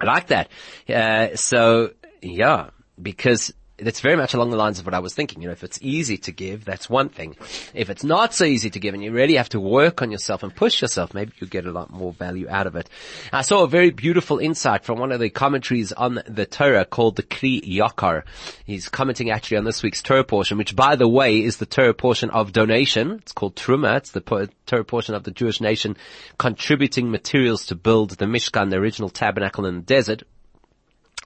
I 0.00 0.04
like 0.04 0.28
that. 0.28 0.50
Uh, 0.88 1.36
so 1.36 1.90
yeah, 2.22 2.70
because 3.00 3.52
that's 3.78 4.00
very 4.00 4.16
much 4.16 4.34
along 4.34 4.50
the 4.50 4.56
lines 4.56 4.78
of 4.78 4.86
what 4.86 4.94
I 4.94 5.00
was 5.00 5.14
thinking. 5.14 5.42
You 5.42 5.48
know, 5.48 5.52
if 5.52 5.64
it's 5.64 5.78
easy 5.82 6.16
to 6.18 6.32
give, 6.32 6.64
that's 6.64 6.88
one 6.88 7.08
thing. 7.08 7.36
If 7.74 7.90
it's 7.90 8.04
not 8.04 8.32
so 8.32 8.44
easy 8.44 8.70
to 8.70 8.80
give 8.80 8.94
and 8.94 9.02
you 9.02 9.12
really 9.12 9.34
have 9.34 9.50
to 9.50 9.60
work 9.60 10.02
on 10.02 10.10
yourself 10.10 10.42
and 10.42 10.54
push 10.54 10.80
yourself, 10.80 11.12
maybe 11.12 11.32
you 11.38 11.46
get 11.46 11.66
a 11.66 11.72
lot 11.72 11.90
more 11.90 12.12
value 12.12 12.48
out 12.48 12.66
of 12.66 12.76
it. 12.76 12.88
I 13.32 13.42
saw 13.42 13.64
a 13.64 13.68
very 13.68 13.90
beautiful 13.90 14.38
insight 14.38 14.84
from 14.84 14.98
one 14.98 15.12
of 15.12 15.20
the 15.20 15.30
commentaries 15.30 15.92
on 15.92 16.22
the 16.26 16.46
Torah 16.46 16.84
called 16.84 17.16
the 17.16 17.22
Kli 17.22 17.62
Yakar. 17.62 18.22
He's 18.64 18.88
commenting 18.88 19.30
actually 19.30 19.58
on 19.58 19.64
this 19.64 19.82
week's 19.82 20.02
Torah 20.02 20.24
portion, 20.24 20.58
which 20.58 20.74
by 20.74 20.96
the 20.96 21.08
way 21.08 21.42
is 21.42 21.58
the 21.58 21.66
Torah 21.66 21.94
portion 21.94 22.30
of 22.30 22.52
donation. 22.52 23.12
It's 23.22 23.32
called 23.32 23.56
Truma. 23.56 23.98
It's 23.98 24.12
the 24.12 24.50
Torah 24.66 24.84
portion 24.84 25.14
of 25.14 25.24
the 25.24 25.30
Jewish 25.30 25.60
nation 25.60 25.96
contributing 26.38 27.10
materials 27.10 27.66
to 27.66 27.74
build 27.74 28.10
the 28.12 28.24
Mishkan, 28.26 28.70
the 28.70 28.76
original 28.76 29.10
tabernacle 29.10 29.66
in 29.66 29.76
the 29.76 29.82
desert, 29.82 30.22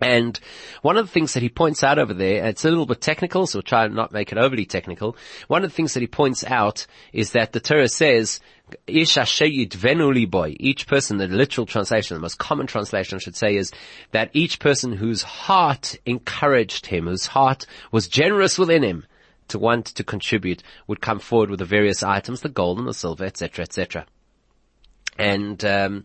and 0.01 0.39
one 0.83 0.97
of 0.97 1.07
the 1.07 1.13
things 1.13 1.35
that 1.35 1.43
he 1.43 1.49
points 1.49 1.85
out 1.85 1.99
over 1.99 2.15
there, 2.15 2.47
it's 2.47 2.65
a 2.65 2.71
little 2.71 2.87
bit 2.87 3.01
technical, 3.01 3.47
so 3.47 3.59
we'll 3.59 3.63
try 3.63 3.85
and 3.85 3.95
not 3.95 4.13
make 4.13 4.33
it 4.33 4.39
overly 4.39 4.65
technical. 4.65 5.17
One 5.49 5.65
of 5.65 5.71
the 5.71 5.77
things 5.77 5.95
that 5.95 6.01
he 6.01 6.07
points 6.07 6.45
out 6.45 6.87
is 7.13 7.33
that 7.33 7.53
the 7.53 7.61
Torah 7.61 7.89
says, 7.89 8.41
each 8.87 9.15
person, 9.15 11.19
the 11.19 11.29
literal 11.29 11.67
translation, 11.67 12.15
the 12.15 12.21
most 12.21 12.39
common 12.39 12.67
translation 12.67 13.17
I 13.17 13.19
should 13.19 13.37
say 13.37 13.57
is 13.57 13.73
that 14.13 14.31
each 14.33 14.59
person 14.59 14.93
whose 14.93 15.23
heart 15.23 15.97
encouraged 16.07 16.87
him, 16.87 17.07
whose 17.07 17.27
heart 17.27 17.67
was 17.93 18.09
generous 18.09 18.59
within 18.59 18.83
him 18.83 19.07
to 19.49 19.59
want 19.59 19.87
to 19.87 20.05
contribute 20.05 20.63
would 20.87 21.01
come 21.01 21.19
forward 21.19 21.51
with 21.51 21.59
the 21.59 21.65
various 21.65 22.03
items, 22.03 22.41
the 22.41 22.49
gold 22.49 22.79
and 22.79 22.89
the 22.89 22.95
silver, 22.95 23.25
etc., 23.25 23.65
etc. 23.65 24.07
And 25.19 25.63
um, 25.65 26.05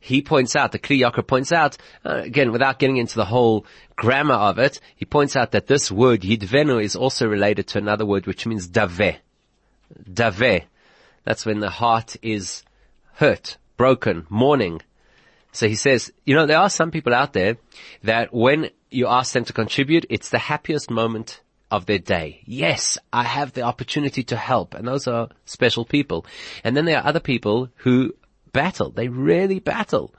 he 0.00 0.22
points 0.22 0.56
out, 0.56 0.72
the 0.72 0.78
Kli 0.78 1.00
Yakar 1.00 1.26
points 1.26 1.52
out, 1.52 1.76
uh, 2.04 2.22
again, 2.24 2.52
without 2.52 2.78
getting 2.78 2.96
into 2.96 3.16
the 3.16 3.24
whole 3.24 3.66
grammar 3.96 4.34
of 4.34 4.58
it, 4.58 4.80
he 4.96 5.04
points 5.04 5.36
out 5.36 5.52
that 5.52 5.66
this 5.66 5.90
word, 5.90 6.22
yidvenu, 6.22 6.82
is 6.82 6.96
also 6.96 7.26
related 7.26 7.66
to 7.68 7.78
another 7.78 8.06
word 8.06 8.26
which 8.26 8.46
means 8.46 8.68
daveh. 8.68 9.16
Daveh. 10.10 10.64
That's 11.24 11.44
when 11.44 11.60
the 11.60 11.70
heart 11.70 12.16
is 12.22 12.62
hurt, 13.14 13.56
broken, 13.76 14.26
mourning. 14.28 14.80
So 15.52 15.68
he 15.68 15.74
says, 15.74 16.12
you 16.24 16.34
know, 16.34 16.46
there 16.46 16.58
are 16.58 16.70
some 16.70 16.90
people 16.90 17.14
out 17.14 17.32
there 17.32 17.56
that 18.02 18.32
when 18.32 18.70
you 18.90 19.06
ask 19.06 19.32
them 19.32 19.44
to 19.44 19.52
contribute, 19.52 20.06
it's 20.10 20.30
the 20.30 20.38
happiest 20.38 20.90
moment 20.90 21.40
of 21.70 21.86
their 21.86 21.98
day. 21.98 22.40
Yes, 22.44 22.98
I 23.12 23.24
have 23.24 23.52
the 23.52 23.62
opportunity 23.62 24.22
to 24.24 24.36
help, 24.36 24.74
and 24.74 24.86
those 24.86 25.06
are 25.06 25.28
special 25.44 25.84
people. 25.84 26.26
And 26.62 26.76
then 26.76 26.84
there 26.84 26.98
are 26.98 27.06
other 27.06 27.20
people 27.20 27.68
who 27.76 28.14
battle. 28.54 28.90
They 28.90 29.08
really 29.08 29.58
battle. 29.58 30.14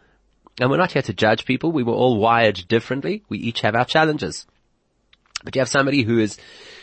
And 0.62 0.70
we're 0.70 0.78
not 0.78 0.92
here 0.92 1.02
to 1.02 1.14
judge 1.14 1.46
people. 1.46 1.72
We 1.72 1.82
were 1.82 1.94
all 1.94 2.20
wired 2.20 2.68
differently. 2.68 3.24
We 3.28 3.40
each 3.40 3.62
have 3.62 3.76
our 3.76 3.86
challenges. 3.86 4.46
But 5.44 5.56
you 5.56 5.62
have 5.62 5.70
somebody 5.70 6.04
who 6.04 6.20
is, 6.20 6.38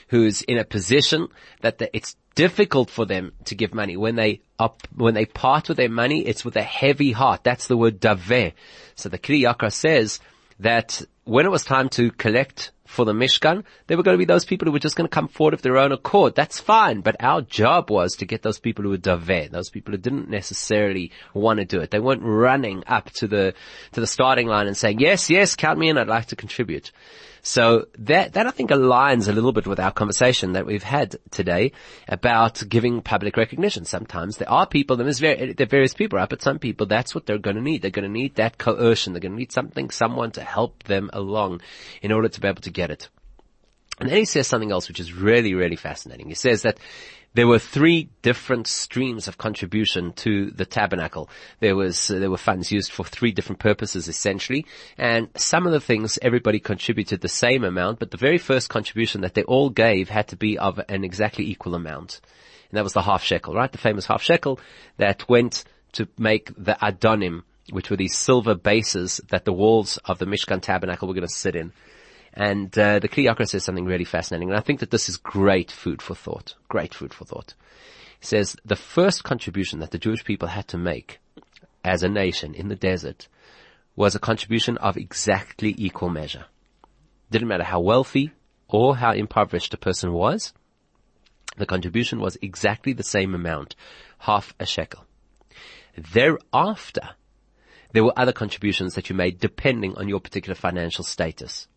who 0.09 0.25
is 0.25 0.43
in 0.43 0.59
a 0.59 0.65
position 0.65 1.29
that 1.61 1.79
the, 1.79 1.95
it's 1.97 2.17
difficult 2.35 2.91
for 2.91 3.07
them 3.07 3.33
to 3.45 3.55
give 3.55 3.73
money. 3.73 3.97
When 3.97 4.17
they 4.17 4.43
up, 4.59 4.83
when 4.95 5.15
they 5.15 5.27
part 5.27 5.69
with 5.69 5.77
their 5.77 5.89
money, 5.89 6.27
it's 6.27 6.45
with 6.45 6.57
a 6.57 6.63
heavy 6.63 7.13
heart. 7.13 7.45
That's 7.45 7.67
the 7.67 7.77
word 7.77 8.01
daveh. 8.01 8.53
So 8.95 9.09
the 9.09 9.19
Kli 9.19 9.43
Yakar 9.43 9.73
says 9.73 10.21
that 10.61 11.03
when 11.25 11.47
it 11.47 11.51
was 11.51 11.65
time 11.65 11.89
to 11.91 12.11
collect 12.11 12.73
for 12.87 13.05
the 13.05 13.13
Mishkan, 13.13 13.65
there 13.87 13.97
were 13.97 14.03
going 14.03 14.15
to 14.15 14.19
be 14.19 14.27
those 14.27 14.45
people 14.45 14.67
who 14.67 14.73
were 14.73 14.79
just 14.79 14.97
going 14.97 15.09
to 15.09 15.15
come 15.15 15.29
forward 15.29 15.55
of 15.55 15.63
their 15.63 15.79
own 15.79 15.93
accord. 15.93 16.35
That's 16.35 16.61
fine. 16.61 17.01
But 17.01 17.17
our 17.21 17.41
job 17.41 17.91
was 17.91 18.17
to 18.17 18.27
get 18.27 18.43
those 18.43 18.59
people 18.59 18.85
who 18.85 18.91
were 18.91 18.99
daveh, 18.99 19.51
those 19.51 19.71
people 19.71 19.93
who 19.93 19.99
didn't 19.99 20.29
necessarily 20.29 21.11
want 21.33 21.59
to 21.59 21.65
do 21.65 21.81
it. 21.81 21.91
They 21.91 22.01
weren't 22.01 22.23
running 22.23 22.85
up 22.87 23.11
to 23.13 23.29
the, 23.29 23.55
to 23.93 24.01
the 24.01 24.07
starting 24.07 24.47
line 24.47 24.67
and 24.67 24.77
saying, 24.77 24.99
yes, 24.99 25.31
yes, 25.31 25.57
count 25.57 25.79
me 25.79 25.89
in. 25.89 25.97
I'd 25.97 26.09
like 26.09 26.27
to 26.27 26.37
contribute. 26.37 26.93
So 27.45 27.89
that, 27.99 28.35
that 28.35 28.47
I 28.47 28.53
think 28.53 28.71
aligns 28.71 29.29
a 29.29 29.33
little 29.33 29.53
bit 29.53 29.67
with 29.67 29.81
our 29.81 29.91
conversation 29.91 30.53
that 30.53 30.65
we've 30.65 30.83
had 30.83 31.17
today 31.33 31.73
about 32.07 32.63
giving 32.69 33.03
public 33.03 33.37
recognition. 33.37 33.85
Sometimes 33.85 34.37
there 34.37 34.49
are 34.49 34.65
people, 34.65 34.97
there's 34.97 35.19
very, 35.19 35.53
there 35.53 35.67
are 35.67 35.69
various 35.69 35.93
people, 35.93 36.19
right? 36.19 36.29
But 36.29 36.41
some 36.41 36.61
people, 36.61 36.87
that's 36.87 37.17
what 37.17 37.27
they're 37.27 37.39
going 37.39 37.57
to 37.57 37.63
need. 37.63 37.83
They're 37.83 37.91
going 37.91 38.05
to 38.05 38.09
need 38.09 38.37
that 38.37 38.59
coercion. 38.59 39.13
They're 39.13 39.21
going 39.21 39.33
to 39.33 39.39
need 39.39 39.51
something, 39.51 39.91
someone 39.91 40.31
to 40.33 40.45
help 40.45 40.85
them 40.85 41.11
along 41.13 41.63
in 42.01 42.13
order 42.13 42.29
to 42.29 42.41
be 42.41 42.47
able 42.47 42.63
to 42.63 42.71
get 42.71 42.93
it. 42.93 43.09
And 43.99 44.09
then 44.09 44.19
he 44.19 44.25
says 44.25 44.47
something 44.47 44.71
else 44.71 44.89
which 44.89 45.01
is 45.01 45.13
really, 45.13 45.55
really 45.55 45.77
fascinating. 45.77 46.29
He 46.29 46.35
says 46.35 46.63
that 46.63 46.79
there 47.35 47.47
were 47.47 47.59
three 47.59 48.11
different 48.21 48.67
streams 48.67 49.27
of 49.27 49.39
contribution 49.39 50.13
to 50.13 50.51
the 50.51 50.67
tabernacle. 50.67 51.31
There 51.61 51.77
was 51.77 52.11
uh, 52.11 52.19
there 52.19 52.31
were 52.31 52.37
funds 52.37 52.71
used 52.71 52.93
for 52.93 53.05
three 53.05 53.33
different 53.33 53.59
purposes 53.59 54.09
essentially, 54.09 54.67
and 54.99 55.29
some 55.37 55.67
of 55.67 55.73
the 55.73 55.81
things 55.81 56.19
everybody 56.21 56.61
contributed 56.61 57.21
the 57.21 57.29
same 57.29 57.65
amount, 57.65 57.99
but 57.99 58.11
the 58.11 58.17
very 58.17 58.39
first 58.39 58.69
contribution 58.69 59.23
that 59.23 59.35
they 59.35 59.45
all 59.45 59.71
gave 59.71 60.09
had 60.09 60.29
to 60.29 60.37
be 60.37 60.59
of 60.59 60.79
an 60.89 61.05
exactly 61.05 61.49
equal 61.49 61.75
amount, 61.75 62.21
and 62.71 62.77
that 62.77 62.85
was 62.85 62.93
the 62.93 63.03
half 63.03 63.23
shekel, 63.23 63.55
right? 63.55 63.73
The 63.73 63.79
famous 63.79 64.07
half 64.07 64.23
shekel 64.23 64.61
that 64.99 65.29
went 65.29 65.65
to 65.93 66.09
make 66.19 66.53
the 66.57 66.77
adonim, 66.83 67.43
which 67.71 67.91
were 67.91 67.97
these 67.97 68.17
silver 68.17 68.55
bases 68.55 69.21
that 69.31 69.45
the 69.45 69.53
walls 69.53 69.99
of 70.05 70.19
the 70.19 70.27
Mishkan 70.27 70.61
tabernacle 70.61 71.09
were 71.09 71.15
going 71.15 71.27
to 71.27 71.33
sit 71.33 71.57
in. 71.57 71.73
And 72.35 72.77
uh, 72.79 72.99
the 72.99 73.09
Kli 73.09 73.25
Yakar 73.27 73.47
says 73.47 73.65
something 73.65 73.85
really 73.85 74.05
fascinating, 74.05 74.49
and 74.49 74.57
I 74.57 74.63
think 74.63 74.81
that 74.81 74.91
this 74.91 75.09
is 75.09 75.17
great 75.17 75.71
food 75.71 76.01
for 76.01 76.15
thought. 76.15 76.55
Great 76.69 76.95
food 76.95 77.13
for 77.13 77.25
thought. 77.25 77.55
He 78.21 78.27
says 78.27 78.57
the 78.65 78.77
first 78.77 79.23
contribution 79.25 79.81
that 79.81 79.91
the 79.91 79.99
Jewish 79.99 80.25
people 80.25 80.49
had 80.49 80.69
to 80.69 80.79
make 80.79 81.19
as 81.85 82.03
a 82.03 82.09
nation 82.09 82.55
in 82.55 82.69
the 82.69 82.77
desert 82.77 83.29
was 83.97 84.15
a 84.15 84.21
contribution 84.21 84.79
of 84.79 84.97
exactly 84.97 85.75
equal 85.77 86.09
measure. 86.09 86.47
Didn't 87.31 87.49
matter 87.49 87.65
how 87.65 87.81
wealthy 87.81 88.33
or 88.69 88.97
how 88.97 89.13
impoverished 89.13 89.75
a 89.75 89.79
person 89.79 90.13
was, 90.13 90.55
the 91.57 91.67
contribution 91.67 92.19
was 92.19 92.39
exactly 92.41 92.95
the 92.95 93.03
same 93.03 93.35
amount, 93.35 93.77
half 94.21 94.55
a 94.59 94.65
shekel. 94.65 95.05
Thereafter, 95.97 97.11
there 97.93 98.05
were 98.05 98.19
other 98.19 98.33
contributions 98.33 98.95
that 98.95 99.11
you 99.11 99.17
made 99.17 99.39
depending 99.39 99.97
on 99.97 100.09
your 100.09 100.21
particular 100.21 100.55
financial 100.55 101.05
status. 101.05 101.69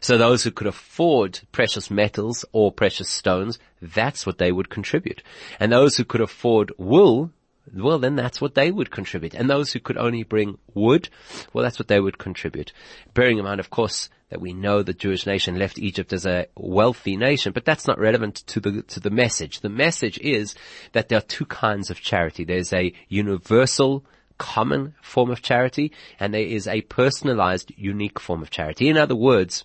So 0.00 0.16
those 0.16 0.44
who 0.44 0.50
could 0.50 0.66
afford 0.66 1.40
precious 1.52 1.90
metals 1.90 2.44
or 2.52 2.72
precious 2.72 3.08
stones, 3.08 3.58
that's 3.80 4.26
what 4.26 4.38
they 4.38 4.52
would 4.52 4.70
contribute. 4.70 5.22
And 5.60 5.72
those 5.72 5.96
who 5.96 6.04
could 6.04 6.20
afford 6.20 6.72
wool, 6.78 7.30
well 7.72 7.98
then 7.98 8.16
that's 8.16 8.40
what 8.40 8.54
they 8.54 8.70
would 8.70 8.90
contribute. 8.90 9.34
And 9.34 9.48
those 9.48 9.72
who 9.72 9.80
could 9.80 9.96
only 9.96 10.22
bring 10.22 10.58
wood, 10.74 11.08
well 11.52 11.62
that's 11.62 11.78
what 11.78 11.88
they 11.88 12.00
would 12.00 12.18
contribute. 12.18 12.72
Bearing 13.14 13.38
in 13.38 13.44
mind 13.44 13.60
of 13.60 13.70
course 13.70 14.10
that 14.30 14.40
we 14.40 14.52
know 14.52 14.82
the 14.82 14.92
Jewish 14.92 15.26
nation 15.26 15.58
left 15.58 15.78
Egypt 15.78 16.12
as 16.12 16.26
a 16.26 16.46
wealthy 16.56 17.16
nation, 17.16 17.52
but 17.52 17.64
that's 17.64 17.86
not 17.86 17.98
relevant 17.98 18.36
to 18.46 18.60
the, 18.60 18.82
to 18.82 18.98
the 18.98 19.10
message. 19.10 19.60
The 19.60 19.68
message 19.68 20.18
is 20.18 20.54
that 20.92 21.08
there 21.08 21.18
are 21.18 21.22
two 21.22 21.46
kinds 21.46 21.90
of 21.90 22.00
charity. 22.00 22.44
There's 22.44 22.72
a 22.72 22.92
universal 23.08 24.04
common 24.38 24.94
form 25.02 25.30
of 25.30 25.42
charity 25.42 25.92
and 26.18 26.34
there 26.34 26.42
is 26.42 26.66
a 26.66 26.82
personalized, 26.82 27.72
unique 27.76 28.20
form 28.20 28.42
of 28.42 28.50
charity. 28.50 28.88
In 28.88 28.96
other 28.96 29.16
words, 29.16 29.64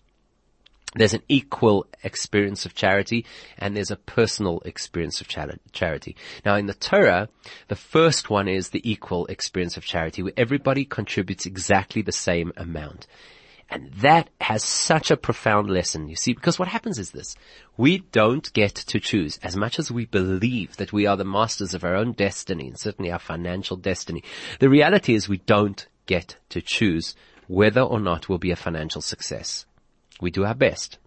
there's 0.96 1.14
an 1.14 1.24
equal 1.30 1.86
experience 2.04 2.66
of 2.66 2.74
charity 2.74 3.26
and 3.58 3.76
there's 3.76 3.92
a 3.92 3.96
personal 3.96 4.60
experience 4.66 5.22
of 5.22 5.28
charity. 5.28 6.16
Now 6.44 6.56
in 6.56 6.66
the 6.66 6.74
Torah, 6.74 7.30
the 7.68 7.76
first 7.76 8.30
one 8.30 8.48
is 8.48 8.70
the 8.70 8.90
equal 8.90 9.28
experience 9.28 9.78
of 9.78 9.86
charity 9.86 10.24
where 10.24 10.34
everybody 10.36 10.86
contributes 10.86 11.46
exactly 11.46 12.02
the 12.02 12.12
same 12.12 12.52
amount. 12.58 13.06
And 13.72 13.92
that 13.94 14.30
has 14.42 14.64
such 14.64 15.12
a 15.12 15.18
profound 15.18 15.70
lesson, 15.70 16.10
you 16.10 16.16
see, 16.16 16.34
because 16.34 16.58
what 16.58 16.68
happens 16.68 16.98
is 16.98 17.12
this. 17.12 17.36
We 17.78 18.00
don't 18.12 18.52
get 18.54 18.74
to 18.74 19.00
choose. 19.00 19.40
As 19.44 19.56
much 19.56 19.78
as 19.78 19.92
we 19.92 20.06
believe 20.06 20.78
that 20.78 20.92
we 20.92 21.06
are 21.06 21.16
the 21.16 21.24
masters 21.24 21.74
of 21.74 21.84
our 21.84 21.96
own 21.96 22.14
destiny, 22.14 22.68
and 22.68 22.80
certainly 22.80 23.12
our 23.12 23.20
financial 23.20 23.78
destiny, 23.78 24.24
the 24.60 24.70
reality 24.70 25.14
is 25.14 25.30
we 25.30 25.38
don't 25.38 25.88
get 26.08 26.38
to 26.50 26.62
choose 26.62 27.16
whether 27.48 27.82
or 27.82 28.00
not 28.00 28.28
we'll 28.28 28.40
be 28.40 28.52
a 28.52 28.56
financial 28.56 29.02
success. 29.02 29.66
We 30.20 30.32
do 30.32 30.46
our 30.46 30.56
best. 30.56 30.98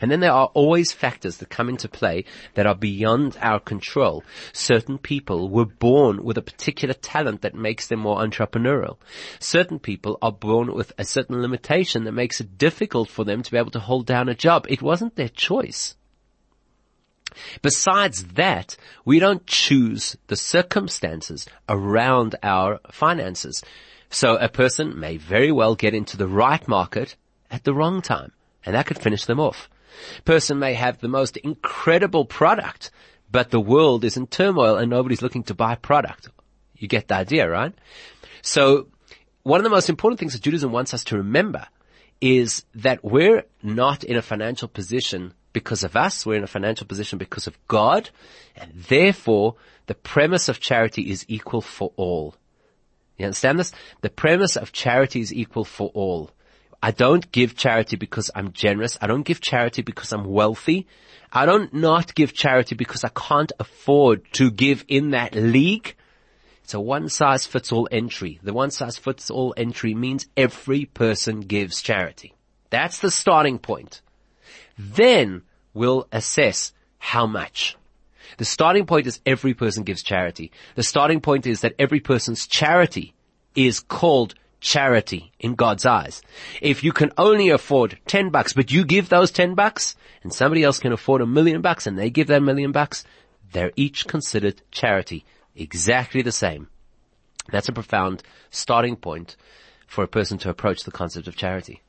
And 0.00 0.10
then 0.10 0.20
there 0.20 0.32
are 0.32 0.50
always 0.54 0.92
factors 0.92 1.36
that 1.38 1.48
come 1.48 1.68
into 1.68 1.88
play 1.88 2.24
that 2.54 2.66
are 2.66 2.74
beyond 2.74 3.38
our 3.40 3.60
control. 3.60 4.24
Certain 4.52 4.98
people 4.98 5.48
were 5.48 5.64
born 5.64 6.24
with 6.24 6.36
a 6.36 6.42
particular 6.42 6.94
talent 6.94 7.42
that 7.42 7.54
makes 7.54 7.86
them 7.86 8.00
more 8.00 8.18
entrepreneurial. 8.18 8.98
Certain 9.38 9.78
people 9.78 10.18
are 10.20 10.32
born 10.32 10.74
with 10.74 10.92
a 10.98 11.04
certain 11.04 11.40
limitation 11.40 12.04
that 12.04 12.12
makes 12.12 12.40
it 12.40 12.58
difficult 12.58 13.08
for 13.08 13.24
them 13.24 13.42
to 13.42 13.50
be 13.50 13.58
able 13.58 13.70
to 13.70 13.80
hold 13.80 14.06
down 14.06 14.28
a 14.28 14.34
job. 14.34 14.66
It 14.68 14.82
wasn't 14.82 15.16
their 15.16 15.28
choice. 15.28 15.96
Besides 17.62 18.24
that, 18.34 18.76
we 19.04 19.20
don't 19.20 19.46
choose 19.46 20.16
the 20.26 20.36
circumstances 20.36 21.46
around 21.68 22.34
our 22.42 22.80
finances. 22.90 23.62
So 24.10 24.36
a 24.36 24.48
person 24.48 24.98
may 24.98 25.16
very 25.16 25.52
well 25.52 25.76
get 25.76 25.94
into 25.94 26.16
the 26.16 26.26
right 26.26 26.66
market 26.66 27.14
at 27.50 27.62
the 27.62 27.72
wrong 27.72 28.02
time 28.02 28.32
and 28.64 28.74
that 28.74 28.86
could 28.86 28.98
finish 28.98 29.24
them 29.24 29.40
off. 29.40 29.68
Person 30.24 30.58
may 30.58 30.74
have 30.74 30.98
the 30.98 31.08
most 31.08 31.36
incredible 31.38 32.24
product, 32.24 32.90
but 33.30 33.50
the 33.50 33.60
world 33.60 34.04
is 34.04 34.16
in 34.16 34.26
turmoil 34.26 34.76
and 34.76 34.90
nobody's 34.90 35.22
looking 35.22 35.42
to 35.44 35.54
buy 35.54 35.74
product. 35.74 36.28
You 36.76 36.88
get 36.88 37.08
the 37.08 37.16
idea, 37.16 37.48
right? 37.48 37.74
So 38.42 38.88
one 39.42 39.60
of 39.60 39.64
the 39.64 39.70
most 39.70 39.88
important 39.88 40.18
things 40.18 40.32
that 40.32 40.42
Judaism 40.42 40.72
wants 40.72 40.94
us 40.94 41.04
to 41.04 41.16
remember 41.16 41.66
is 42.20 42.64
that 42.74 43.02
we're 43.04 43.44
not 43.62 44.04
in 44.04 44.16
a 44.16 44.22
financial 44.22 44.68
position 44.68 45.32
because 45.52 45.84
of 45.84 45.96
us. 45.96 46.24
We're 46.24 46.36
in 46.36 46.44
a 46.44 46.48
financial 46.48 46.86
position 46.86 47.18
because 47.18 47.46
of 47.46 47.58
God. 47.66 48.10
And 48.56 48.72
therefore, 48.74 49.56
the 49.86 49.94
premise 49.94 50.48
of 50.48 50.60
charity 50.60 51.10
is 51.10 51.24
equal 51.28 51.60
for 51.60 51.92
all. 51.96 52.34
You 53.16 53.26
understand 53.26 53.58
this? 53.58 53.72
The 54.00 54.10
premise 54.10 54.56
of 54.56 54.72
charity 54.72 55.20
is 55.20 55.32
equal 55.32 55.64
for 55.64 55.90
all. 55.94 56.30
I 56.82 56.90
don't 56.92 57.30
give 57.30 57.56
charity 57.56 57.96
because 57.96 58.30
I'm 58.34 58.52
generous. 58.52 58.96
I 59.00 59.06
don't 59.06 59.22
give 59.22 59.40
charity 59.40 59.82
because 59.82 60.12
I'm 60.12 60.24
wealthy. 60.24 60.86
I 61.32 61.46
don't 61.46 61.72
not 61.74 62.14
give 62.14 62.32
charity 62.32 62.74
because 62.74 63.04
I 63.04 63.10
can't 63.10 63.52
afford 63.58 64.24
to 64.32 64.50
give 64.50 64.84
in 64.88 65.10
that 65.10 65.34
league. 65.34 65.94
It's 66.64 66.74
a 66.74 66.80
one 66.80 67.08
size 67.08 67.46
fits 67.46 67.70
all 67.72 67.88
entry. 67.90 68.40
The 68.42 68.52
one 68.52 68.70
size 68.70 68.96
fits 68.96 69.30
all 69.30 69.52
entry 69.56 69.94
means 69.94 70.28
every 70.36 70.86
person 70.86 71.40
gives 71.40 71.82
charity. 71.82 72.34
That's 72.70 73.00
the 73.00 73.10
starting 73.10 73.58
point. 73.58 74.00
Then 74.78 75.42
we'll 75.74 76.08
assess 76.12 76.72
how 76.98 77.26
much. 77.26 77.76
The 78.38 78.44
starting 78.44 78.86
point 78.86 79.06
is 79.06 79.20
every 79.26 79.52
person 79.54 79.82
gives 79.82 80.02
charity. 80.02 80.52
The 80.76 80.82
starting 80.82 81.20
point 81.20 81.46
is 81.46 81.60
that 81.60 81.74
every 81.78 82.00
person's 82.00 82.46
charity 82.46 83.14
is 83.54 83.80
called 83.80 84.34
charity 84.60 85.32
in 85.38 85.54
God's 85.54 85.86
eyes. 85.86 86.22
If 86.60 86.84
you 86.84 86.92
can 86.92 87.10
only 87.18 87.48
afford 87.48 87.98
10 88.06 88.30
bucks, 88.30 88.52
but 88.52 88.70
you 88.70 88.84
give 88.84 89.08
those 89.08 89.30
10 89.30 89.54
bucks, 89.54 89.96
and 90.22 90.32
somebody 90.32 90.62
else 90.62 90.78
can 90.78 90.92
afford 90.92 91.20
a 91.20 91.26
million 91.26 91.60
bucks 91.62 91.86
and 91.86 91.98
they 91.98 92.10
give 92.10 92.28
that 92.28 92.42
million 92.42 92.72
bucks, 92.72 93.04
they're 93.52 93.72
each 93.76 94.06
considered 94.06 94.62
charity. 94.70 95.24
Exactly 95.56 96.22
the 96.22 96.32
same. 96.32 96.68
That's 97.50 97.68
a 97.68 97.72
profound 97.72 98.22
starting 98.50 98.96
point 98.96 99.36
for 99.86 100.04
a 100.04 100.08
person 100.08 100.38
to 100.38 100.50
approach 100.50 100.84
the 100.84 100.92
concept 100.92 101.26
of 101.26 101.36
charity. 101.36 101.82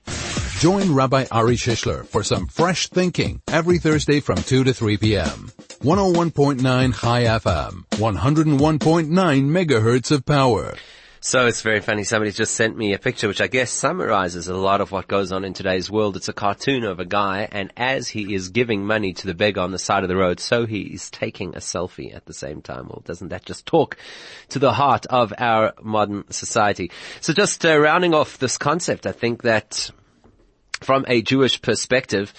Join 0.60 0.94
Rabbi 0.94 1.26
Ari 1.32 1.56
Shishler 1.56 2.06
for 2.06 2.24
some 2.24 2.48
fresh 2.48 2.88
thinking 2.88 3.42
every 3.48 3.80
Thursday 3.80 4.20
from 4.20 4.38
2 4.38 4.64
to 4.66 4.74
3 4.74 4.98
p.m. 4.98 5.52
101.9 5.82 6.62
Chai 7.00 7.24
FM, 7.24 7.86
101.9 7.90 9.10
megahertz 9.10 10.12
of 10.12 10.26
power. 10.26 10.76
So 11.24 11.46
it's 11.46 11.62
very 11.62 11.82
funny. 11.82 12.04
Somebody 12.04 12.32
just 12.32 12.56
sent 12.56 12.76
me 12.76 12.94
a 12.94 13.00
picture 13.00 13.28
which 13.28 13.42
I 13.42 13.46
guess 13.46 13.70
summarizes 13.70 14.48
a 14.48 14.56
lot 14.56 14.82
of 14.82 14.92
what 14.92 15.08
goes 15.08 15.32
on 15.32 15.46
in 15.46 15.54
today's 15.54 15.92
world. 15.92 16.16
It's 16.16 16.30
a 16.30 16.34
cartoon 16.34 16.84
of 16.84 17.00
a 17.00 17.06
guy 17.06 17.48
and 17.52 17.72
as 17.78 18.08
he 18.08 18.34
is 18.34 18.50
giving 18.50 18.88
money 18.88 19.14
to 19.14 19.28
the 19.28 19.36
beggar 19.36 19.62
on 19.62 19.70
the 19.70 19.78
side 19.78 20.02
of 20.02 20.10
the 20.10 20.16
road, 20.16 20.40
so 20.40 20.66
he 20.66 20.80
is 20.82 21.12
taking 21.12 21.54
a 21.54 21.60
selfie 21.60 22.16
at 22.16 22.26
the 22.26 22.34
same 22.34 22.64
time. 22.64 22.88
Well, 22.88 23.04
doesn't 23.06 23.28
that 23.28 23.46
just 23.46 23.68
talk 23.68 23.98
to 24.50 24.58
the 24.58 24.74
heart 24.74 25.06
of 25.06 25.32
our 25.38 25.74
modern 25.84 26.24
society? 26.32 26.90
So 27.20 27.34
just 27.34 27.64
uh, 27.68 27.80
rounding 27.80 28.16
off 28.16 28.40
this 28.40 28.58
concept, 28.58 29.06
I 29.06 29.12
think 29.12 29.44
that 29.44 29.92
from 30.80 31.06
a 31.08 31.22
Jewish 31.22 31.62
perspective, 31.62 32.34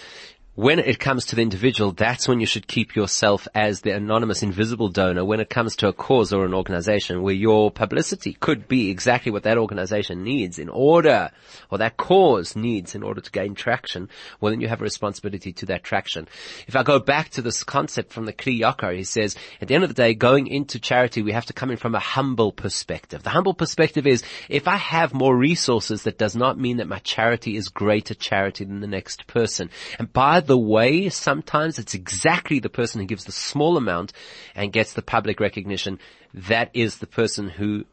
when 0.55 0.79
it 0.79 0.99
comes 0.99 1.25
to 1.25 1.37
the 1.37 1.41
individual, 1.41 1.93
that's 1.93 2.29
when 2.29 2.39
you 2.39 2.45
should 2.45 2.67
keep 2.67 2.95
yourself 2.95 3.49
as 3.55 3.81
the 3.81 3.91
anonymous 3.91 4.43
invisible 4.43 4.91
donor 4.91 5.25
when 5.25 5.41
it 5.41 5.49
comes 5.49 5.77
to 5.77 5.89
a 5.89 5.95
cause 5.95 6.31
or 6.31 6.45
an 6.45 6.53
organization 6.53 7.23
where 7.23 7.33
your 7.33 7.71
publicity 7.71 8.35
could 8.35 8.69
be 8.69 8.91
exactly 8.91 9.33
what 9.33 9.45
that 9.45 9.57
organization 9.57 10.23
needs 10.23 10.59
in 10.59 10.69
order, 10.69 11.31
or 11.71 11.79
that 11.79 11.97
cause 11.97 12.55
needs 12.55 12.95
in 12.95 13.03
order 13.03 13.23
to 13.23 13.31
gain 13.31 13.55
traction, 13.55 14.11
well 14.43 14.53
then 14.53 14.61
you 14.61 14.69
have 14.69 14.83
a 14.83 14.85
responsibility 14.85 15.55
to 15.55 15.65
that 15.65 15.83
traction. 15.83 16.29
If 16.67 16.77
I 16.77 16.83
go 16.83 16.99
back 16.99 17.31
to 17.31 17.41
this 17.41 17.65
concept 17.65 18.13
from 18.13 18.27
the 18.27 18.33
Kli 18.35 18.61
Yakar, 18.61 18.95
he 18.95 19.05
says, 19.05 19.35
at 19.63 19.69
the 19.69 19.75
end 19.75 19.85
of 19.85 19.89
the 19.91 19.95
day, 19.95 20.13
going 20.13 20.49
into 20.49 20.79
charity, 20.79 21.23
we 21.23 21.33
have 21.33 21.47
to 21.47 21.55
come 21.55 21.71
in 21.71 21.79
from 21.79 21.95
a 21.95 21.99
humble 21.99 22.53
perspective. 22.53 23.23
The 23.23 23.31
humble 23.31 23.55
perspective 23.55 24.07
is, 24.07 24.23
if 24.51 24.69
I 24.69 24.77
have 24.77 25.15
more 25.15 25.35
resources, 25.35 26.03
that 26.03 26.19
does 26.19 26.37
not 26.37 26.59
mean 26.59 26.77
that 26.77 26.89
my 26.89 26.99
charity 26.99 27.57
is 27.57 27.69
greater 27.69 28.13
charity 28.13 28.65
than 28.65 28.81
the 28.81 28.87
next 28.87 29.27
person. 29.27 29.71
And 29.99 30.13
by 30.13 30.42
the 30.43 30.59
way, 30.59 31.09
sometimes 31.09 31.79
it's 31.79 31.95
exactly 31.95 32.59
the 32.59 32.69
person 32.69 33.01
who 33.01 33.07
gives 33.07 33.25
the 33.25 33.33
small 33.33 33.77
amount 33.77 34.13
and 34.55 34.73
gets 34.73 34.93
the 34.93 35.03
public 35.03 35.41
recognition. 35.41 35.99
That 36.35 36.71
is 36.75 36.99
the 36.99 37.07
person 37.07 37.49
who 37.49 37.85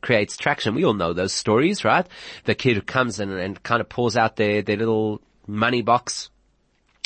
creates 0.00 0.36
traction. 0.36 0.74
We 0.74 0.84
all 0.84 0.94
know 0.94 1.12
those 1.12 1.32
stories, 1.32 1.84
right? 1.84 2.06
The 2.44 2.54
kid 2.54 2.76
who 2.76 2.82
comes 2.82 3.20
in 3.20 3.30
and 3.30 3.62
kind 3.62 3.80
of 3.80 3.88
pulls 3.88 4.16
out 4.16 4.36
their, 4.36 4.62
their 4.62 4.76
little 4.76 5.20
money 5.46 5.82
box 5.82 6.30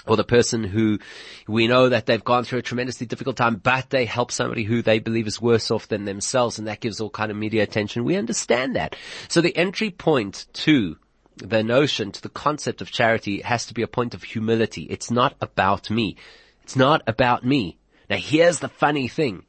or 0.06 0.16
the 0.16 0.24
person 0.24 0.64
who 0.64 0.98
we 1.46 1.68
know 1.68 1.88
that 1.90 2.06
they've 2.06 2.24
gone 2.24 2.44
through 2.44 2.60
a 2.60 2.62
tremendously 2.62 3.06
difficult 3.06 3.36
time, 3.36 3.56
but 3.56 3.90
they 3.90 4.04
help 4.04 4.32
somebody 4.32 4.64
who 4.64 4.82
they 4.82 4.98
believe 4.98 5.26
is 5.26 5.40
worse 5.40 5.70
off 5.70 5.88
than 5.88 6.04
themselves, 6.04 6.58
and 6.58 6.66
that 6.66 6.80
gives 6.80 7.00
all 7.00 7.10
kind 7.10 7.30
of 7.30 7.36
media 7.36 7.62
attention. 7.62 8.04
We 8.04 8.16
understand 8.16 8.76
that. 8.76 8.96
So 9.28 9.40
the 9.40 9.56
entry 9.56 9.90
point 9.90 10.46
to 10.54 10.96
the 11.38 11.62
notion, 11.62 12.12
to 12.12 12.22
the 12.22 12.28
concept 12.28 12.80
of 12.80 12.90
charity 12.90 13.40
has 13.40 13.66
to 13.66 13.74
be 13.74 13.82
a 13.82 13.88
point 13.88 14.14
of 14.14 14.22
humility. 14.22 14.82
It's 14.82 15.10
not 15.10 15.34
about 15.40 15.90
me. 15.90 16.16
It's 16.62 16.76
not 16.76 17.02
about 17.06 17.44
me. 17.44 17.78
Now 18.10 18.16
here's 18.16 18.58
the 18.58 18.68
funny 18.68 19.08
thing. 19.08 19.44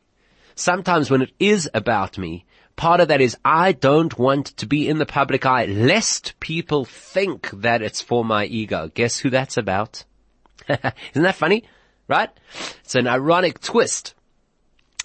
Sometimes 0.55 1.09
when 1.09 1.21
it 1.21 1.31
is 1.39 1.69
about 1.73 2.17
me, 2.17 2.45
part 2.75 2.99
of 2.99 3.07
that 3.07 3.21
is 3.21 3.37
I 3.43 3.71
don't 3.71 4.17
want 4.17 4.47
to 4.57 4.65
be 4.65 4.87
in 4.87 4.97
the 4.97 5.05
public 5.05 5.45
eye 5.45 5.65
lest 5.65 6.39
people 6.39 6.85
think 6.85 7.49
that 7.51 7.81
it's 7.81 8.01
for 8.01 8.23
my 8.23 8.45
ego. 8.45 8.89
Guess 8.93 9.19
who 9.19 9.29
that's 9.29 9.57
about? 9.57 10.03
Isn't 10.69 11.23
that 11.23 11.35
funny? 11.35 11.63
Right? 12.07 12.29
It's 12.83 12.95
an 12.95 13.07
ironic 13.07 13.61
twist 13.61 14.15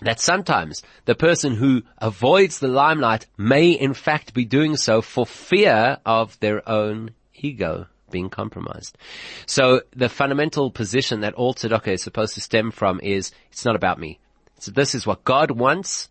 that 0.00 0.20
sometimes 0.20 0.82
the 1.04 1.14
person 1.14 1.54
who 1.54 1.82
avoids 1.98 2.58
the 2.58 2.68
limelight 2.68 3.26
may 3.36 3.70
in 3.70 3.94
fact 3.94 4.34
be 4.34 4.44
doing 4.44 4.76
so 4.76 5.00
for 5.00 5.24
fear 5.24 5.98
of 6.04 6.38
their 6.40 6.68
own 6.68 7.12
ego 7.34 7.86
being 8.10 8.30
compromised. 8.30 8.96
So 9.46 9.82
the 9.94 10.08
fundamental 10.08 10.70
position 10.70 11.20
that 11.20 11.34
all 11.34 11.54
tzedakah 11.54 11.94
is 11.94 12.02
supposed 12.02 12.34
to 12.34 12.40
stem 12.40 12.70
from 12.70 13.00
is, 13.00 13.32
it's 13.50 13.64
not 13.64 13.76
about 13.76 13.98
me. 13.98 14.18
So 14.58 14.70
this 14.70 14.94
is 14.94 15.06
what 15.06 15.24
God 15.24 15.50
wants 15.50 16.08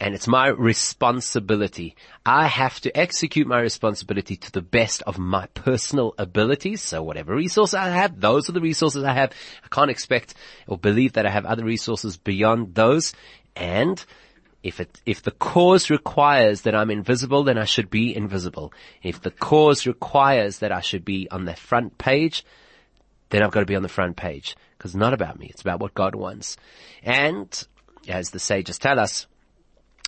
and 0.00 0.14
it's 0.14 0.28
my 0.28 0.46
responsibility. 0.48 1.96
I 2.24 2.46
have 2.46 2.80
to 2.80 2.96
execute 2.96 3.48
my 3.48 3.60
responsibility 3.60 4.36
to 4.36 4.52
the 4.52 4.62
best 4.62 5.02
of 5.02 5.18
my 5.18 5.46
personal 5.54 6.14
abilities. 6.18 6.82
So 6.82 7.02
whatever 7.02 7.34
resources 7.34 7.74
I 7.74 7.88
have, 7.88 8.20
those 8.20 8.48
are 8.48 8.52
the 8.52 8.60
resources 8.60 9.02
I 9.02 9.12
have. 9.12 9.32
I 9.64 9.68
can't 9.68 9.90
expect 9.90 10.34
or 10.68 10.78
believe 10.78 11.14
that 11.14 11.26
I 11.26 11.30
have 11.30 11.44
other 11.44 11.64
resources 11.64 12.16
beyond 12.16 12.76
those. 12.76 13.12
And 13.56 14.02
if 14.62 14.78
it, 14.78 15.00
if 15.04 15.22
the 15.22 15.32
cause 15.32 15.90
requires 15.90 16.62
that 16.62 16.76
I'm 16.76 16.90
invisible, 16.90 17.42
then 17.42 17.58
I 17.58 17.64
should 17.64 17.90
be 17.90 18.14
invisible. 18.14 18.72
If 19.02 19.20
the 19.20 19.32
cause 19.32 19.84
requires 19.84 20.60
that 20.60 20.70
I 20.70 20.80
should 20.80 21.04
be 21.04 21.28
on 21.30 21.44
the 21.44 21.56
front 21.56 21.98
page, 21.98 22.44
then 23.30 23.42
I've 23.42 23.50
got 23.50 23.60
to 23.60 23.66
be 23.66 23.76
on 23.76 23.82
the 23.82 23.88
front 23.88 24.16
page. 24.16 24.56
Cause 24.78 24.92
it's 24.92 24.96
not 24.96 25.12
about 25.12 25.40
me. 25.40 25.46
It's 25.46 25.60
about 25.60 25.80
what 25.80 25.94
God 25.94 26.14
wants. 26.14 26.56
And 27.02 27.66
as 28.06 28.30
the 28.30 28.38
sages 28.38 28.78
tell 28.78 29.00
us, 29.00 29.26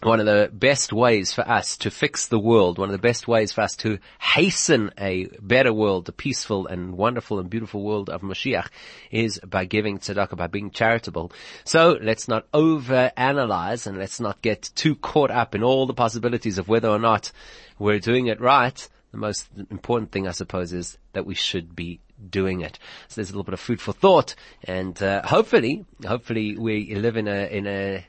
one 0.02 0.18
of 0.18 0.24
the 0.24 0.50
best 0.52 0.92
ways 0.92 1.32
for 1.32 1.46
us 1.46 1.76
to 1.76 1.90
fix 1.90 2.26
the 2.28 2.38
world, 2.38 2.78
one 2.78 2.88
of 2.88 2.92
the 2.92 2.98
best 2.98 3.28
ways 3.28 3.52
for 3.52 3.60
us 3.60 3.76
to 3.76 3.98
hasten 4.18 4.90
a 4.98 5.26
better 5.42 5.72
world, 5.72 6.08
a 6.08 6.12
peaceful 6.12 6.66
and 6.66 6.96
wonderful 6.96 7.38
and 7.38 7.50
beautiful 7.50 7.82
world 7.82 8.08
of 8.08 8.22
Mashiach 8.22 8.68
is 9.10 9.38
by 9.40 9.66
giving 9.66 9.98
tzedakah, 9.98 10.36
by 10.36 10.46
being 10.46 10.70
charitable. 10.70 11.32
So 11.64 11.98
let's 12.00 12.28
not 12.28 12.46
over-analyze 12.54 13.86
and 13.86 13.98
let's 13.98 14.20
not 14.20 14.40
get 14.40 14.70
too 14.74 14.94
caught 14.96 15.30
up 15.30 15.54
in 15.54 15.62
all 15.62 15.86
the 15.86 15.94
possibilities 15.94 16.56
of 16.56 16.68
whether 16.68 16.88
or 16.88 16.98
not 16.98 17.30
we're 17.78 18.00
doing 18.00 18.28
it 18.28 18.40
right. 18.40 18.88
The 19.12 19.18
most 19.18 19.48
important 19.70 20.12
thing, 20.12 20.26
I 20.26 20.30
suppose, 20.30 20.72
is 20.72 20.96
that 21.12 21.26
we 21.26 21.34
should 21.34 21.76
be 21.76 22.00
doing 22.30 22.62
it. 22.62 22.78
So 23.08 23.16
there's 23.16 23.30
a 23.30 23.32
little 23.32 23.44
bit 23.44 23.54
of 23.54 23.60
food 23.60 23.82
for 23.82 23.92
thought 23.92 24.34
and, 24.64 25.02
uh, 25.02 25.26
hopefully, 25.26 25.84
hopefully 26.06 26.56
we 26.56 26.94
live 26.94 27.18
in 27.18 27.28
a, 27.28 27.46
in 27.54 27.66
a, 27.66 28.06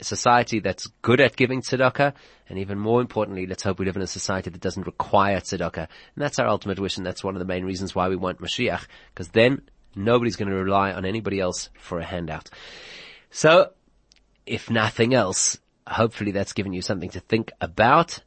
society 0.00 0.60
that's 0.60 0.86
good 1.02 1.20
at 1.20 1.36
giving 1.36 1.62
tzedakah, 1.62 2.14
and 2.48 2.58
even 2.58 2.78
more 2.78 3.00
importantly, 3.00 3.46
let's 3.46 3.62
hope 3.62 3.78
we 3.78 3.86
live 3.86 3.96
in 3.96 4.02
a 4.02 4.06
society 4.06 4.50
that 4.50 4.60
doesn't 4.60 4.86
require 4.86 5.38
tzedakah. 5.40 5.76
And 5.76 5.88
that's 6.16 6.38
our 6.38 6.48
ultimate 6.48 6.78
wish, 6.78 6.96
and 6.96 7.06
that's 7.06 7.24
one 7.24 7.34
of 7.34 7.40
the 7.40 7.46
main 7.46 7.64
reasons 7.64 7.94
why 7.94 8.08
we 8.08 8.16
want 8.16 8.40
Mashiach, 8.40 8.86
because 9.12 9.28
then 9.28 9.62
nobody's 9.94 10.36
going 10.36 10.50
to 10.50 10.56
rely 10.56 10.92
on 10.92 11.04
anybody 11.04 11.40
else 11.40 11.70
for 11.78 11.98
a 11.98 12.04
handout. 12.04 12.50
So, 13.30 13.72
if 14.46 14.70
nothing 14.70 15.14
else, 15.14 15.58
hopefully 15.86 16.30
that's 16.30 16.52
given 16.52 16.72
you 16.72 16.82
something 16.82 17.10
to 17.10 17.20
think 17.20 17.52
about, 17.60 18.20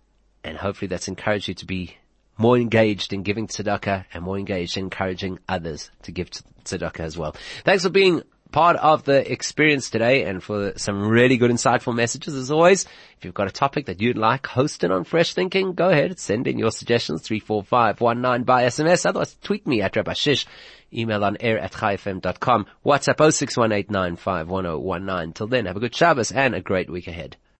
and 0.44 0.58
hopefully 0.58 0.88
that's 0.88 1.08
encouraged 1.08 1.48
you 1.48 1.54
to 1.56 1.66
be 1.66 1.98
more 2.38 2.58
engaged 2.58 3.14
in 3.14 3.24
giving 3.24 3.48
tzedakah 3.48 4.06
and 4.14 4.24
more 4.24 4.38
engaged 4.38 4.78
in 4.78 4.86
encouraging 4.86 5.40
others 5.48 5.92
to 6.04 6.12
give 6.12 6.30
tzedakah 6.64 7.02
as 7.02 7.18
well. 7.18 7.36
Thanks 7.64 7.84
for 7.84 7.90
being 7.90 8.24
part 8.52 8.78
of 8.78 9.04
the 9.04 9.32
experience 9.32 9.90
today 9.90 10.26
and 10.26 10.44
for 10.44 10.78
some 10.78 11.08
really 11.08 11.38
good 11.38 11.52
insightful 11.52 11.96
messages 11.96 12.36
as 12.36 12.52
always. 12.52 12.86
If 13.18 13.26
you've 13.26 13.34
got 13.34 13.48
a 13.48 13.52
topic 13.52 13.86
that 13.86 14.02
you'd 14.02 14.18
like 14.18 14.44
hosted 14.44 14.94
on 14.94 15.04
Fresh 15.04 15.34
Thinking, 15.34 15.74
go 15.74 15.90
ahead, 15.90 16.20
send 16.20 16.48
in 16.48 16.58
your 16.58 16.72
suggestions, 16.72 17.22
34519 17.22 18.44
by 18.44 18.64
SMS. 18.64 19.06
Otherwise, 19.06 19.38
tweet 19.42 19.66
me 19.66 19.82
at 19.82 19.96
Rabbi 19.96 20.14
Shish. 20.14 20.46
Email 20.94 21.24
on 21.24 21.38
air 21.40 21.58
at 21.58 21.72
chaifm.com. 21.72 22.66
WhatsApp 22.86 23.18
0618951019. 23.18 25.34
Till 25.34 25.48
then, 25.48 25.66
have 25.66 25.78
a 25.78 25.80
good 25.80 25.96
Shabbos 25.96 26.32
and 26.32 26.54
a 26.54 26.62
great 26.62 26.90
week 26.90 27.08
ahead. 27.08 27.38